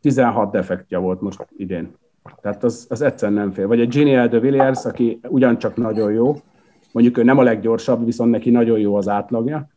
[0.00, 1.94] 16 defektja volt most idén.
[2.40, 3.66] Tehát az, az egyszerűen nem fél.
[3.66, 6.34] Vagy egy Gini de Villiers, aki ugyancsak nagyon jó,
[6.92, 9.68] mondjuk ő nem a leggyorsabb, viszont neki nagyon jó az átlagja,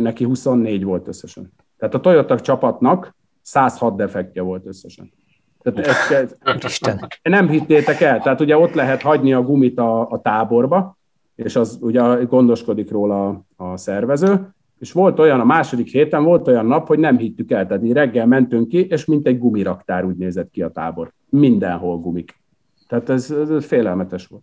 [0.00, 1.52] neki 24 volt összesen.
[1.78, 5.12] Tehát a Toyota csapatnak 106 defektje volt összesen.
[5.62, 6.10] Tehát ezt,
[6.64, 10.98] ezt, nem hittétek el, tehát ugye ott lehet hagyni a gumit a, a táborba,
[11.34, 14.48] és az ugye gondoskodik róla a, a szervező,
[14.78, 18.26] és volt olyan, a második héten volt olyan nap, hogy nem hittük el, tehát reggel
[18.26, 21.12] mentünk ki, és mint egy gumiraktár úgy nézett ki a tábor.
[21.28, 22.40] Mindenhol gumik.
[22.88, 24.42] Tehát ez, ez félelmetes volt.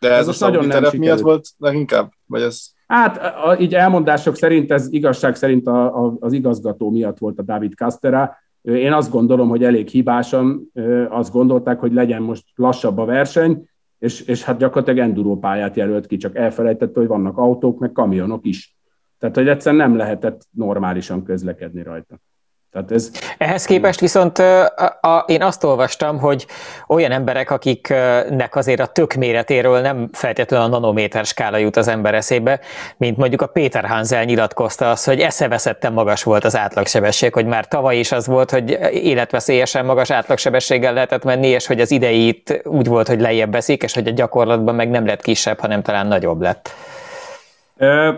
[0.00, 2.10] De ez, ez a nagyon nem miatt volt leginkább?
[2.26, 2.64] Vagy ez...
[2.86, 7.42] Hát a, így elmondások szerint, ez igazság szerint a, a, az igazgató miatt volt a
[7.42, 8.36] David Castera.
[8.62, 10.72] Én azt gondolom, hogy elég hibásan
[11.08, 16.06] azt gondolták, hogy legyen most lassabb a verseny, és, és hát gyakorlatilag enduro pályát jelölt
[16.06, 18.76] ki, csak elfelejtette, hogy vannak autók, meg kamionok is.
[19.18, 22.20] Tehát, hogy egyszerűen nem lehetett normálisan közlekedni rajta.
[22.72, 23.10] Tehát ez...
[23.38, 26.46] Ehhez képest viszont a, a, én azt olvastam, hogy
[26.86, 32.14] olyan emberek, akiknek azért a tök méretéről nem feltétlenül a nanométer skála jut az ember
[32.14, 32.60] eszébe,
[32.96, 37.68] mint mondjuk a Péter Hansel nyilatkozta az, hogy eszeveszetten magas volt az átlagsebesség, hogy már
[37.68, 42.86] tavaly is az volt, hogy életveszélyesen magas átlagsebességgel lehetett menni, és hogy az idejét úgy
[42.86, 46.40] volt, hogy lejjebb veszik, és hogy a gyakorlatban meg nem lett kisebb, hanem talán nagyobb
[46.40, 46.70] lett.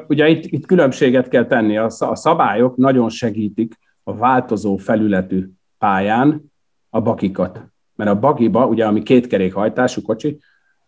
[0.09, 1.77] Ugye itt, itt különbséget kell tenni.
[1.79, 6.53] A szabályok nagyon segítik a változó felületű pályán
[6.91, 7.61] a bakikat.
[7.95, 10.39] Mert a bagiba, ugye ami kétkerékhajtású kocsi,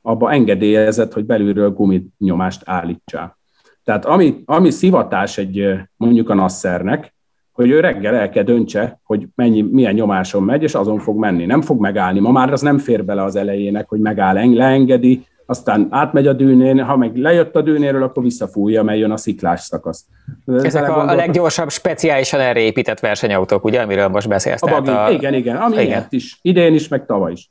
[0.03, 3.39] abba engedélyezett, hogy belülről guminyomást állítsál.
[3.85, 7.15] Tehát ami, ami szivatás egy mondjuk a nasszernek,
[7.53, 11.47] hogy ő reggel el kell döntse, hogy mennyi, milyen nyomáson megy, és azon fog menni.
[11.47, 12.21] Nem fog megállni.
[12.21, 16.85] Ma már az nem fér bele az elejének, hogy megáll, leengedi, aztán átmegy a dűnén,
[16.85, 20.05] ha meg lejött a dűnéről, akkor visszafújja, mert jön a sziklás szakasz.
[20.47, 24.63] Ezek a, a leggyorsabb, speciálisan erre épített versenyautók, ugye, amiről most beszélsz?
[24.63, 25.11] A bagi, a...
[25.11, 26.07] Igen, igen, ami igen.
[26.09, 27.51] is, idén is, meg tavaly is.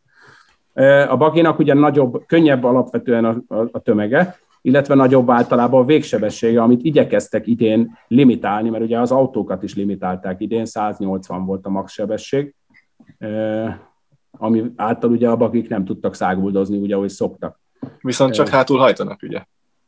[1.09, 6.61] A baginak ugye nagyobb, könnyebb alapvetően a, a, a tömege, illetve nagyobb általában a végsebessége,
[6.61, 11.91] amit igyekeztek idén limitálni, mert ugye az autókat is limitálták idén, 180 volt a max
[11.91, 12.53] sebesség,
[14.31, 17.59] ami által ugye a bagik nem tudtak száguldozni, ugye, ahogy szoktak.
[18.01, 19.43] Viszont csak hátul hajtanak, ugye?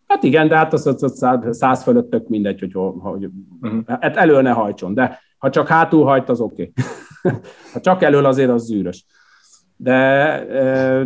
[0.07, 3.29] Hát igen, de hát az, az, az száz fölött tök mindegy, hogy, hogy
[3.61, 3.81] uh-huh.
[3.87, 6.71] hát elől ne hajtson, de ha csak hátul hajt, az oké.
[7.21, 7.39] Okay.
[7.73, 9.05] ha csak elől, azért az zűrös.
[9.75, 10.45] De,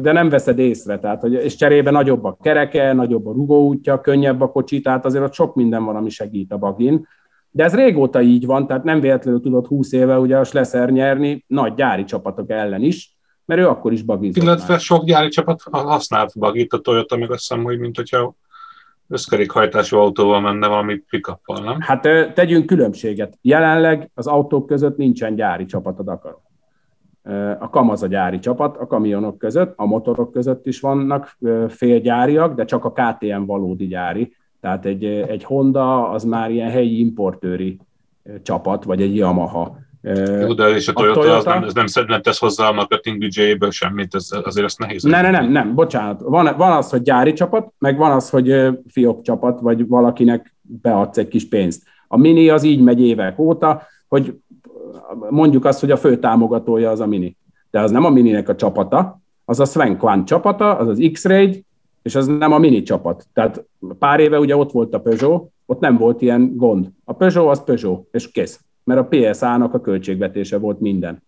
[0.02, 4.42] de nem veszed észre, tehát, hogy, és cserébe nagyobb a kereke, nagyobb a rugóútja, könnyebb
[4.42, 7.08] a kocsi, tehát azért ott sok minden van, ami segít a bagin.
[7.50, 11.44] De ez régóta így van, tehát nem véletlenül tudott 20 éve ugye a Schlesser nyerni
[11.48, 13.18] nagy gyári csapatok ellen is,
[13.52, 14.80] mert ő akkor is bagizott Illetve már.
[14.80, 18.36] sok gyári csapat használt bagit, a Toyota meg azt hiszem, hogy mint hogyha
[19.08, 21.78] összkerékhajtású autóval menne valami pick nem?
[21.80, 22.02] Hát
[22.34, 23.38] tegyünk különbséget.
[23.42, 26.38] Jelenleg az autók között nincsen gyári csapat a Dakar.
[27.60, 31.38] A Kamaz a gyári csapat, a kamionok között, a motorok között is vannak
[31.68, 34.36] félgyáriak, de csak a KTM valódi gyári.
[34.62, 37.80] Tehát egy, egy Honda az már ilyen helyi importőri
[38.42, 39.78] csapat, vagy egy Yamaha.
[40.40, 42.72] Jó, de és a Toyota, a Toyota az nem, ez nem, nem tesz hozzá a
[42.72, 45.04] marketing büdzséjéből semmit, ez, azért ezt nehéz.
[45.04, 46.22] Nem, nem, nem, nem, bocsánat.
[46.22, 51.18] Van, van az, hogy gyári csapat, meg van az, hogy fiók csapat, vagy valakinek beadsz
[51.18, 51.84] egy kis pénzt.
[52.08, 54.40] A Mini az így megy évek óta, hogy
[55.30, 57.38] mondjuk azt, hogy a fő támogatója az a Mini.
[57.72, 61.66] De az nem a Mininek a csapata, az a Sven Quant csapata, az az X-Ray,
[62.02, 63.28] és az nem a Mini csapat.
[63.34, 63.66] Tehát
[64.00, 66.88] pár éve ugye ott volt a Peugeot, ott nem volt ilyen gond.
[67.04, 71.24] A Peugeot az Peugeot, és kész mert a PSA-nak a költségvetése volt minden.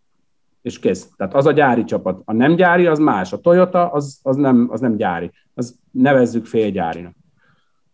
[0.62, 1.08] És kész.
[1.18, 2.22] Tehát az a gyári csapat.
[2.26, 3.34] A nem gyári, az más.
[3.34, 5.32] A Toyota, az, az, nem, az nem gyári.
[5.54, 7.14] Az nevezzük félgyárinak.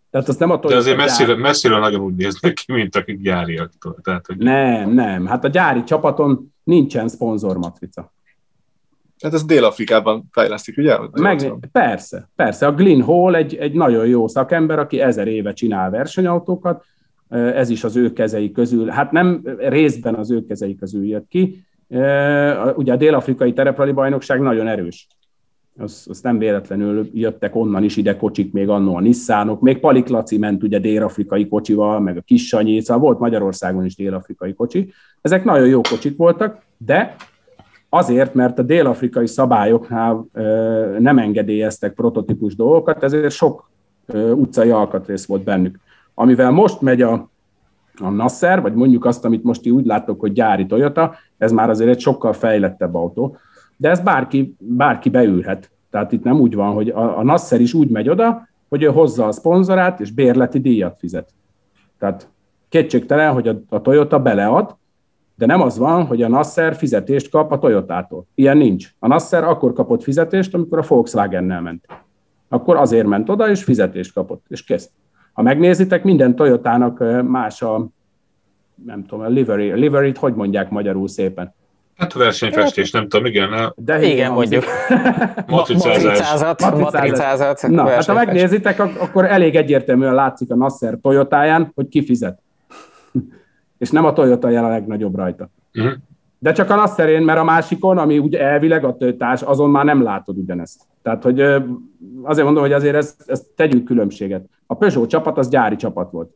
[0.10, 3.22] Tehát az nem a Toyota De azért messziről, messziről nagyon úgy néznek ki, mint akik
[3.22, 3.72] gyáriak.
[4.02, 4.38] Tehát, hogy...
[4.38, 5.26] Nem, nem.
[5.26, 8.12] Hát a gyári csapaton nincsen szponzormatrica.
[9.22, 10.98] Hát ez Dél-Afrikában fejlesztik, ugye?
[11.12, 12.68] Meg, persze, persze.
[12.68, 16.86] A Glyn Hall egy, egy nagyon jó szakember, aki ezer éve csinál versenyautókat,
[17.30, 21.64] ez is az ő kezei közül, hát nem részben az ő kezei közül jött ki.
[22.76, 25.08] Ugye a dél-afrikai tereprali bajnokság nagyon erős.
[25.78, 30.08] Az, az nem véletlenül jöttek onnan is ide kocsik, még annó a Nissanok, még Palik
[30.08, 34.92] Laci ment ugye dél-afrikai kocsival, meg a Kis Sanyi, szóval volt Magyarországon is dél-afrikai kocsi.
[35.22, 37.16] Ezek nagyon jó kocsik voltak, de
[37.90, 40.26] azért, mert a dél-afrikai szabályoknál
[41.00, 43.70] nem engedélyeztek prototípus dolgokat, ezért sok
[44.14, 45.80] utcai alkatrész volt bennük
[46.20, 47.30] amivel most megy a,
[48.02, 51.90] a Nasser, vagy mondjuk azt, amit most úgy látok, hogy gyári Toyota, ez már azért
[51.90, 53.38] egy sokkal fejlettebb autó,
[53.78, 55.72] de ez bárki, bárki beülhet.
[55.90, 58.88] Tehát itt nem úgy van, hogy a, a Nasser is úgy megy oda, hogy ő
[58.88, 61.30] hozza a szponzorát, és bérleti díjat fizet.
[62.00, 62.30] Tehát
[62.70, 64.76] kétségtelen, hogy a, a Toyota belead,
[65.36, 68.26] de nem az van, hogy a Nasser fizetést kap a Toyotától.
[68.36, 68.94] Ilyen nincs.
[69.00, 71.86] A Nasser akkor kapott fizetést, amikor a Volkswagen-nel ment.
[72.50, 74.90] Akkor azért ment oda, és fizetést kapott, és kész.
[75.34, 77.88] Ha megnézitek, minden Toyotának más a,
[78.86, 79.72] nem tudom, a livery.
[79.72, 81.54] A livery hogy mondják magyarul szépen?
[82.00, 83.74] Hát a versenyfestés, nem tudom, igen.
[83.76, 84.64] De igen, mondjuk.
[85.48, 86.80] Matricázat.
[86.80, 87.68] Matricázat.
[87.68, 92.40] Na, hát ha megnézitek, akkor elég egyértelműen látszik a Nasser Toyotáján, hogy ki fizet.
[93.78, 95.50] És nem a Toyota jel a legnagyobb rajta.
[95.74, 95.94] Uh-huh.
[96.40, 100.04] De csak a Nasserén, mert a másikon, ami úgy elvileg a tőtárs, azon már nem
[100.04, 100.82] látod ugyanezt.
[101.02, 101.40] Tehát, hogy
[102.24, 104.46] azért mondom, hogy azért ezt, ezt tegyük különbséget.
[104.72, 106.30] A Peugeot csapat az gyári csapat volt.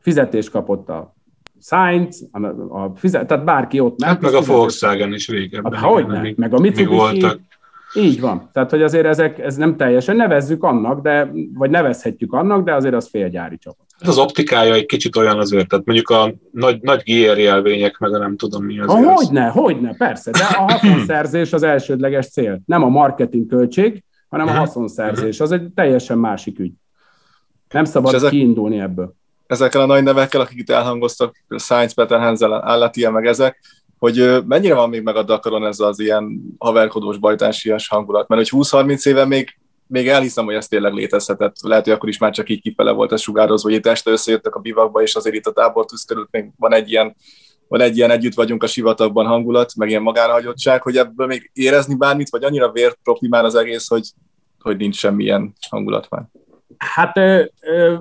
[0.00, 1.14] Fizetést kapott a
[1.60, 2.46] Sainz, a,
[2.82, 4.02] a fizet, tehát bárki ott.
[4.02, 5.72] Hát meg a Volkswagen is régebben.
[5.72, 6.96] Hát, hogy ne, meg a Mitsubishi.
[6.96, 7.40] Voltak.
[7.94, 8.50] Így van.
[8.52, 12.94] Tehát, hogy azért ezek, ez nem teljesen, nevezzük annak, de, vagy nevezhetjük annak, de azért
[12.94, 13.86] az félgyári csapat.
[13.98, 18.14] Hát az optikája egy kicsit olyan azért, tehát mondjuk a nagy, nagy GR jelvények, meg
[18.14, 18.92] a nem tudom mi az.
[18.92, 22.60] Hogyne, hogyne, persze, de a haszonszerzés az elsődleges cél.
[22.66, 25.40] Nem a marketing költség, hanem a haszonszerzés.
[25.40, 26.72] Az egy teljesen másik ügy.
[27.70, 29.14] Nem szabad ezek, kiindulni ebből.
[29.46, 33.60] Ezekkel a nagy nevekkel, akik itt elhangoztak, Science, Peter Hansel, Allatia, meg ezek,
[33.98, 38.28] hogy mennyire van még meg a Dakaron ez az ilyen haverkodós, bajtársias hangulat?
[38.28, 41.54] Mert hogy 20-30 éve még, még elhiszem, hogy ez tényleg létezhetett.
[41.62, 44.54] Lehet, hogy akkor is már csak így kifele volt ez sugározva, hogy itt este összejöttek
[44.54, 47.16] a bivakba, és azért itt a tábortűz körül még van egy ilyen
[47.68, 51.94] van egy ilyen együtt vagyunk a sivatagban hangulat, meg ilyen magánhagyottság, hogy ebből még érezni
[51.94, 54.08] bármit, vagy annyira vért profi már az egész, hogy,
[54.60, 56.28] hogy nincs semmilyen hangulat már.
[56.84, 57.20] Hát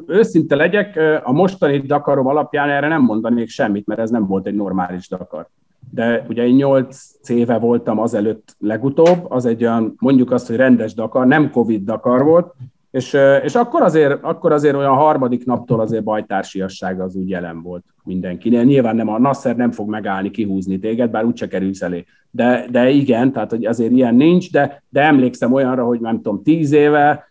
[0.08, 4.56] őszinte legyek, a mostani Dakarom alapján erre nem mondanék semmit, mert ez nem volt egy
[4.56, 5.48] normális Dakar
[5.92, 10.94] de ugye én nyolc éve voltam azelőtt legutóbb, az egy olyan, mondjuk azt, hogy rendes
[10.94, 12.54] Dakar, nem Covid Dakar volt,
[12.92, 17.84] és, és akkor, azért, akkor azért olyan harmadik naptól azért bajtársiasság az úgy jelen volt
[18.04, 18.64] mindenkinél.
[18.64, 22.06] Nyilván nem a Nasser nem fog megállni, kihúzni téged, bár úgyse kerülsz elé.
[22.32, 26.44] De, de igen, tehát hogy azért ilyen nincs, de, de emlékszem olyanra, hogy nem tudom,
[26.44, 27.30] tíz éve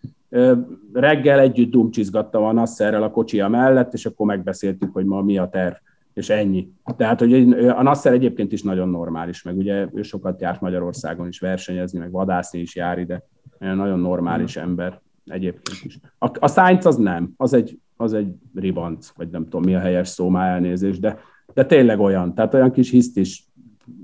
[0.93, 5.49] reggel együtt dumcsizgattam a Nasserrel a kocsia mellett, és akkor megbeszéltük, hogy ma mi a
[5.49, 5.75] terv
[6.19, 6.69] és ennyi.
[6.97, 11.39] Tehát, hogy a Nasser egyébként is nagyon normális, meg ugye ő sokat járt Magyarországon is
[11.39, 13.27] versenyezni, meg vadászni is jár ide.
[13.59, 14.63] Nagyon normális mm.
[14.63, 15.99] ember egyébként is.
[16.19, 19.79] A, a Sainz az nem, az egy, az egy ribanc, vagy nem tudom mi a
[19.79, 21.19] helyes szó, már elnézés, de,
[21.55, 23.47] de tényleg olyan, tehát olyan kis hiszt is,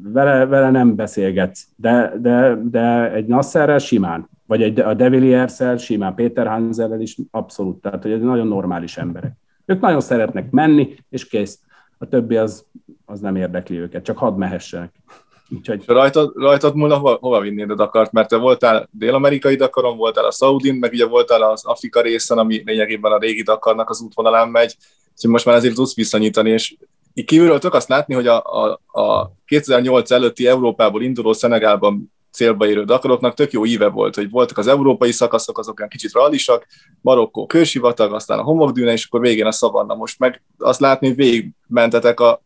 [0.03, 5.77] vele, vele nem beszélgetsz, de, de, de egy Nasserrel simán, vagy egy, a De Villiers-szel
[5.77, 9.33] simán, Péter Hanselrel is abszolút, tehát hogy nagyon normális emberek.
[9.65, 11.59] Ők nagyon szeretnek menni, és kész
[11.99, 12.67] a többi az,
[13.05, 14.93] az nem érdekli őket, csak hadd mehessenek.
[15.57, 15.85] Úgyhogy...
[15.87, 18.13] Rajtad, rajtad múlna hova, hova vinnéd a Dakart?
[18.13, 22.63] Mert te voltál dél-amerikai Dakaron, voltál a Saudin, meg ugye voltál az Afrika részen, ami
[22.65, 24.77] lényegében a régi Dakarnak az útvonalán megy,
[25.13, 26.77] úgyhogy most már ezért tudsz visszanyítani, és
[27.15, 32.67] így kívülről tök azt látni, hogy a, a, a 2008 előtti Európából induló Szenegálban célba
[32.67, 36.67] érő Dakaroknak tök jó íve volt, hogy voltak az európai szakaszok, azok olyan kicsit rallisak,
[37.01, 39.95] Marokkó kősivatag, aztán a homokdűne, és akkor végén a szavanna.
[39.95, 42.41] Most meg azt látni, hogy végigmentetek a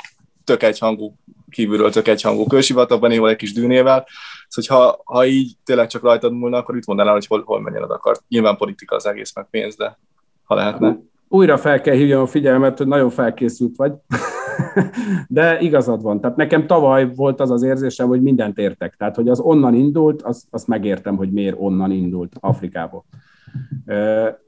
[0.44, 1.14] tök egyhangú,
[1.50, 4.06] kívülről tök egyhangú kősivatagban, néhol egy kis dűnével,
[4.48, 7.82] Szóval, ha, ha így tényleg csak rajtad múlna, akkor itt mondanál, hogy hol, hol menjen
[7.82, 8.16] a Dakar.
[8.28, 9.98] Nyilván politika az egész, meg pénz, de
[10.44, 10.98] ha lehetne.
[11.28, 13.92] Újra fel kell hívjam a figyelmet, hogy nagyon felkészült vagy.
[15.28, 16.20] De igazad van.
[16.20, 18.94] Tehát nekem tavaly volt az az érzésem, hogy mindent értek.
[18.96, 23.04] Tehát, hogy az onnan indult, azt, azt megértem, hogy miért onnan indult Afrikából.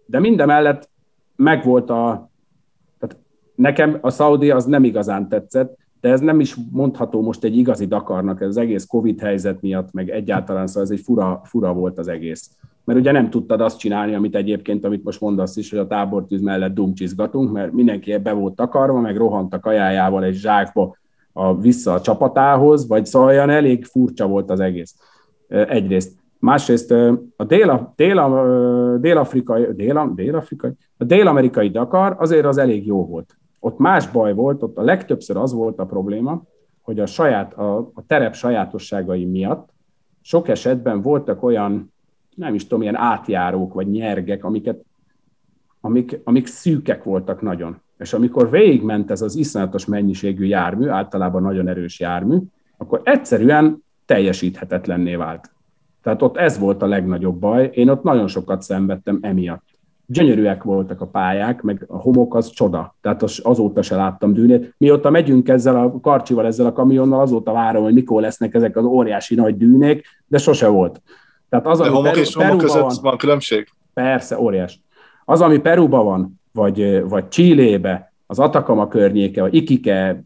[0.07, 0.91] De mindemellett
[1.37, 2.31] megvolt a...
[2.99, 3.17] Tehát
[3.55, 7.87] nekem a Saudi az nem igazán tetszett, de ez nem is mondható most egy igazi
[7.87, 11.99] Dakarnak, ez az egész Covid helyzet miatt, meg egyáltalán szóval ez egy fura, fura volt
[11.99, 12.51] az egész
[12.91, 16.41] mert ugye nem tudtad azt csinálni, amit egyébként, amit most mondasz is, hogy a tábortűz
[16.41, 20.97] mellett dumcsizgatunk, mert mindenki be volt takarva, meg rohant a kajájával egy zsákba
[21.33, 24.95] a, vissza a csapatához, vagy szóval olyan elég furcsa volt az egész.
[25.49, 26.19] Egyrészt.
[26.39, 26.91] Másrészt
[27.37, 33.37] a dél, dél, dél-afrikai, dél, dél-afrikai, a dél-amerikai Dakar azért az elég jó volt.
[33.61, 36.43] Ott más baj volt, ott a legtöbbször az volt a probléma,
[36.83, 39.69] hogy a, saját, a, a terep sajátosságai miatt
[40.21, 41.90] sok esetben voltak olyan
[42.41, 44.85] nem is tudom, ilyen átjárók vagy nyergek, amiket,
[45.81, 47.81] amik, amik szűkek voltak nagyon.
[47.99, 52.37] És amikor végigment ez az iszonyatos mennyiségű jármű, általában nagyon erős jármű,
[52.77, 55.51] akkor egyszerűen teljesíthetetlenné vált.
[56.03, 57.71] Tehát ott ez volt a legnagyobb baj.
[57.75, 59.65] Én ott nagyon sokat szenvedtem emiatt.
[60.07, 62.97] Gyönyörűek voltak a pályák, meg a homok az csoda.
[63.01, 64.75] Tehát az, azóta se láttam dűnét.
[64.79, 68.85] Mióta megyünk ezzel a karcsival, ezzel a kamionnal, azóta várom, hogy mikor lesznek ezek az
[68.85, 71.03] óriási nagy dűnék, de sose volt.
[71.51, 73.69] Tehát az, De ami homok Peru, és homok között van, van különbség?
[73.95, 74.81] Persze, óriás.
[75.25, 80.25] Az, ami Peruban van, vagy, vagy Csillébe, az Atakama környéke, vagy Ikike,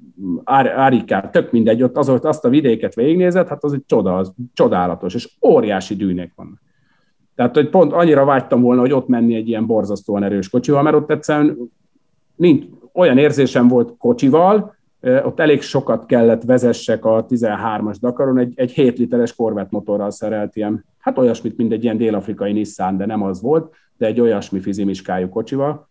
[0.77, 5.15] Ariká, tök mindegy, ott az, azt a vidéket végignézett, hát az egy csoda, az csodálatos,
[5.15, 6.63] és óriási dűnek vannak.
[7.35, 10.97] Tehát, hogy pont annyira vágytam volna, hogy ott menni egy ilyen borzasztóan erős kocsival, mert
[10.97, 11.57] ott egyszerűen
[12.37, 14.74] nincs, olyan érzésem volt kocsival,
[15.05, 20.57] ott elég sokat kellett vezessek a 13-as Dakaron, egy, egy 7 literes Corvette motorral szerelt
[20.57, 24.61] ilyen, hát olyasmit, mint egy ilyen dél-afrikai Nissan, de nem az volt, de egy olyasmi
[24.61, 25.89] fizimiskájú kocsival.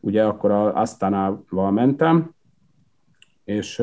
[0.00, 2.34] Ugye akkor a Astana-val mentem,
[3.44, 3.82] és,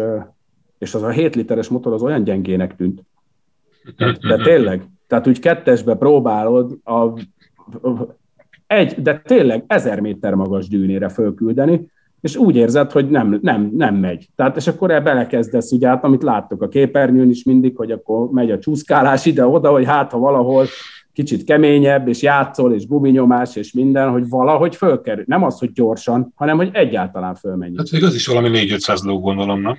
[0.77, 3.03] és az a 7 literes motor az olyan gyengének tűnt.
[4.27, 7.19] De tényleg, tehát úgy kettesbe próbálod a,
[8.67, 11.91] egy, de tényleg ezer méter magas dűnére fölküldeni,
[12.27, 14.27] és úgy érzed, hogy nem, nem, nem megy.
[14.35, 18.29] Tehát, és akkor ebbe belekezdesz, ugye, hát, amit láttok a képernyőn is mindig, hogy akkor
[18.29, 20.65] megy a csúszkálás ide-oda, hogy hát, ha valahol
[21.13, 25.23] kicsit keményebb, és játszol, és guminyomás, és minden, hogy valahogy fölkerül.
[25.27, 27.77] Nem az, hogy gyorsan, hanem hogy egyáltalán fölmenjen.
[27.77, 29.77] Hát igaz is valami 4-500 ló, gondolom, nem?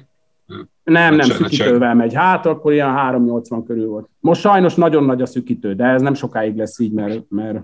[0.85, 2.15] Nem, nem, szükítővel megy.
[2.15, 4.09] Hát akkor ilyen 380 körül volt.
[4.21, 7.59] Most sajnos nagyon nagy a szükítő, de ez nem sokáig lesz így, mert, mert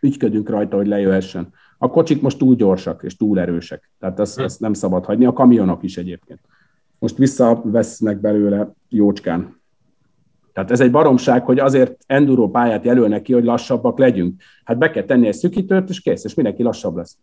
[0.00, 1.52] ügyködünk rajta, hogy lejöhessen.
[1.84, 5.32] A kocsik most túl gyorsak és túl erősek, tehát ezt, ezt nem szabad hagyni, a
[5.32, 6.40] kamionok is egyébként.
[6.98, 9.60] Most visszavesznek belőle jócskán.
[10.52, 14.42] Tehát ez egy baromság, hogy azért enduro pályát jelölnek ki, hogy lassabbak legyünk.
[14.64, 17.18] Hát be kell tenni egy szükítőt, és kész, és mindenki lassabb lesz.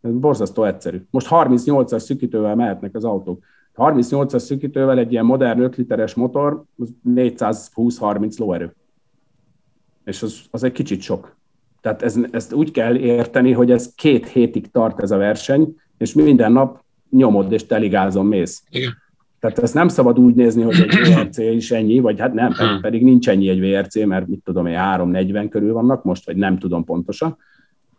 [0.00, 1.06] Ez borzasztó egyszerű.
[1.10, 3.44] Most 38-as szükítővel mehetnek az autók.
[3.76, 6.64] 38-as szükítővel egy ilyen modern 5 literes motor,
[7.08, 8.74] 420-30 lóerő.
[10.04, 11.38] És az, az egy kicsit sok.
[11.80, 16.14] Tehát ez, ezt úgy kell érteni, hogy ez két hétig tart ez a verseny, és
[16.14, 18.62] minden nap nyomod és teligázon mész.
[18.70, 18.92] Igen.
[19.40, 22.80] Tehát ezt nem szabad úgy nézni, hogy egy VRC is ennyi, vagy hát nem, hmm.
[22.80, 26.58] pedig nincs ennyi egy VRC, mert mit tudom én, 3-40 körül vannak most, vagy nem
[26.58, 27.36] tudom pontosan,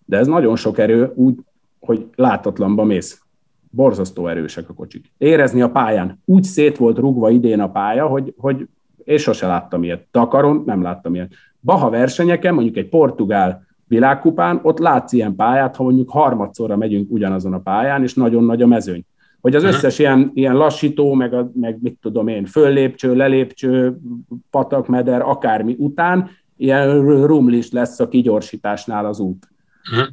[0.06, 1.36] de ez nagyon sok erő úgy,
[1.80, 3.22] hogy látatlanba mész.
[3.70, 5.12] Borzasztó erősek a kocsik.
[5.18, 6.22] Érezni a pályán.
[6.26, 8.68] Úgy szét volt rugva idén a pálya, hogy, hogy
[9.04, 10.08] én sose láttam ilyet.
[10.12, 11.34] Takaron nem láttam ilyet.
[11.62, 17.54] Baha versenyeken, mondjuk egy portugál világkupán, ott látsz ilyen pályát, ha mondjuk harmadszorra megyünk ugyanazon
[17.54, 19.06] a pályán, és nagyon nagy a mezőny.
[19.42, 23.98] Hogy az összes ilyen, ilyen lassító, meg, a, meg mit tudom én, föllépcső, lelépcső,
[24.50, 29.48] patakmeder, akármi után, ilyen rumlis lesz a kigyorsításnál az út.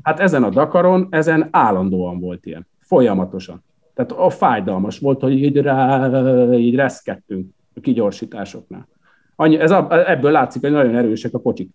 [0.03, 3.65] Hát ezen a Dakaron, ezen állandóan volt ilyen, folyamatosan.
[3.95, 6.11] Tehát a fájdalmas volt, hogy így, rá,
[6.53, 8.89] így reszkedtünk a kigyorsításoknál.
[9.37, 11.71] Annyi, ez a, ebből látszik, hogy nagyon erősek a kocsik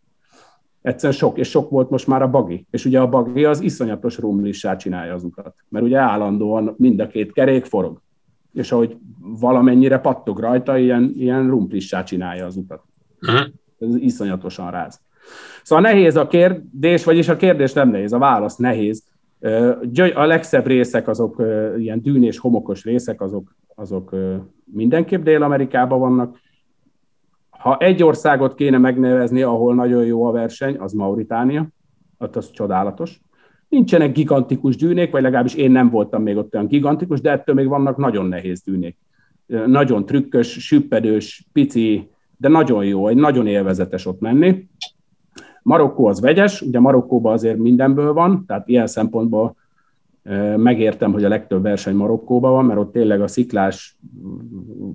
[0.83, 2.67] egyszerűen sok, és sok volt most már a bagi.
[2.71, 7.07] És ugye a bagi az iszonyatos rumlissá csinálja az utat, mert ugye állandóan mind a
[7.07, 8.01] két kerék forog.
[8.53, 8.97] és ahogy
[9.39, 12.83] valamennyire pattog rajta, ilyen, ilyen rumplissá csinálja az utat.
[13.21, 13.47] Uh-huh.
[13.79, 15.01] Ez iszonyatosan ráz.
[15.63, 19.03] Szóval nehéz a kérdés, vagyis a kérdés nem nehéz, a válasz nehéz.
[20.13, 21.43] A legszebb részek, azok
[21.77, 24.15] ilyen dűn és homokos részek, azok, azok
[24.65, 26.37] mindenképp Dél-Amerikában vannak.
[27.63, 31.67] Ha egy országot kéne megnevezni, ahol nagyon jó a verseny, az Mauritánia,
[32.17, 33.21] ott az csodálatos.
[33.69, 37.67] Nincsenek gigantikus dűnék, vagy legalábbis én nem voltam még ott olyan gigantikus, de ettől még
[37.67, 38.97] vannak nagyon nehéz dűnék.
[39.65, 44.67] Nagyon trükkös, süppedős, pici, de nagyon jó, egy nagyon élvezetes ott menni.
[45.61, 49.55] Marokkó az vegyes, ugye Marokkóban azért mindenből van, tehát ilyen szempontból
[50.57, 53.97] megértem, hogy a legtöbb verseny Marokkóban van, mert ott tényleg a sziklás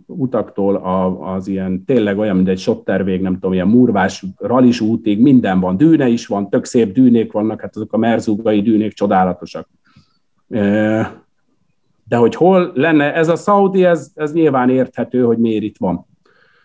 [0.07, 0.77] utaktól
[1.21, 5.77] az ilyen tényleg olyan, mint egy sottervég, nem tudom, ilyen murvás, ralis útig, minden van,
[5.77, 9.69] dűne is van, tök szép dűnék vannak, hát azok a merzugai dűnék csodálatosak.
[12.09, 16.07] De hogy hol lenne ez a Saudi, ez, ez nyilván érthető, hogy miért itt van.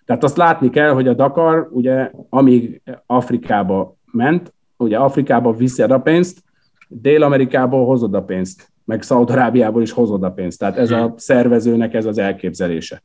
[0.05, 5.99] Tehát azt látni kell, hogy a Dakar, ugye, amíg Afrikába ment, ugye Afrikába viszed a
[5.99, 6.43] pénzt,
[6.87, 10.59] Dél-Amerikából hozod a pénzt, meg Szaudarábiából is hozod a pénzt.
[10.59, 13.03] Tehát ez a szervezőnek ez az elképzelése.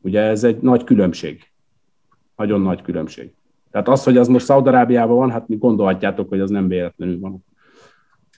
[0.00, 1.50] Ugye ez egy nagy különbség.
[2.36, 3.34] Nagyon nagy különbség.
[3.70, 7.44] Tehát az, hogy az most Szaudarábiában van, hát mi gondolhatjátok, hogy az nem véletlenül van.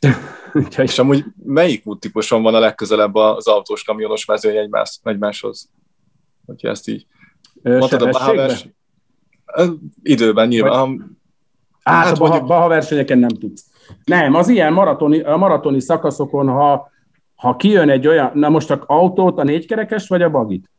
[0.77, 5.71] És amúgy melyik úttípuson van a legközelebb az autós kamionos mezőny egymás, egymáshoz?
[6.47, 7.07] Hogyha ezt így
[7.63, 8.69] Mondtad a Baha vers...
[10.03, 11.19] Időben nyilván.
[11.83, 13.65] Hát, hát a Baha, Baha versenyeken nem tudsz.
[14.05, 16.91] Nem, az ilyen maratoni, a maratoni szakaszokon, ha,
[17.35, 20.71] ha kijön egy olyan, na most a autót, a négykerekes vagy a bagit?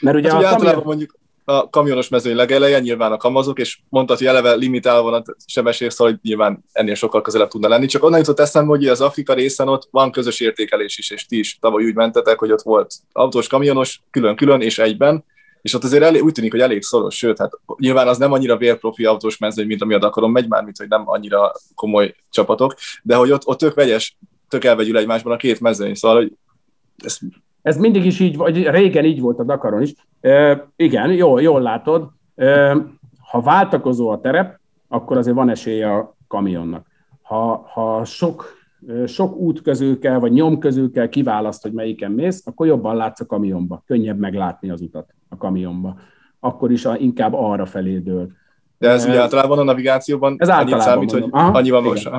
[0.00, 0.66] Mert ugye, hát, ugye kamion...
[0.66, 5.22] általában mondjuk a kamionos mezőny legeleje, nyilván a kamazok, és mondtad, hogy eleve limitálva van
[5.22, 7.86] a sebesség, szóval hogy nyilván ennél sokkal közelebb tudna lenni.
[7.86, 11.38] Csak onnan jutott eszembe, hogy az Afrika részen ott van közös értékelés is, és ti
[11.38, 15.24] is tavaly úgy mentetek, hogy ott volt autós, kamionos, külön-külön és egyben,
[15.62, 18.56] és ott azért elég, úgy tűnik, hogy elég szoros, sőt, hát nyilván az nem annyira
[18.56, 23.16] vérprofi autós mezőny, mint ami a Dakaron már, mint hogy nem annyira komoly csapatok, de
[23.16, 24.16] hogy ott, ott tök vegyes,
[24.48, 26.32] tök elvegyül egymásban a két mezőny, szóval hogy
[27.04, 27.18] ez...
[27.62, 29.94] ez mindig is így, vagy régen így volt a Dakaron is.
[30.20, 32.08] E, igen, jól, jól látod.
[32.34, 32.76] E,
[33.30, 34.58] ha váltakozó a terep,
[34.88, 36.86] akkor azért van esélye a kamionnak.
[37.22, 38.59] Ha, ha sok
[39.06, 43.20] sok út közül kell, vagy nyom közül kell kiválaszt, hogy melyiken mész, akkor jobban látsz
[43.20, 43.82] a kamionba.
[43.86, 45.96] Könnyebb meglátni az utat a kamionba.
[46.40, 48.30] Akkor is a, inkább arra felé dől.
[48.78, 51.30] De ez, ez ugye általában a navigációban ez általában számít, mondom.
[51.30, 52.10] hogy Aha, annyi van most.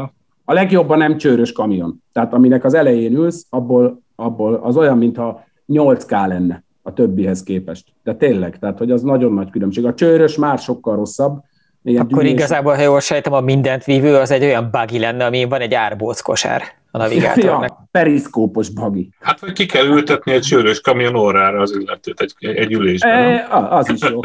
[0.46, 2.04] A legjobban nem csőrös kamion.
[2.12, 7.94] Tehát aminek az elején ülsz, abból, abból az olyan, mintha 8K lenne a többihez képest.
[8.04, 9.86] De tényleg, tehát hogy az nagyon nagy különbség.
[9.86, 11.44] A csőrös már sokkal rosszabb,
[11.84, 12.32] Ilyen Akkor dűnés...
[12.32, 15.74] igazából, ha jól sejtem, a mindent vívő az egy olyan buggy lenne, ami van egy
[15.74, 16.62] árbóc kosár
[16.92, 17.62] a navigátornak.
[17.70, 19.08] Ja, periszkópos buggy.
[19.20, 23.12] Hát, hogy ki kell ültetni egy sűrűs kamion órára az illetőt egy, egy ülésben.
[23.12, 24.20] E, az is jó.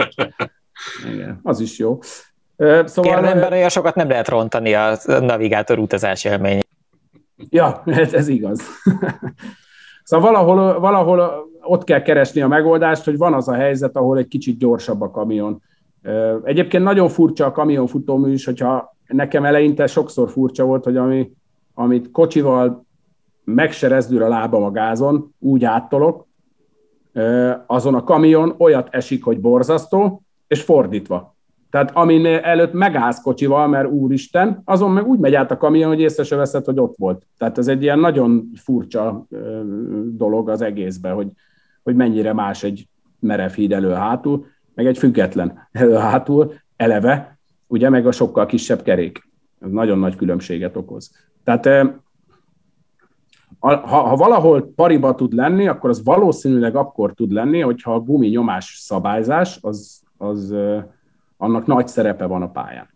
[1.12, 1.98] Igen, az is jó.
[2.84, 6.60] Szóval, Érdemben olyan sokat nem lehet rontani a navigátor utazás élmény.
[7.50, 8.60] Ja, ez, ez igaz.
[10.04, 14.28] szóval valahol, valahol ott kell keresni a megoldást, hogy van az a helyzet, ahol egy
[14.28, 15.62] kicsit gyorsabb a kamion
[16.44, 21.32] Egyébként nagyon furcsa a kamionfutómű is, hogyha nekem eleinte sokszor furcsa volt, hogy ami,
[21.74, 22.86] amit kocsival
[23.44, 26.26] meg se a lábam a gázon, úgy áttolok,
[27.66, 31.36] azon a kamion olyat esik, hogy borzasztó, és fordítva.
[31.70, 36.00] Tehát amin előtt megállsz kocsival, mert úristen, azon meg úgy megy át a kamion, hogy
[36.00, 37.26] észre se veszed, hogy ott volt.
[37.38, 39.26] Tehát ez egy ilyen nagyon furcsa
[40.12, 41.28] dolog az egészben, hogy,
[41.82, 42.88] hogy mennyire más egy
[43.18, 44.46] merev híd elő-hátul
[44.76, 45.68] meg egy független
[46.10, 49.28] hátul, eleve, ugye, meg a sokkal kisebb kerék.
[49.60, 51.10] Ez nagyon nagy különbséget okoz.
[51.44, 51.94] Tehát
[53.58, 58.28] ha, ha valahol pariba tud lenni, akkor az valószínűleg akkor tud lenni, hogyha a gumi
[58.28, 60.54] nyomás szabályzás, az, az
[61.36, 62.88] annak nagy szerepe van a pályán.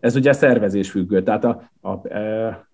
[0.00, 1.22] Ez ugye szervezés függő.
[1.22, 1.98] Tehát a, a, a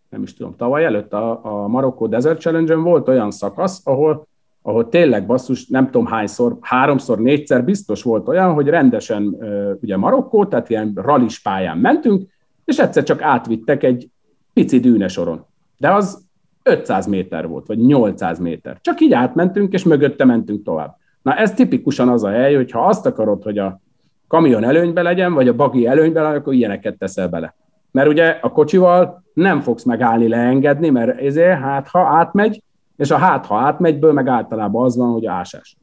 [0.08, 4.26] nem is tudom, tavaly előtt a, a Marokko Desert Challenge-en volt olyan szakasz, ahol
[4.62, 9.36] ahol tényleg basszus, nem tudom hányszor, háromszor, négyszer biztos volt olyan, hogy rendesen
[9.80, 12.30] ugye Marokkó, tehát ilyen ralis pályán mentünk,
[12.64, 14.08] és egyszer csak átvittek egy
[14.52, 15.44] pici dűnesoron.
[15.76, 16.24] De az
[16.62, 18.78] 500 méter volt, vagy 800 méter.
[18.80, 20.96] Csak így átmentünk, és mögötte mentünk tovább.
[21.22, 23.80] Na ez tipikusan az a hely, hogy ha azt akarod, hogy a
[24.26, 27.54] kamion előnybe legyen, vagy a bagi előnybe legyen, akkor ilyeneket teszel bele.
[27.90, 32.62] Mert ugye a kocsival nem fogsz megállni, leengedni, mert ezért hát ha átmegy,
[32.96, 35.76] és a hát, ha átmegyből, meg általában az van, hogy ásás.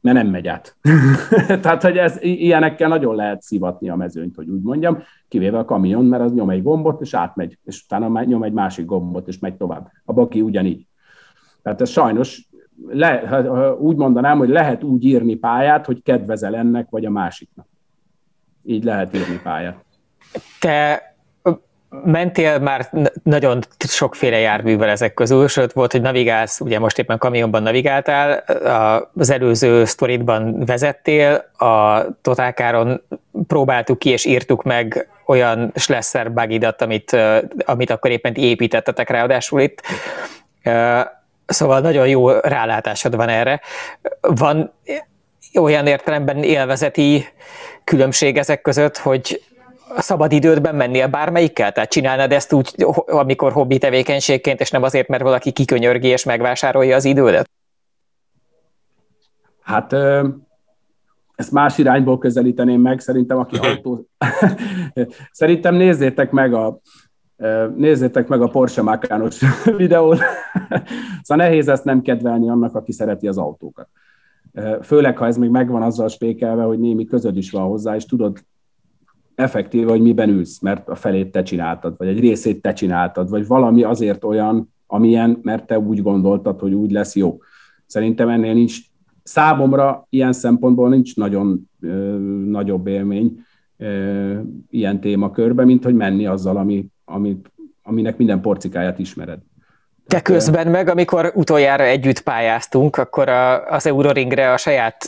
[0.00, 0.76] Mert nem megy át.
[1.62, 6.04] Tehát, hogy ez, ilyenekkel nagyon lehet szivatni a mezőnyt, hogy úgy mondjam, kivéve a kamion,
[6.04, 9.56] mert az nyom egy gombot, és átmegy, és utána nyom egy másik gombot, és megy
[9.56, 9.90] tovább.
[10.04, 10.86] A baki ugyanígy.
[11.62, 12.48] Tehát ez sajnos
[12.86, 13.40] le,
[13.78, 17.66] úgy mondanám, hogy lehet úgy írni pályát, hogy kedvezel ennek vagy a másiknak.
[18.64, 19.84] Így lehet írni pályát.
[20.60, 21.07] Te
[22.04, 22.90] mentél már
[23.22, 28.44] nagyon sokféle járművel ezek közül, sőt volt, hogy navigálsz, ugye most éppen kamionban navigáltál,
[29.14, 33.02] az előző sztoridban vezettél, a Totálkáron
[33.46, 37.16] próbáltuk ki és írtuk meg olyan Schlesser bugidat, amit,
[37.64, 39.82] amit akkor éppen építettetek ráadásul itt.
[41.46, 43.60] Szóval nagyon jó rálátásod van erre.
[44.20, 44.72] Van
[45.60, 47.26] olyan értelemben élvezeti
[47.84, 49.42] különbség ezek között, hogy
[49.96, 51.72] a szabad idődben mennél bármelyikkel?
[51.72, 56.96] Tehát csinálnád ezt úgy, amikor hobbi tevékenységként, és nem azért, mert valaki kikönyörgi és megvásárolja
[56.96, 57.50] az idődet?
[59.60, 59.92] Hát
[61.34, 64.06] ezt más irányból közelíteném meg, szerintem aki autó...
[65.30, 66.80] szerintem nézzétek meg a
[67.76, 69.40] nézzétek meg a Porsche Makános
[69.76, 70.18] videót.
[71.22, 73.88] szóval nehéz ezt nem kedvelni annak, aki szereti az autókat.
[74.82, 78.38] Főleg, ha ez még megvan azzal spékelve, hogy némi közöd is van hozzá, és tudod
[79.38, 83.46] effektíve, hogy miben ülsz, mert a felét te csináltad, vagy egy részét te csináltad, vagy
[83.46, 87.38] valami azért olyan, amilyen, mert te úgy gondoltad, hogy úgy lesz jó.
[87.86, 88.78] Szerintem ennél nincs,
[89.22, 92.16] számomra ilyen szempontból nincs nagyon ö,
[92.46, 93.40] nagyobb élmény
[93.76, 94.38] ö,
[94.70, 99.40] ilyen témakörbe, mint hogy menni azzal, ami, amit, aminek minden porcikáját ismered.
[100.08, 105.04] De közben meg, amikor utoljára együtt pályáztunk, akkor a, az Euroringre a saját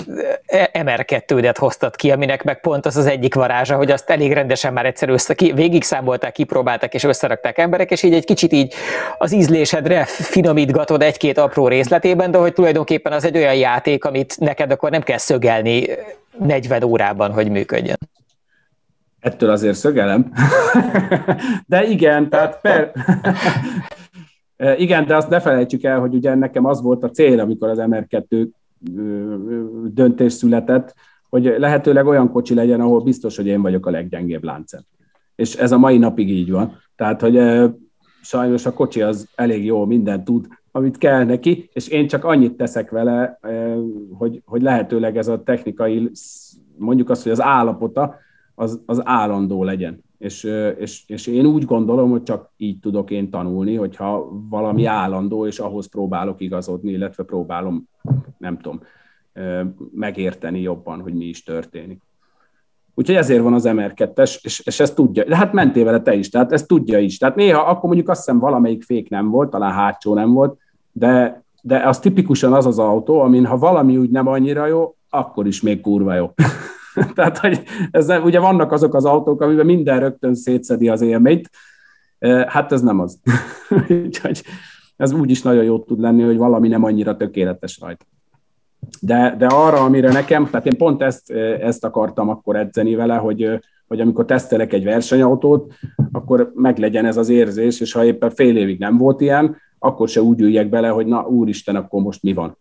[0.46, 4.72] e, MR2-det hoztad ki, aminek meg pont az az egyik varázsa, hogy azt elég rendesen
[4.72, 8.74] már egyszer össze, ki, végig számolták, kipróbálták és összerakták emberek, és így egy kicsit így
[9.18, 14.70] az ízlésedre finomítgatod egy-két apró részletében, de hogy tulajdonképpen az egy olyan játék, amit neked
[14.70, 15.88] akkor nem kell szögelni
[16.38, 17.98] 40 órában, hogy működjön.
[19.20, 20.32] Ettől azért szögelem.
[21.66, 22.92] De igen, tehát per...
[24.76, 27.78] Igen, de azt ne felejtsük el, hogy ugye nekem az volt a cél, amikor az
[27.80, 28.48] MR2
[29.84, 30.94] döntés született,
[31.28, 34.80] hogy lehetőleg olyan kocsi legyen, ahol biztos, hogy én vagyok a leggyengébb láncem.
[35.34, 36.76] És ez a mai napig így van.
[36.96, 37.40] Tehát, hogy
[38.22, 42.56] sajnos a kocsi az elég jó, mindent tud, amit kell neki, és én csak annyit
[42.56, 43.38] teszek vele,
[44.18, 46.10] hogy, hogy lehetőleg ez a technikai,
[46.76, 48.14] mondjuk azt, hogy az állapota,
[48.54, 50.04] az, az állandó legyen.
[50.20, 50.44] És,
[50.78, 55.58] és, és én úgy gondolom, hogy csak így tudok én tanulni, hogyha valami állandó, és
[55.58, 57.88] ahhoz próbálok igazodni, illetve próbálom,
[58.38, 58.80] nem tudom,
[59.94, 62.02] megérteni jobban, hogy mi is történik.
[62.94, 65.24] Úgyhogy ezért van az MR2-es, és, és ezt tudja.
[65.24, 67.18] De hát mentél vele te is, tehát ezt tudja is.
[67.18, 70.58] Tehát néha akkor mondjuk azt hiszem valamelyik fék nem volt, talán hátsó nem volt,
[70.92, 75.46] de, de az tipikusan az az autó, amin ha valami úgy nem annyira jó, akkor
[75.46, 76.30] is még kurva jó.
[77.14, 81.50] Tehát, hogy ez ugye vannak azok az autók, amiben minden rögtön szétszedi az élményt,
[82.46, 83.20] hát ez nem az.
[84.04, 84.42] Úgyhogy
[84.96, 88.04] ez úgy is nagyon jó tud lenni, hogy valami nem annyira tökéletes rajta.
[89.00, 91.30] De, de arra, amire nekem, tehát én pont ezt,
[91.60, 95.72] ezt akartam akkor edzeni vele, hogy, hogy amikor tesztelek egy versenyautót,
[96.12, 100.22] akkor meglegyen ez az érzés, és ha éppen fél évig nem volt ilyen, akkor se
[100.22, 102.56] úgy üljek bele, hogy na úristen, akkor most mi van.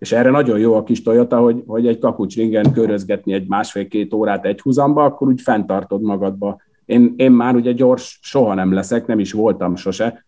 [0.00, 4.44] És erre nagyon jó a kis Toyota, hogy, hogy egy kakucsringen körözgetni egy másfél-két órát
[4.44, 6.60] egy húzamba, akkor úgy fenntartod magadba.
[6.84, 10.24] Én, én már ugye gyors soha nem leszek, nem is voltam sose.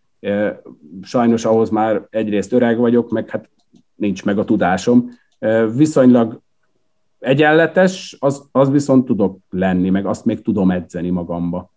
[1.01, 3.49] Sajnos ahhoz már egyrészt öreg vagyok, meg hát
[3.95, 5.09] nincs meg a tudásom.
[5.75, 6.41] Viszonylag
[7.19, 11.72] egyenletes, az, az viszont tudok lenni, meg azt még tudom edzeni magamba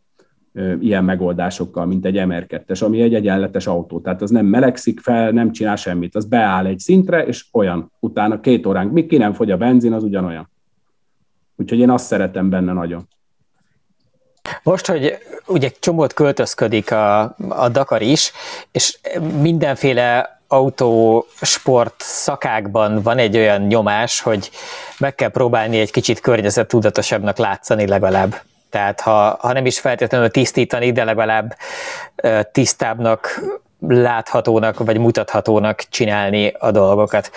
[0.80, 4.00] ilyen megoldásokkal, mint egy MR2-es, ami egy egyenletes autó.
[4.00, 7.92] Tehát az nem melegszik fel, nem csinál semmit, az beáll egy szintre, és olyan.
[8.00, 10.48] Utána két óránk, míg ki nem fogy a benzin, az ugyanolyan.
[11.56, 13.08] Úgyhogy én azt szeretem benne nagyon.
[14.62, 18.32] Most, hogy ugye csomót költözködik a, a Dakar is,
[18.72, 18.98] és
[19.40, 24.50] mindenféle autósport szakákban van egy olyan nyomás, hogy
[24.98, 28.34] meg kell próbálni egy kicsit környezettudatosabbnak látszani legalább.
[28.70, 31.56] Tehát ha, ha nem is feltétlenül tisztítani, de legalább
[32.52, 33.40] tisztábbnak,
[33.88, 37.30] láthatónak vagy mutathatónak csinálni a dolgokat.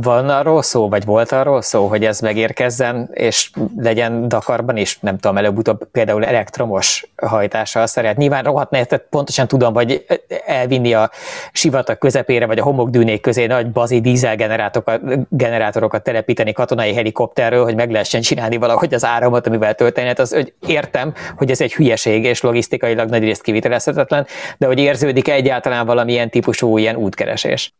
[0.00, 5.18] Van arról szó, vagy volt arról szó, hogy ez megérkezzen, és legyen Dakarban is, nem
[5.18, 8.16] tudom, előbb-utóbb például elektromos hajtással szeret.
[8.16, 10.04] Nyilván rohadt tehát pontosan tudom, hogy
[10.46, 11.10] elvinni a
[11.52, 17.90] sivatag közepére, vagy a homokdűnék közé nagy bazi dízelgenerátorokat generátorokat telepíteni katonai helikopterről, hogy meg
[17.90, 20.06] lehessen csinálni valahogy az áramot, amivel tölteni.
[20.06, 24.26] Hát az, hogy értem, hogy ez egy hülyeség, és logisztikailag nagy részt kivitelezhetetlen,
[24.58, 27.74] de hogy érződik egyáltalán valamilyen típusú ilyen útkeresés?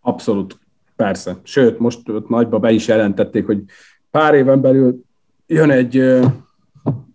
[0.00, 0.58] Abszolút
[1.00, 1.36] Persze.
[1.42, 3.62] Sőt, most ott nagyba be is jelentették, hogy
[4.10, 5.04] pár éven belül
[5.46, 5.98] jön egy,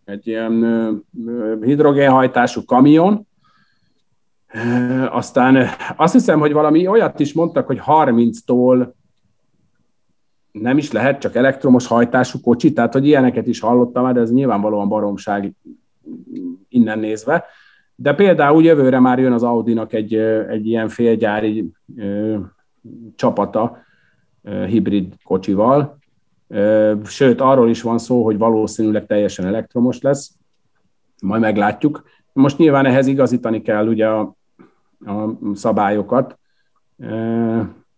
[0.06, 1.06] egy ilyen
[1.62, 3.28] hidrogénhajtású kamion,
[5.10, 8.88] Aztán azt hiszem, hogy valami olyat is mondtak, hogy 30-tól
[10.52, 14.88] nem is lehet csak elektromos hajtású kocsi, tehát hogy ilyeneket is hallottam, de ez nyilvánvalóan
[14.88, 15.54] baromság
[16.70, 17.46] innen nézve.
[17.96, 20.16] De például jövőre már jön az Audinak egy,
[20.50, 21.72] egy ilyen félgyári
[23.16, 23.78] csapata
[24.68, 25.98] hibrid kocsival,
[27.06, 30.38] sőt, arról is van szó, hogy valószínűleg teljesen elektromos lesz,
[31.22, 32.04] majd meglátjuk.
[32.34, 34.36] Most nyilván ehhez igazítani kell ugye a,
[35.06, 36.40] a szabályokat,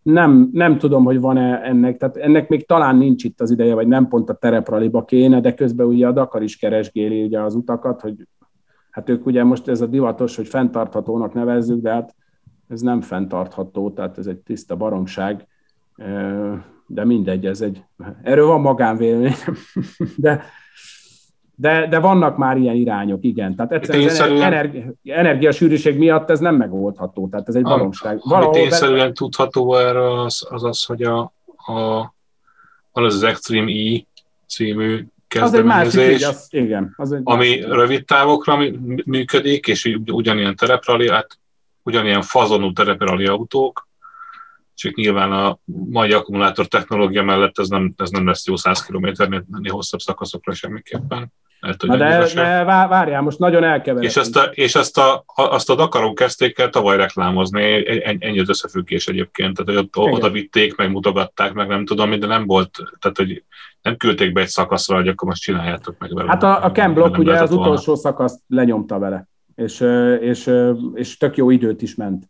[0.01, 3.87] nem, nem tudom, hogy van-e ennek, tehát ennek még talán nincs itt az ideje, vagy
[3.87, 8.01] nem pont a terepraliba kéne, de közben ugye a Dakar is keresgéli ugye az utakat,
[8.01, 8.27] hogy
[8.89, 12.15] hát ők ugye most ez a divatos, hogy fenntarthatónak nevezzük, de hát
[12.69, 15.47] ez nem fenntartható, tehát ez egy tiszta baromság,
[16.87, 17.83] de mindegy, ez egy,
[18.23, 19.35] erről van magánvélemény,
[20.15, 20.43] de,
[21.55, 23.55] de, de vannak már ilyen irányok, igen.
[23.55, 28.19] Tehát egyszerűen az energi, energiasűrűség miatt ez nem megoldható, tehát ez egy valóság.
[28.23, 29.13] Valahol amit tényszerűen be...
[29.13, 31.19] tudható erről az, az az, hogy a,
[31.55, 31.73] a,
[32.91, 34.05] van az az Extreme E
[34.47, 37.67] című kezdeményezés, az egy másik, az, igen, az egy ami másik.
[37.67, 38.57] rövid távokra
[39.05, 41.39] működik, és ugyanilyen tereprali, hát
[41.87, 43.87] ugyanilyen fazonú tereprali autók,
[44.73, 45.59] csak nyilván a
[45.89, 51.33] mai akkumulátor technológia mellett ez nem, ez nem lesz jó 100 km-nél hosszabb szakaszokra semmiképpen.
[51.59, 54.11] Na de, de várjál, most nagyon elkeveredünk.
[54.11, 57.87] És, ezt a, és azt a, azt a Dakaron kezdték el tavaly reklámozni,
[58.19, 62.27] ennyi az összefüggés egyébként, tehát hogy ott, oda vitték, meg mutogatták, meg nem tudom, de
[62.27, 63.43] nem volt, tehát hogy
[63.81, 66.29] nem küldték be egy szakaszra, hogy akkor most csináljátok meg vele.
[66.29, 67.65] Hát a, a Ken Block ugye az volna.
[67.65, 69.27] utolsó szakaszt lenyomta vele,
[69.57, 69.85] és,
[70.19, 70.51] és,
[70.93, 72.29] és tök jó időt is ment.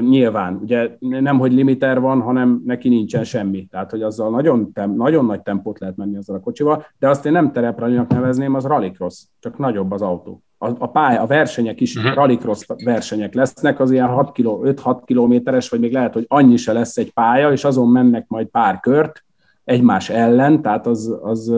[0.00, 3.66] Nyilván, ugye nem, hogy limiter van, hanem neki nincsen semmi.
[3.66, 7.32] Tehát, hogy azzal nagyon, nagyon nagy tempót lehet menni azzal a kocsival, de azt én
[7.32, 10.42] nem terepralinak nevezném, az rallycross, csak nagyobb az autó.
[10.58, 12.14] A, a pálya, a versenyek is uh-huh.
[12.14, 16.72] rallycross versenyek lesznek, az ilyen 6 kilo, 5-6 kilométeres, vagy még lehet, hogy annyi se
[16.72, 19.24] lesz egy pálya, és azon mennek majd pár kört
[19.64, 21.52] egymás ellen, tehát az, az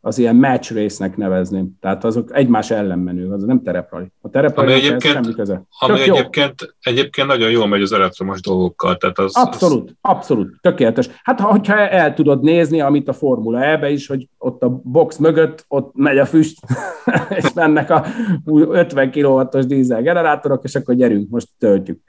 [0.00, 1.76] az ilyen match race-nek nevezném.
[1.80, 4.06] Tehát azok egymás ellen menő, az nem tereprali.
[4.20, 5.62] A tereprali ami egyébként, semmi köze.
[5.78, 8.96] Ami egyébként, egyébként nagyon jól megy az elektromos dolgokkal.
[8.96, 9.96] Tehát az, abszolút, az...
[10.00, 11.08] abszolút, tökéletes.
[11.22, 15.16] Hát ha, hogyha el tudod nézni, amit a Formula E-be is, hogy ott a box
[15.16, 16.58] mögött ott megy a füst,
[17.38, 18.04] és mennek a
[18.44, 22.00] 50 kW-os dízel generátorok, és akkor gyerünk, most töltjük.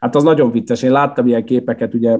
[0.00, 0.82] Hát az nagyon vicces.
[0.82, 2.18] Én láttam ilyen képeket, ugye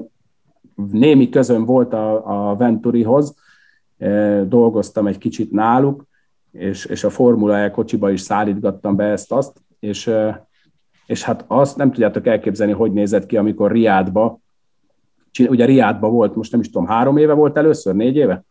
[0.91, 3.35] némi közön volt a, a Venturihoz,
[4.47, 6.05] dolgoztam egy kicsit náluk,
[6.51, 10.11] és, és a Formula E kocsiba is szállítgattam be ezt-azt, és,
[11.05, 14.39] és hát azt nem tudjátok elképzelni, hogy nézett ki, amikor Riádba,
[15.49, 18.43] ugye Riádba volt, most nem is tudom, három éve volt először, négy éve?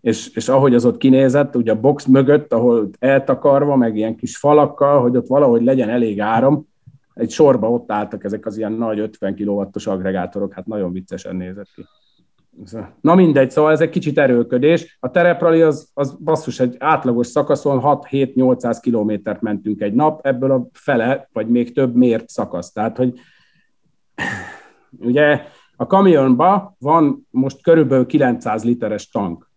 [0.00, 4.36] És, és ahogy az ott kinézett, ugye a box mögött, ahol eltakarva, meg ilyen kis
[4.36, 6.68] falakkal, hogy ott valahogy legyen elég áram,
[7.14, 11.68] egy sorba ott álltak ezek az ilyen nagy 50 kW-os agregátorok, hát nagyon viccesen nézett
[11.74, 11.84] ki.
[13.00, 14.96] Na mindegy, szóval ez egy kicsit erőködés.
[15.00, 20.68] A tereprali az, az basszus, egy átlagos szakaszon 6-7-800 kilométert mentünk egy nap, ebből a
[20.72, 22.72] fele, vagy még több mért szakasz.
[22.72, 23.20] Tehát, hogy
[24.98, 25.42] ugye
[25.76, 29.50] a kamionba van most körülbelül 900 literes tank.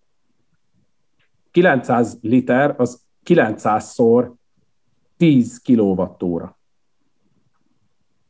[1.52, 4.32] 900 liter az 900-szor
[5.18, 6.58] 10 kilowattóra.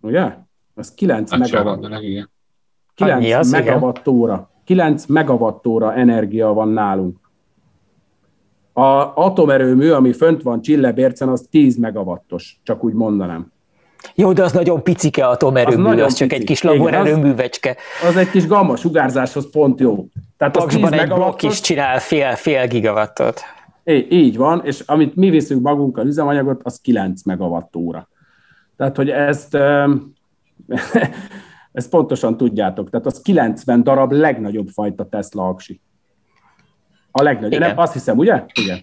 [0.02, 0.38] Ugye?
[0.74, 1.88] Az 9 megawatt.
[2.96, 4.53] 9 megawattóra.
[4.66, 7.18] 9 megawattóra energia van nálunk.
[8.74, 13.52] A atomerőmű, ami fönt van Csillebércen, az 10 megawattos, csak úgy mondanám.
[14.16, 16.40] Jó, de az nagyon picike atomerőmű, az, az csak pici.
[16.42, 17.76] egy kis laborerőművecske.
[18.02, 20.06] Az, az egy kis gamma sugárzáshoz pont jó.
[20.38, 23.42] Tehát Paksban egy blokk is csinál fél, fél gigawattot.
[23.84, 28.08] Így, így van, és amit mi viszünk magunkkal üzemanyagot, az 9 megawattóra.
[28.78, 29.58] Tehát, hogy ezt
[31.74, 32.90] Ezt pontosan tudjátok.
[32.90, 35.82] Tehát az 90 darab legnagyobb fajta Tesla aksi.
[37.12, 37.60] A legnagyobb.
[37.60, 38.44] Nem, azt hiszem, ugye?
[38.62, 38.82] Igen.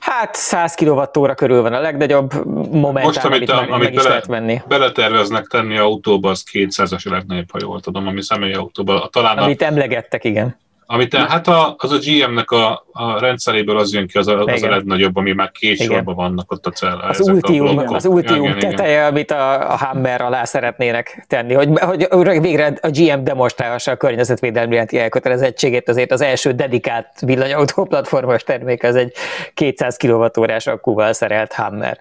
[0.00, 4.08] Hát 100 kWh körül van a legnagyobb momentán, Most, amit, amit, meg, amit meg bele,
[4.08, 4.60] lehet venni.
[4.68, 9.08] beleterveznek tenni autóba, az 200-as a legnagyobb, ha jól tudom, ami személyi autóba.
[9.12, 10.56] Talán amit a, emlegettek, igen.
[10.92, 14.62] Amit, hát a, az a GM-nek a, a rendszeréből az jön ki, az a, az
[14.62, 15.86] a legnagyobb, ami már két igen.
[15.86, 17.08] sorban vannak ott a cellák.
[17.08, 19.04] Az Ultium, az Ultium igen, teteje, igen.
[19.04, 21.68] amit a, a Hammer alá szeretnének tenni, hogy,
[22.10, 28.82] hogy végre a GM demonstrálhassa a környezetvédelmi elkötelezettségét, azért az első dedikált villanyautó platformos termék
[28.82, 29.12] az egy
[29.54, 32.00] 200 kWh-s akkúval szerelt Hammer.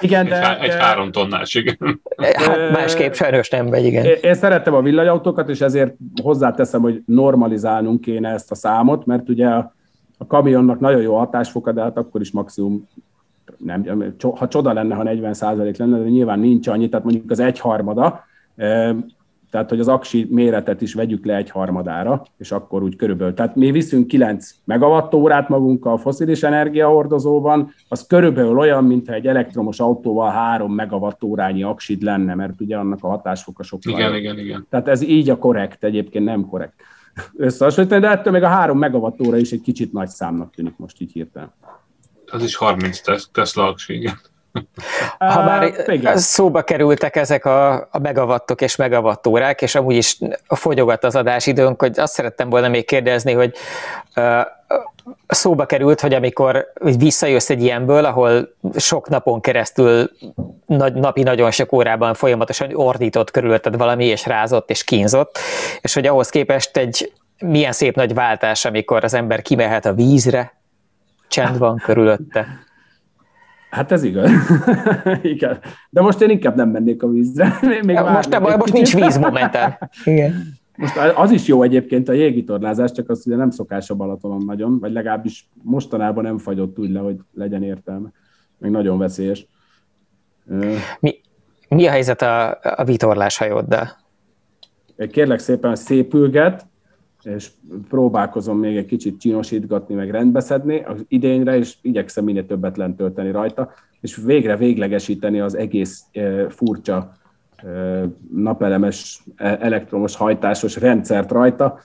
[0.00, 2.00] Igen, de, egy, egy három tonnás, igen.
[2.34, 4.04] Hát másképp sajnos nem megy, igen.
[4.04, 9.28] Én, én szeretem a villanyautókat, és ezért hozzáteszem, hogy normalizálnunk kéne ezt a számot, mert
[9.28, 9.74] ugye a,
[10.18, 12.88] a kamionnak nagyon jó hatásfoka, de hát akkor is maximum
[13.56, 18.24] nem, ha csoda lenne, ha 40 lenne, de nyilván nincs annyi, tehát mondjuk az egyharmada,
[19.50, 23.34] tehát hogy az aksi méretet is vegyük le egy harmadára, és akkor úgy körülbelül.
[23.34, 29.80] Tehát mi viszünk 9 megawattórát magunkkal a foszilis energiahordozóban, az körülbelül olyan, mintha egy elektromos
[29.80, 33.92] autóval 3 megawattórányi aksid lenne, mert ugye annak a hatásfoka sokkal.
[33.92, 34.66] Igen, igen, igen.
[34.70, 36.74] Tehát ez így a korrekt, egyébként nem korrekt
[37.36, 41.12] összehasonlítani, de ettől még a 3 megawattóra is egy kicsit nagy számnak tűnik most így
[41.12, 41.52] hirtelen.
[42.30, 43.00] Az is 30
[43.32, 44.20] Tesla aksi, igen.
[45.18, 50.18] Ha már uh, szóba kerültek ezek a, a megawattok és megawattórák, és amúgy is
[50.48, 53.54] fogyogat az adásidőnk, hogy azt szerettem volna még kérdezni, hogy
[54.16, 54.40] uh,
[55.26, 60.10] szóba került, hogy amikor visszajössz egy ilyenből, ahol sok napon keresztül
[60.66, 65.38] nagy, napi nagyon sok órában folyamatosan ordított körülötted valami, és rázott, és kínzott,
[65.80, 70.52] és hogy ahhoz képest egy milyen szép nagy váltás, amikor az ember kimehet a vízre,
[71.28, 72.46] csend van körülötte.
[73.70, 74.30] Hát ez igaz.
[75.22, 75.58] Igen.
[75.90, 77.58] De most én inkább nem mennék a vízre.
[77.82, 79.90] Még most, nem, most nincs víz momentán.
[80.04, 80.57] Igen.
[80.78, 84.78] Most az is jó egyébként a jégitorlázás, csak az ugye nem szokás a Balatonon nagyon,
[84.78, 88.12] vagy legalábbis mostanában nem fagyott úgy le, hogy legyen értelme.
[88.58, 89.46] Még nagyon veszélyes.
[91.00, 91.20] Mi,
[91.68, 93.88] mi a helyzet a, a vitorlás hajóddal?
[95.10, 96.66] Kérlek szépen szépülget,
[97.22, 97.50] és
[97.88, 103.30] próbálkozom még egy kicsit csinosítgatni, meg rendbeszedni az idényre, és igyekszem minél többet lent tölteni
[103.30, 106.04] rajta, és végre véglegesíteni az egész
[106.48, 107.12] furcsa
[108.34, 111.78] napelemes, e, elektromos hajtásos rendszert rajta,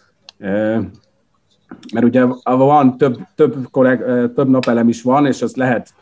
[1.93, 3.99] mert ugye van több, több, kolleg,
[4.35, 5.93] több napelem is van, és az lehet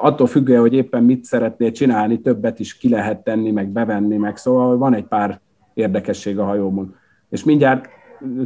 [0.00, 4.36] attól függően, hogy éppen mit szeretnél csinálni, többet is ki lehet tenni, meg bevenni, meg
[4.36, 5.40] szóval van egy pár
[5.74, 6.94] érdekesség a hajómon.
[7.28, 7.88] És mindjárt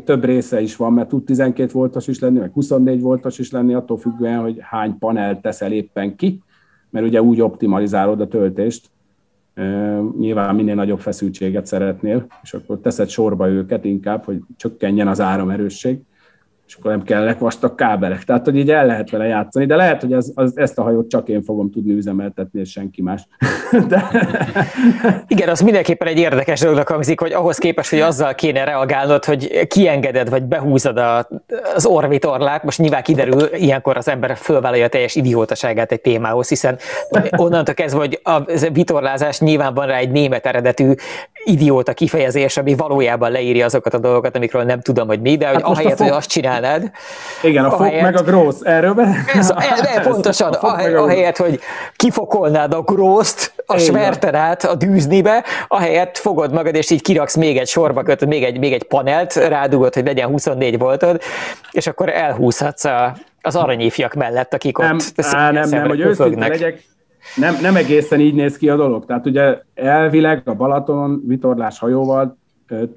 [0.05, 3.75] több része is van, mert tud 12 voltos is lenni, meg 24 voltos is lenni,
[3.75, 6.43] attól függően, hogy hány panel teszel éppen ki,
[6.91, 8.91] mert ugye úgy optimalizálod a töltést,
[10.19, 16.01] nyilván minél nagyobb feszültséget szeretnél, és akkor teszed sorba őket inkább, hogy csökkenjen az áramerősség,
[16.71, 18.25] és akkor nem kellek vastag kábelek.
[18.25, 21.09] Tehát, hogy így el lehet vele játszani, de lehet, hogy az, az, ezt a hajót
[21.09, 23.29] csak én fogom tudni üzemeltetni, és senki más.
[23.89, 24.11] De...
[25.27, 29.67] Igen, az mindenképpen egy érdekes dolognak hangzik, hogy ahhoz képest, hogy azzal kéne reagálnod, hogy
[29.67, 31.29] kiengeded, vagy behúzod a,
[31.75, 36.79] az orvitorlát, most nyilván kiderül, ilyenkor az ember fölvállalja a teljes idiótaságát egy témához, hiszen
[37.37, 40.93] onnantól kezdve, hogy a vitorlázás nyilván van rá egy német eredetű
[41.45, 45.63] idióta kifejezés, ami valójában leírja azokat a dolgokat, amikről nem tudom, hogy mi, de hogy
[45.63, 46.07] hát ahelyett, fog...
[46.07, 46.91] hogy azt csinálnád.
[47.43, 49.25] Igen, a fok meg a grossz, erről be...
[49.35, 49.51] Ez,
[49.97, 51.61] ez, pontosan, a ahely, ahelyett, hogy
[51.97, 57.69] kifokolnád a grószt, a sverterát a dűznibe, ahelyett fogod magad, és így kiraksz még egy
[57.69, 61.21] sorba kötöd, még egy, még egy panelt, rádugod, hogy legyen 24 voltod,
[61.71, 66.49] és akkor elhúzhatsz a, az aranyéfiak mellett, akik nem, ott á, nem, nem, hogy őszinte
[66.49, 66.83] legyek,
[67.37, 69.07] nem, nem egészen így néz ki a dolog.
[69.07, 72.39] Tehát ugye elvileg a Balaton vitorlás hajóval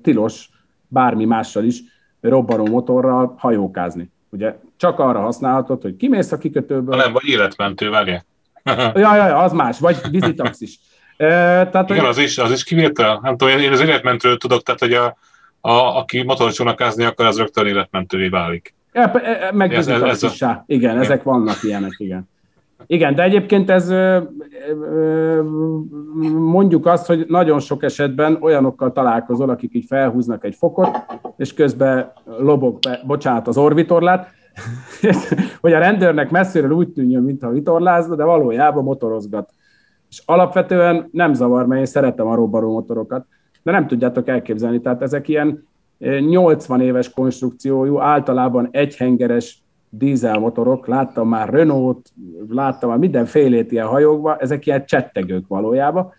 [0.02, 0.50] tilos
[0.88, 1.80] bármi mással is
[2.22, 4.12] robbanó motorral hajókázni.
[4.30, 6.96] Ugye csak arra használhatod, hogy kimész a kikötőből.
[6.96, 8.26] Nem, vagy életmentő, várja.
[8.94, 10.80] ja, ja, az más, vagy vízitaxis.
[11.18, 11.28] E,
[11.70, 12.10] tehát, Igen, hogy...
[12.10, 13.20] az is, az is kivétel.
[13.22, 15.18] Nem tudom, én az életmentőről tudok, tehát hogy a,
[15.62, 18.74] a, aki motorcsónakázni akar, az rögtön életmentővé válik.
[18.94, 20.30] Ja, e, meg ez, ez, ez a...
[20.32, 22.30] Igen, igen, ezek vannak ilyenek, igen.
[22.88, 23.94] Igen, de egyébként ez
[26.38, 30.90] mondjuk azt, hogy nagyon sok esetben olyanokkal találkozol, akik így felhúznak egy fokot,
[31.38, 34.28] és közben lobog be, bocsánat, az orvitorlát,
[35.62, 39.50] hogy a rendőrnek messziről úgy tűnjön, mintha vitorlázna, de valójában motorozgat.
[40.10, 43.26] És alapvetően nem zavar, mert én szeretem a robbanó motorokat,
[43.64, 44.82] de nem tudjátok elképzelni.
[44.82, 45.68] Tehát ezek ilyen
[46.20, 49.63] 80 éves konstrukciójú, általában egyhengeres
[49.98, 52.10] dízelmotorok, láttam már Renault,
[52.50, 56.14] láttam már mindenfélét ilyen hajókba, ezek ilyen csettegők valójában,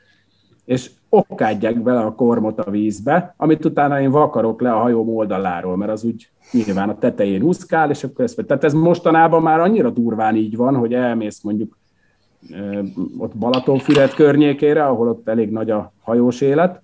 [0.65, 5.77] és okádják bele a kormot a vízbe, amit utána én vakarok le a hajó oldaláról,
[5.77, 9.91] mert az úgy nyilván a tetején úszkál, és akkor ezt, tehát ez mostanában már annyira
[9.91, 11.79] durván így van, hogy elmész mondjuk
[13.19, 16.83] ott Balatonfüred környékére, ahol ott elég nagy a hajós élet,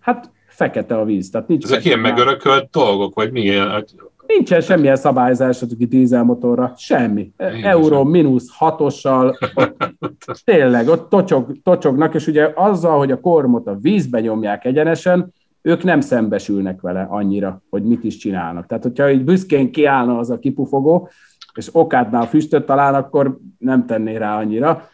[0.00, 1.30] hát fekete a víz.
[1.30, 3.84] Tehát nincs Ezek ilyen megörökölt dolgok, vagy milyen?
[4.26, 7.32] Nincsen semmilyen szabályzás a dízelmotorra, semmi.
[7.38, 13.66] Én Euró mínusz hatossal, ott, tényleg, ott tocsog, tocsognak, és ugye azzal, hogy a kormot
[13.66, 15.32] a vízbe nyomják egyenesen,
[15.62, 18.66] ők nem szembesülnek vele annyira, hogy mit is csinálnak.
[18.66, 21.08] Tehát, hogyha így büszkén kiállna az a kipufogó,
[21.54, 24.88] és okádnál füstöt talán, akkor nem tenné rá annyira.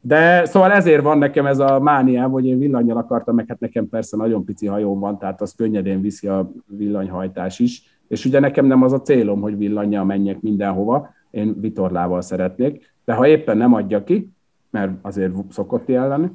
[0.00, 3.88] De szóval ezért van nekem ez a mániám, hogy én villanyjal akartam, meg hát nekem
[3.88, 8.66] persze nagyon pici hajóm van, tehát az könnyedén viszi a villanyhajtás is és ugye nekem
[8.66, 13.74] nem az a célom, hogy villanyjal menjek mindenhova, én vitorlával szeretnék, de ha éppen nem
[13.74, 14.32] adja ki,
[14.70, 16.30] mert azért szokott ilyen lenni,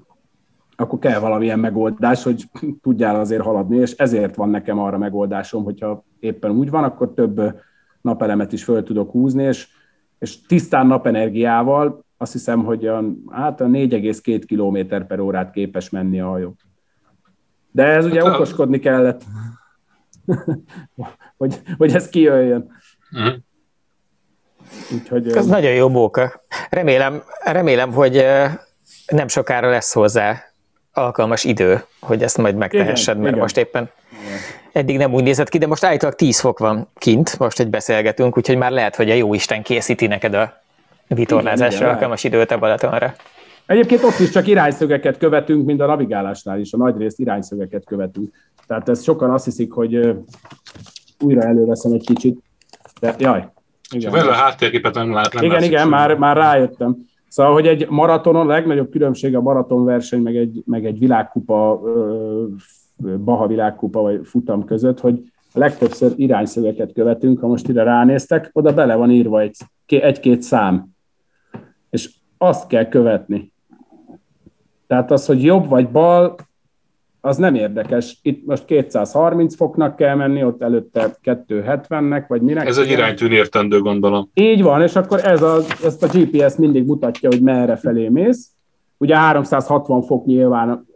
[0.75, 2.49] akkor kell valamilyen megoldás, hogy
[2.83, 7.41] tudjál azért haladni, és ezért van nekem arra megoldásom, hogyha éppen úgy van, akkor több
[8.01, 9.67] napelemet is föl tudok húzni, és,
[10.19, 16.19] és tisztán napenergiával azt hiszem, hogy a, hát a 4,2 km per órát képes menni
[16.19, 16.55] a hajó.
[17.71, 19.23] De ez ugye hát, okoskodni kellett,
[21.37, 22.71] hogy, hogy ez kijöjjön.
[23.11, 23.33] Uh-huh.
[24.93, 26.43] Úgyhogy, ez uh, nagyon jó móka.
[26.69, 28.25] Remélem, remélem, hogy
[29.07, 30.43] nem sokára lesz hozzá
[30.93, 33.39] alkalmas idő, hogy ezt majd megtehessed, mert igen.
[33.39, 33.89] most éppen
[34.71, 38.37] eddig nem úgy nézett ki, de most állítólag 10 fok van kint, most egy beszélgetünk,
[38.37, 40.61] úgyhogy már lehet, hogy a jó Isten készíti neked a
[41.07, 43.13] vitorlázásra igen, alkalmas időt a Balatonra.
[43.65, 48.33] Egyébként ott is csak irányszögeket követünk, mint a navigálásnál is, a nagy részt irányszögeket követünk.
[48.69, 50.15] Tehát ezt sokan azt hiszik, hogy
[51.19, 52.43] újra előveszem egy kicsit,
[52.99, 53.47] de jaj.
[53.91, 54.11] Igen.
[54.13, 55.33] Csak a háttérképet nem lát.
[55.33, 56.97] Nem igen, igen, már, már rájöttem.
[57.27, 61.81] Szóval, hogy egy maratonon, a legnagyobb különbség a maratonverseny, meg egy, meg egy világkupa,
[63.23, 65.21] Baha világkupa vagy futam között, hogy
[65.53, 69.55] a legtöbbször irányszögeket követünk, ha most ide ránéztek, oda bele van írva egy,
[69.85, 70.85] egy-két szám.
[71.89, 73.51] És azt kell követni.
[74.87, 76.35] Tehát az, hogy jobb vagy bal,
[77.21, 78.19] az nem érdekes.
[78.21, 82.67] Itt most 230 foknak kell menni, ott előtte 270-nek, vagy minek.
[82.67, 84.29] Ez egy iránytűn értendő, gondolom.
[84.33, 88.49] Így van, és akkor ez a, ezt a GPS mindig mutatja, hogy merre felé mész.
[88.97, 90.87] Ugye 360 fok nyilván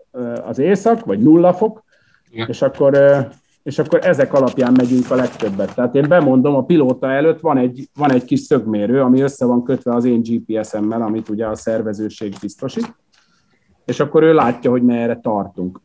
[0.46, 1.84] az észak, vagy nulla fok,
[2.32, 2.48] Igen.
[2.48, 2.98] és akkor,
[3.64, 5.76] és akkor ezek alapján megyünk a legtöbbet.
[5.76, 9.64] Tehát én bemondom, a pilóta előtt van egy, van egy kis szögmérő, ami össze van
[9.64, 12.96] kötve az én GPS-emmel, amit ugye a szervezőség biztosít,
[13.86, 15.82] és akkor ő látja, hogy merre tartunk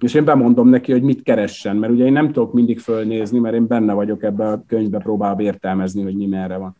[0.00, 3.54] és én bemondom neki, hogy mit keressen, mert ugye én nem tudok mindig fölnézni, mert
[3.54, 6.76] én benne vagyok ebbe a könyvbe, próbálom értelmezni, hogy mi merre van.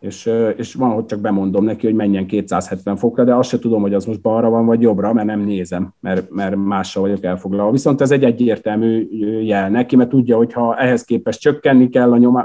[0.00, 3.80] És, és van, hogy csak bemondom neki, hogy menjen 270 fokra, de azt se tudom,
[3.82, 7.70] hogy az most balra van, vagy jobbra, mert nem nézem, mert, mert mással vagyok elfoglalva.
[7.70, 9.08] Viszont ez egy egyértelmű
[9.42, 12.40] jel neki, mert tudja, hogy ha ehhez képest csökkenni kell, a nyoma,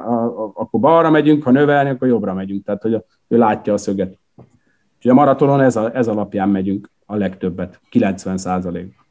[0.54, 2.66] akkor balra megyünk, ha növelni, akkor jobbra megyünk.
[2.66, 4.20] Tehát, hogy ő látja a szöget.
[5.00, 9.05] És a maratonon ez, a, ez alapján megyünk a legtöbbet, 90 százalék.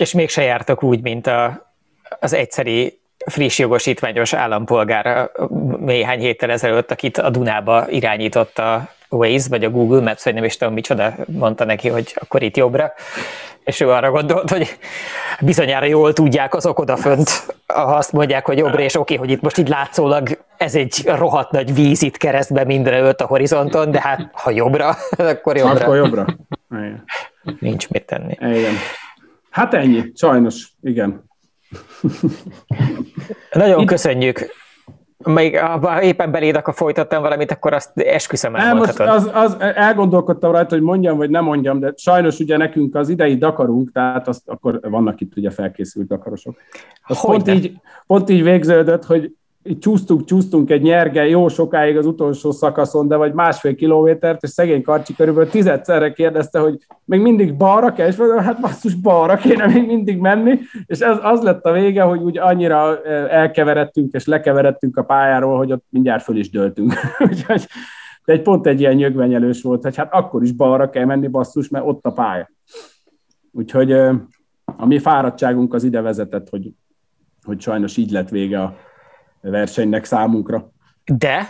[0.00, 1.72] És mégse jártak úgy, mint a,
[2.20, 5.30] az egyszeri friss jogosítványos állampolgár
[5.78, 10.44] néhány héttel ezelőtt, akit a Dunába irányított a Waze, vagy a Google Maps, vagy nem
[10.44, 12.92] is tudom micsoda, mondta neki, hogy akkor itt jobbra,
[13.64, 14.78] és ő arra gondolt, hogy
[15.40, 19.58] bizonyára jól tudják azok odafönt, ha azt mondják, hogy jobbra, és oké, hogy itt most
[19.58, 24.50] így látszólag ez egy rohadt nagy víz itt keresztbe előtt a horizonton, de hát ha
[24.50, 25.84] jobbra, akkor jobbra.
[25.84, 26.26] Akkor jobbra.
[27.60, 28.36] Nincs mit tenni.
[28.40, 28.74] Igen.
[29.50, 31.24] Hát ennyi, sajnos, igen.
[33.52, 33.86] Nagyon Itt...
[33.86, 34.58] köszönjük.
[35.24, 40.52] Még ha éppen beléd akkor folytattam valamit, akkor azt esküszöm el, most az, az, elgondolkodtam
[40.52, 44.48] rajta, hogy mondjam, vagy nem mondjam, de sajnos ugye nekünk az idei Dakarunk, tehát azt,
[44.48, 46.56] akkor vannak itt ugye felkészült Dakarosok.
[47.02, 47.72] Az pont így,
[48.06, 49.34] pont így végződött, hogy
[49.78, 54.82] csúsztunk, csúsztunk egy nyerge jó sokáig az utolsó szakaszon, de vagy másfél kilométert, és szegény
[54.82, 59.66] Karcsi körülbelül tizedszerre kérdezte, hogy még mindig balra kell, és mondom, hát basszus, balra kéne
[59.66, 64.96] még mindig menni, és ez az lett a vége, hogy úgy annyira elkeveredtünk és lekeveredtünk
[64.96, 66.92] a pályáról, hogy ott mindjárt föl is döltünk.
[67.28, 67.66] Úgyhogy
[68.24, 71.68] de egy pont egy ilyen nyögvenyelős volt, hogy hát akkor is balra kell menni, basszus,
[71.68, 72.50] mert ott a pálya.
[73.52, 73.92] Úgyhogy
[74.64, 76.72] a mi fáradtságunk az ide vezetett, hogy,
[77.42, 78.76] hogy sajnos így lett vége a,
[79.40, 80.70] versenynek számunkra.
[81.04, 81.48] De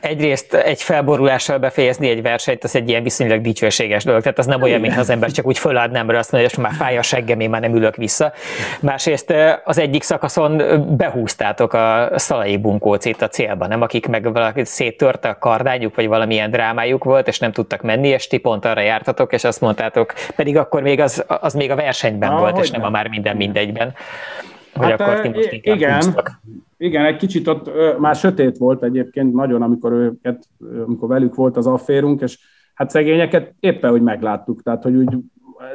[0.00, 4.22] egyrészt egy felborulással befejezni egy versenyt, az egy ilyen viszonylag dicsőséges dolog.
[4.22, 6.72] Tehát az nem olyan, mintha az ember csak úgy föladná, mert azt mondja, hogy már
[6.72, 8.32] fáj a seggem, én már nem ülök vissza.
[8.80, 9.34] Másrészt
[9.64, 10.62] az egyik szakaszon
[10.96, 13.82] behúztátok a szalai bunkócét a célba, nem?
[13.82, 18.26] Akik meg valaki széttörte a kardányuk, vagy valamilyen drámájuk volt, és nem tudtak menni, és
[18.26, 22.30] ti pont arra jártatok, és azt mondtátok, pedig akkor még az, az még a versenyben
[22.30, 23.94] ah, volt, és nem a már minden mindegyben.
[24.74, 26.40] Hogy hát, akkor ti most igen, húztak.
[26.80, 30.44] Igen, egy kicsit ott már sötét volt egyébként nagyon, amikor őket,
[30.86, 32.38] amikor velük volt az afférunk, és
[32.74, 34.62] hát szegényeket éppen, hogy megláttuk.
[34.62, 35.16] Tehát, hogy úgy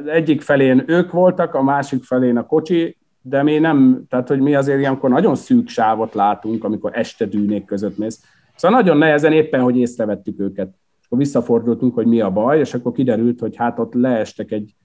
[0.05, 4.55] egyik felén ők voltak, a másik felén a kocsi, de mi nem, tehát, hogy mi
[4.55, 8.23] azért ilyenkor nagyon szűk sávot látunk, amikor este dűnék között mész.
[8.55, 10.73] Szóval nagyon nehezen éppen, hogy észrevettük őket.
[11.05, 14.75] Akkor visszafordultunk, hogy mi a baj, és akkor kiderült, hogy hát ott leestek egy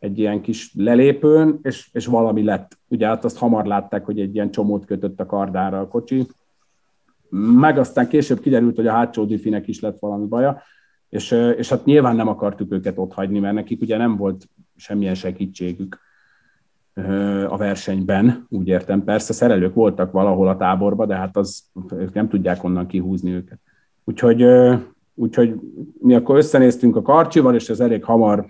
[0.00, 2.78] egy ilyen kis lelépőn, és, és valami lett.
[2.88, 6.26] Ugye hát azt hamar látták, hogy egy ilyen csomót kötött a kardára a kocsi,
[7.60, 10.62] meg aztán később kiderült, hogy a hátsó diffinek is lett valami baja,
[11.08, 15.14] és, és hát nyilván nem akartuk őket ott hagyni, mert nekik ugye nem volt semmilyen
[15.14, 15.98] segítségük
[17.48, 19.04] a versenyben, úgy értem.
[19.04, 23.58] Persze szerelők voltak valahol a táborban, de hát az, ők nem tudják onnan kihúzni őket.
[24.04, 24.44] Úgyhogy
[25.20, 25.54] Úgyhogy
[26.00, 28.46] mi akkor összenéztünk a karcsival, és ez elég hamar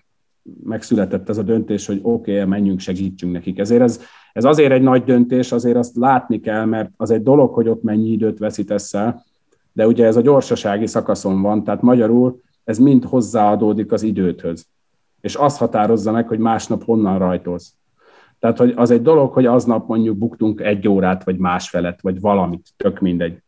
[0.64, 3.58] megszületett ez a döntés, hogy oké, okay, menjünk, segítsünk nekik.
[3.58, 4.00] Ezért ez,
[4.32, 7.82] ez azért egy nagy döntés, azért azt látni kell, mert az egy dolog, hogy ott
[7.82, 9.24] mennyi időt veszítesz el,
[9.72, 14.66] de ugye ez a gyorsasági szakaszon van, tehát magyarul ez mind hozzáadódik az időthöz.
[15.20, 17.74] És az határozza meg, hogy másnap honnan rajtolsz.
[18.38, 22.68] Tehát, hogy az egy dolog, hogy aznap mondjuk buktunk egy órát, vagy másfelet, vagy valamit,
[22.76, 23.42] tök mindegy.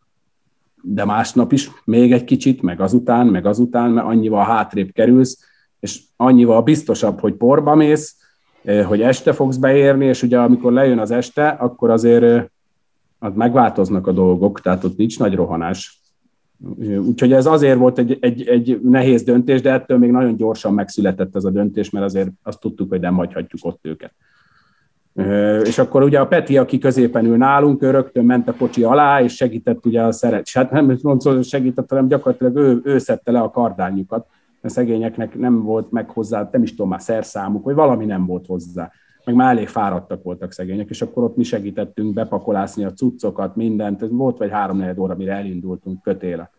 [0.83, 5.52] De másnap is még egy kicsit, meg azután, meg azután, mert annyival hátrébb kerülsz,
[5.83, 8.17] és annyival biztosabb, hogy porba mész,
[8.63, 12.45] eh, hogy este fogsz beérni, és ugye amikor lejön az este, akkor azért eh,
[13.19, 16.01] az megváltoznak a dolgok, tehát ott nincs nagy rohanás.
[17.07, 21.37] Úgyhogy ez azért volt egy, egy, egy nehéz döntés, de ettől még nagyon gyorsan megszületett
[21.37, 24.13] ez a döntés, mert azért azt tudtuk, hogy nem hagyhatjuk ott őket.
[25.65, 29.23] És akkor ugye a Peti, aki középen ül nálunk, ő rögtön ment a kocsi alá,
[29.23, 30.51] és segített ugye a szeret.
[30.51, 34.27] Hát nem mondom, segített, hanem gyakorlatilag ő, ő szedte le a kardányukat,
[34.63, 38.47] mert szegényeknek nem volt meg hozzá, nem is tudom már szerszámuk, vagy valami nem volt
[38.47, 38.91] hozzá.
[39.25, 44.03] Meg már elég fáradtak voltak szegények, és akkor ott mi segítettünk bepakolászni a cuccokat, mindent.
[44.03, 46.51] Ez volt vagy három óra, mire elindultunk kötéle.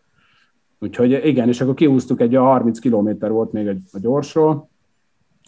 [0.78, 4.68] Úgyhogy igen, és akkor kihúztuk egy 30 kilométer volt még egy, a gyorsról,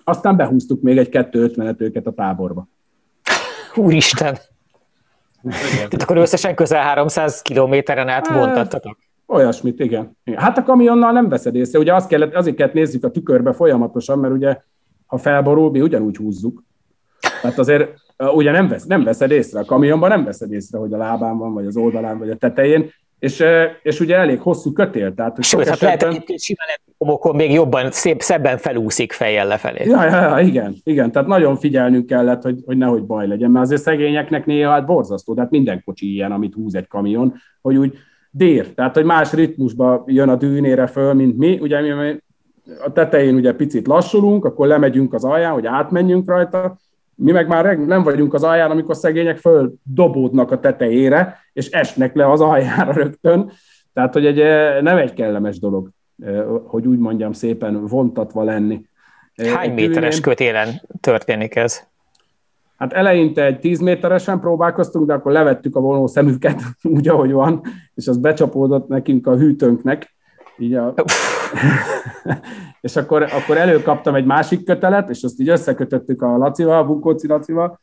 [0.04, 2.68] aztán behúztuk még egy 250-et őket a táborba.
[3.74, 4.38] Úristen!
[5.42, 8.98] Tehát akkor összesen közel 300 kilométeren át vontattatok?
[9.26, 10.16] Olyasmit, igen.
[10.34, 11.78] Hát a kamionnal nem veszed észre.
[11.78, 14.56] Ugye azt kellett, azért kellett nézzük a tükörbe folyamatosan, mert ugye
[15.06, 16.62] ha felborul, mi ugyanúgy húzzuk.
[17.42, 17.88] Tehát azért
[18.34, 19.60] ugye nem, vesz, nem veszed észre.
[19.60, 22.90] A kamionban nem veszed észre, hogy a lábán van, vagy az oldalán, vagy a tetején.
[23.18, 23.44] És,
[23.82, 25.14] és ugye elég hosszú kötél.
[25.14, 25.88] Tehát, Sőt, hát esetben...
[25.88, 26.66] lehet egyébként simán
[26.98, 29.84] homokon még jobban, szép, szebben felúszik fejjel lefelé.
[29.84, 33.64] Ja, ja, ja, igen, igen, tehát nagyon figyelnünk kellett, hogy, hogy nehogy baj legyen, mert
[33.64, 37.98] azért szegényeknek néha hát borzasztó, tehát minden kocsi ilyen, amit húz egy kamion, hogy úgy
[38.36, 42.20] dér, tehát hogy más ritmusba jön a dűnére föl, mint mi, ugye mi
[42.84, 46.76] a tetején ugye picit lassulunk, akkor lemegyünk az alján, hogy átmenjünk rajta,
[47.14, 52.14] mi meg már nem vagyunk az alján, amikor szegények föl dobódnak a tetejére, és esnek
[52.14, 53.50] le az aljára rögtön.
[53.92, 55.90] Tehát, hogy egy, eh, nem egy kellemes dolog,
[56.22, 58.84] eh, hogy úgy mondjam szépen vontatva lenni.
[59.34, 60.68] Eh, Hány méteres kötélen
[61.00, 61.86] történik ez?
[62.76, 66.62] Hát eleinte egy 10 méteresen próbálkoztunk, de akkor levettük a vonó szemüket
[66.96, 67.60] úgy, ahogy van,
[67.94, 70.14] és az becsapódott nekünk a hűtőnknek.
[70.58, 70.94] Így a...
[72.80, 77.26] és akkor, akkor előkaptam egy másik kötelet, és azt így összekötöttük a Lacival, a Bukóci
[77.26, 77.80] Lacival,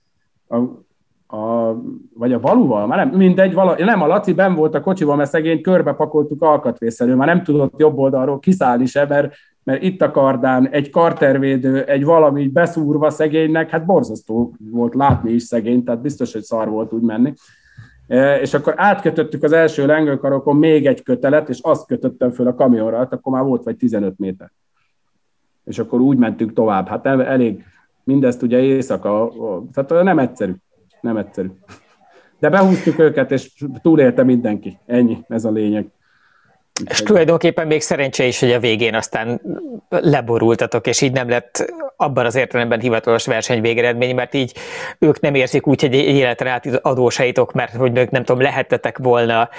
[0.48, 0.58] a,
[1.38, 1.76] a,
[2.14, 5.30] vagy a Valuval, már nem, mindegy, vala, nem, a Laci ben volt a kocsival, mert
[5.30, 9.34] szegény körbe pakoltuk alkatrészelő, már nem tudott jobb oldalról kiszállni se, mert,
[9.64, 15.44] mert itt a kardán egy kartervédő, egy valami beszúrva szegénynek, hát borzasztó volt látni is
[15.44, 17.34] szegény, tehát biztos, hogy szar volt úgy menni.
[18.08, 22.56] E, és akkor átkötöttük az első lengőkarokon még egy kötelet, és azt kötöttem föl a
[22.56, 24.52] kamionra, hát akkor már volt vagy 15 méter.
[25.64, 26.88] És akkor úgy mentünk tovább.
[26.88, 27.64] Hát elég,
[28.04, 29.32] mindezt ugye éjszaka,
[29.74, 30.54] tehát nem egyszerű,
[31.02, 31.50] nem egyszerű.
[32.40, 34.78] De behúztuk őket, és túlélte mindenki.
[34.86, 35.92] Ennyi, ez a lényeg.
[36.90, 39.42] És tulajdonképpen még szerencse is, hogy a végén aztán
[39.90, 44.54] leborultatok, és így nem lett abban az értelemben hivatalos verseny végeredmény, mert így
[45.00, 49.50] ők nem érzik úgy, hogy életre át adósaitok, mert hogy ők nem tudom, lehettetek volna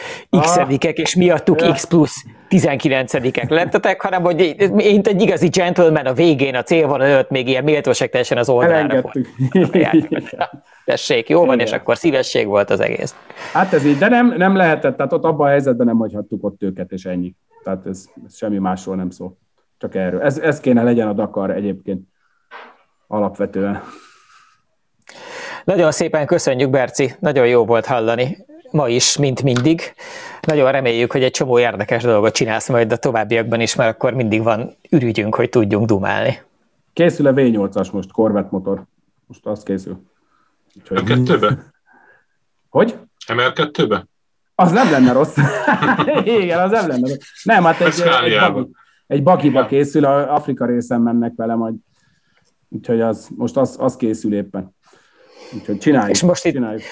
[0.40, 1.72] x ah, és miattuk ja.
[1.72, 4.40] x plusz 19-ek lettetek, hanem hogy
[4.78, 9.12] én egy igazi gentleman a végén a célvonal előtt még ilyen méltóság teljesen az oldalára
[10.84, 11.66] Tessék, jó van, Igen.
[11.66, 13.14] és akkor szívesség volt az egész.
[13.52, 16.62] Hát ez így, de nem, nem lehetett, tehát ott abban a helyzetben nem hagyhattuk ott
[16.62, 17.34] őket, és ennyi.
[17.62, 19.36] Tehát ez, ez semmi másról nem szól.
[19.78, 20.20] Csak erről.
[20.20, 22.08] Ez, ez kéne legyen a Dakar egyébként
[23.06, 23.82] alapvetően.
[25.64, 29.80] Nagyon szépen köszönjük, Berci, nagyon jó volt hallani, ma is, mint mindig.
[30.46, 34.42] Nagyon reméljük, hogy egy csomó érdekes dolgot csinálsz majd a továbbiakban is, mert akkor mindig
[34.42, 36.40] van ürügyünk, hogy tudjunk dumálni.
[36.92, 38.84] Készül a V8-as most, Corvette motor.
[39.26, 40.12] Most az készül.
[40.76, 41.02] Úgyhogy...
[41.04, 41.72] MR2-be?
[42.68, 42.98] Hogy?
[43.26, 44.06] MR2-be?
[44.54, 45.36] Az nem lenne rossz.
[46.24, 47.42] Igen, az nem lenne rossz.
[47.42, 48.70] Nem, hát egy, egy, bagi,
[49.06, 49.66] egy bagiba ja.
[49.66, 51.74] készül, a Afrika részen mennek vele majd.
[52.68, 54.74] Úgyhogy az, most az, az készül éppen.
[55.52, 56.10] Úgyhogy csináljuk.
[56.10, 56.82] És most itt csináljuk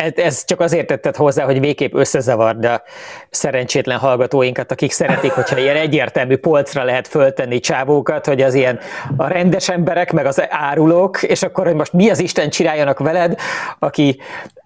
[0.00, 2.82] ez csak azért tetted hozzá, hogy végképp összezavard a
[3.30, 8.78] szerencsétlen hallgatóinkat, akik szeretik, hogyha ilyen egyértelmű polcra lehet föltenni csávókat, hogy az ilyen
[9.16, 13.40] a rendes emberek, meg az árulók, és akkor, hogy most mi az Isten csináljanak veled,
[13.78, 14.20] aki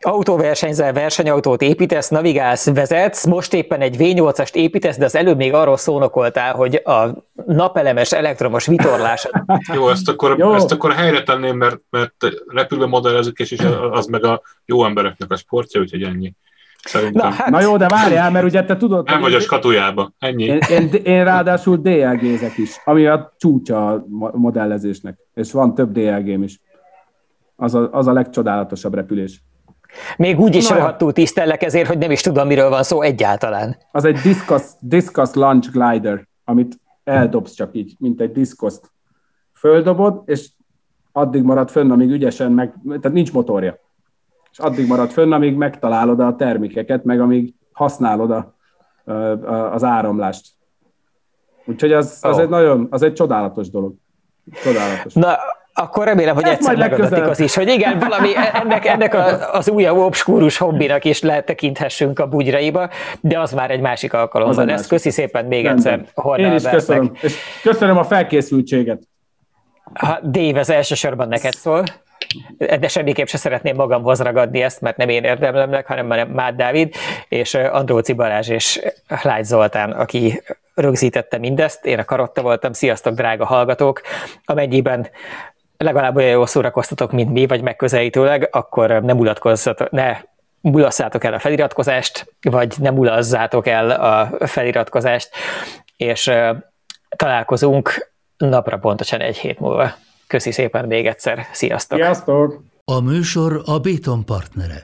[0.05, 5.77] autóversenyzel, versenyautót építesz, navigálsz, vezetsz, most éppen egy V8-ast építesz, de az előbb még arról
[5.77, 7.09] szónokoltál, hogy a
[7.47, 9.29] napelemes elektromos vitorlás.
[9.75, 10.55] Jó, ezt akkor, jó.
[10.55, 12.15] Ezt akkor helyre tenném, mert, mert
[12.47, 13.57] repülő modellezők, és
[13.91, 16.35] az meg a jó embereknek a sportja, úgyhogy ennyi.
[16.85, 17.29] Szerintem.
[17.29, 17.51] Na, hát...
[17.51, 19.09] Na jó, de várjál, mert ugye te tudod...
[19.09, 20.45] Nem vagy a skatujába, ennyi.
[20.45, 26.43] Én, én, én ráadásul DLG-zek is, ami a csúcsa a modellezésnek, és van több DLG-m
[26.43, 26.61] is.
[27.57, 29.43] Az a, az a legcsodálatosabb repülés.
[30.17, 33.77] Még úgy is rohadtul tisztellek ezért, hogy nem is tudom, miről van szó egyáltalán.
[33.93, 38.91] Az egy discus, discus launch glider, amit eldobsz csak így, mint egy diszkoszt.
[39.53, 40.49] Földobod, és
[41.13, 43.79] addig marad fönn, amíg ügyesen meg, tehát nincs motorja.
[44.53, 48.55] És addig marad fönn, amíg megtalálod a termékeket, meg amíg használod a,
[49.05, 50.47] a, az áramlást.
[51.65, 52.43] Úgyhogy az, az, oh.
[52.43, 53.95] egy nagyon, az egy csodálatos dolog.
[54.63, 55.15] Csodálatos.
[55.15, 55.37] Na,
[55.75, 59.97] akkor remélem, hogy egyszer megadatik az is, hogy igen, valami ennek, ennek a, az újabb
[59.97, 62.89] obskúrus hobbinak is letekinthessünk a bugyraiba,
[63.21, 64.87] de az már egy másik alkalommal lesz.
[64.87, 66.01] Köszi szépen még Rendben.
[66.01, 69.03] egyszer Hornál Én is köszönöm, és köszönöm a felkészültséget.
[69.95, 71.85] Ha Dave, ez elsősorban neked szól,
[72.59, 76.95] de semmiképp se szeretném magamhoz ragadni ezt, mert nem én érdemlemnek, hanem Mát Dávid,
[77.29, 78.81] és Andróci Balázs és
[79.23, 80.43] Lágy Zoltán, aki
[80.75, 81.87] rögzítette mindezt.
[81.87, 82.73] Én a karotta voltam.
[82.73, 84.01] Sziasztok, drága hallgatók!
[84.45, 85.09] Amennyiben
[85.77, 90.17] legalább olyan jól szórakoztatok, mint mi, vagy megközelítőleg, akkor nem mulatkozzatok, ne
[90.61, 95.31] mulasszátok el a feliratkozást, vagy nem mulazzátok el a feliratkozást,
[95.97, 96.31] és
[97.17, 99.95] találkozunk napra pontosan egy hét múlva.
[100.27, 101.99] Köszi szépen még egyszer, sziasztok!
[101.99, 102.63] Sziasztok!
[102.85, 104.83] A műsor a Béton partnere.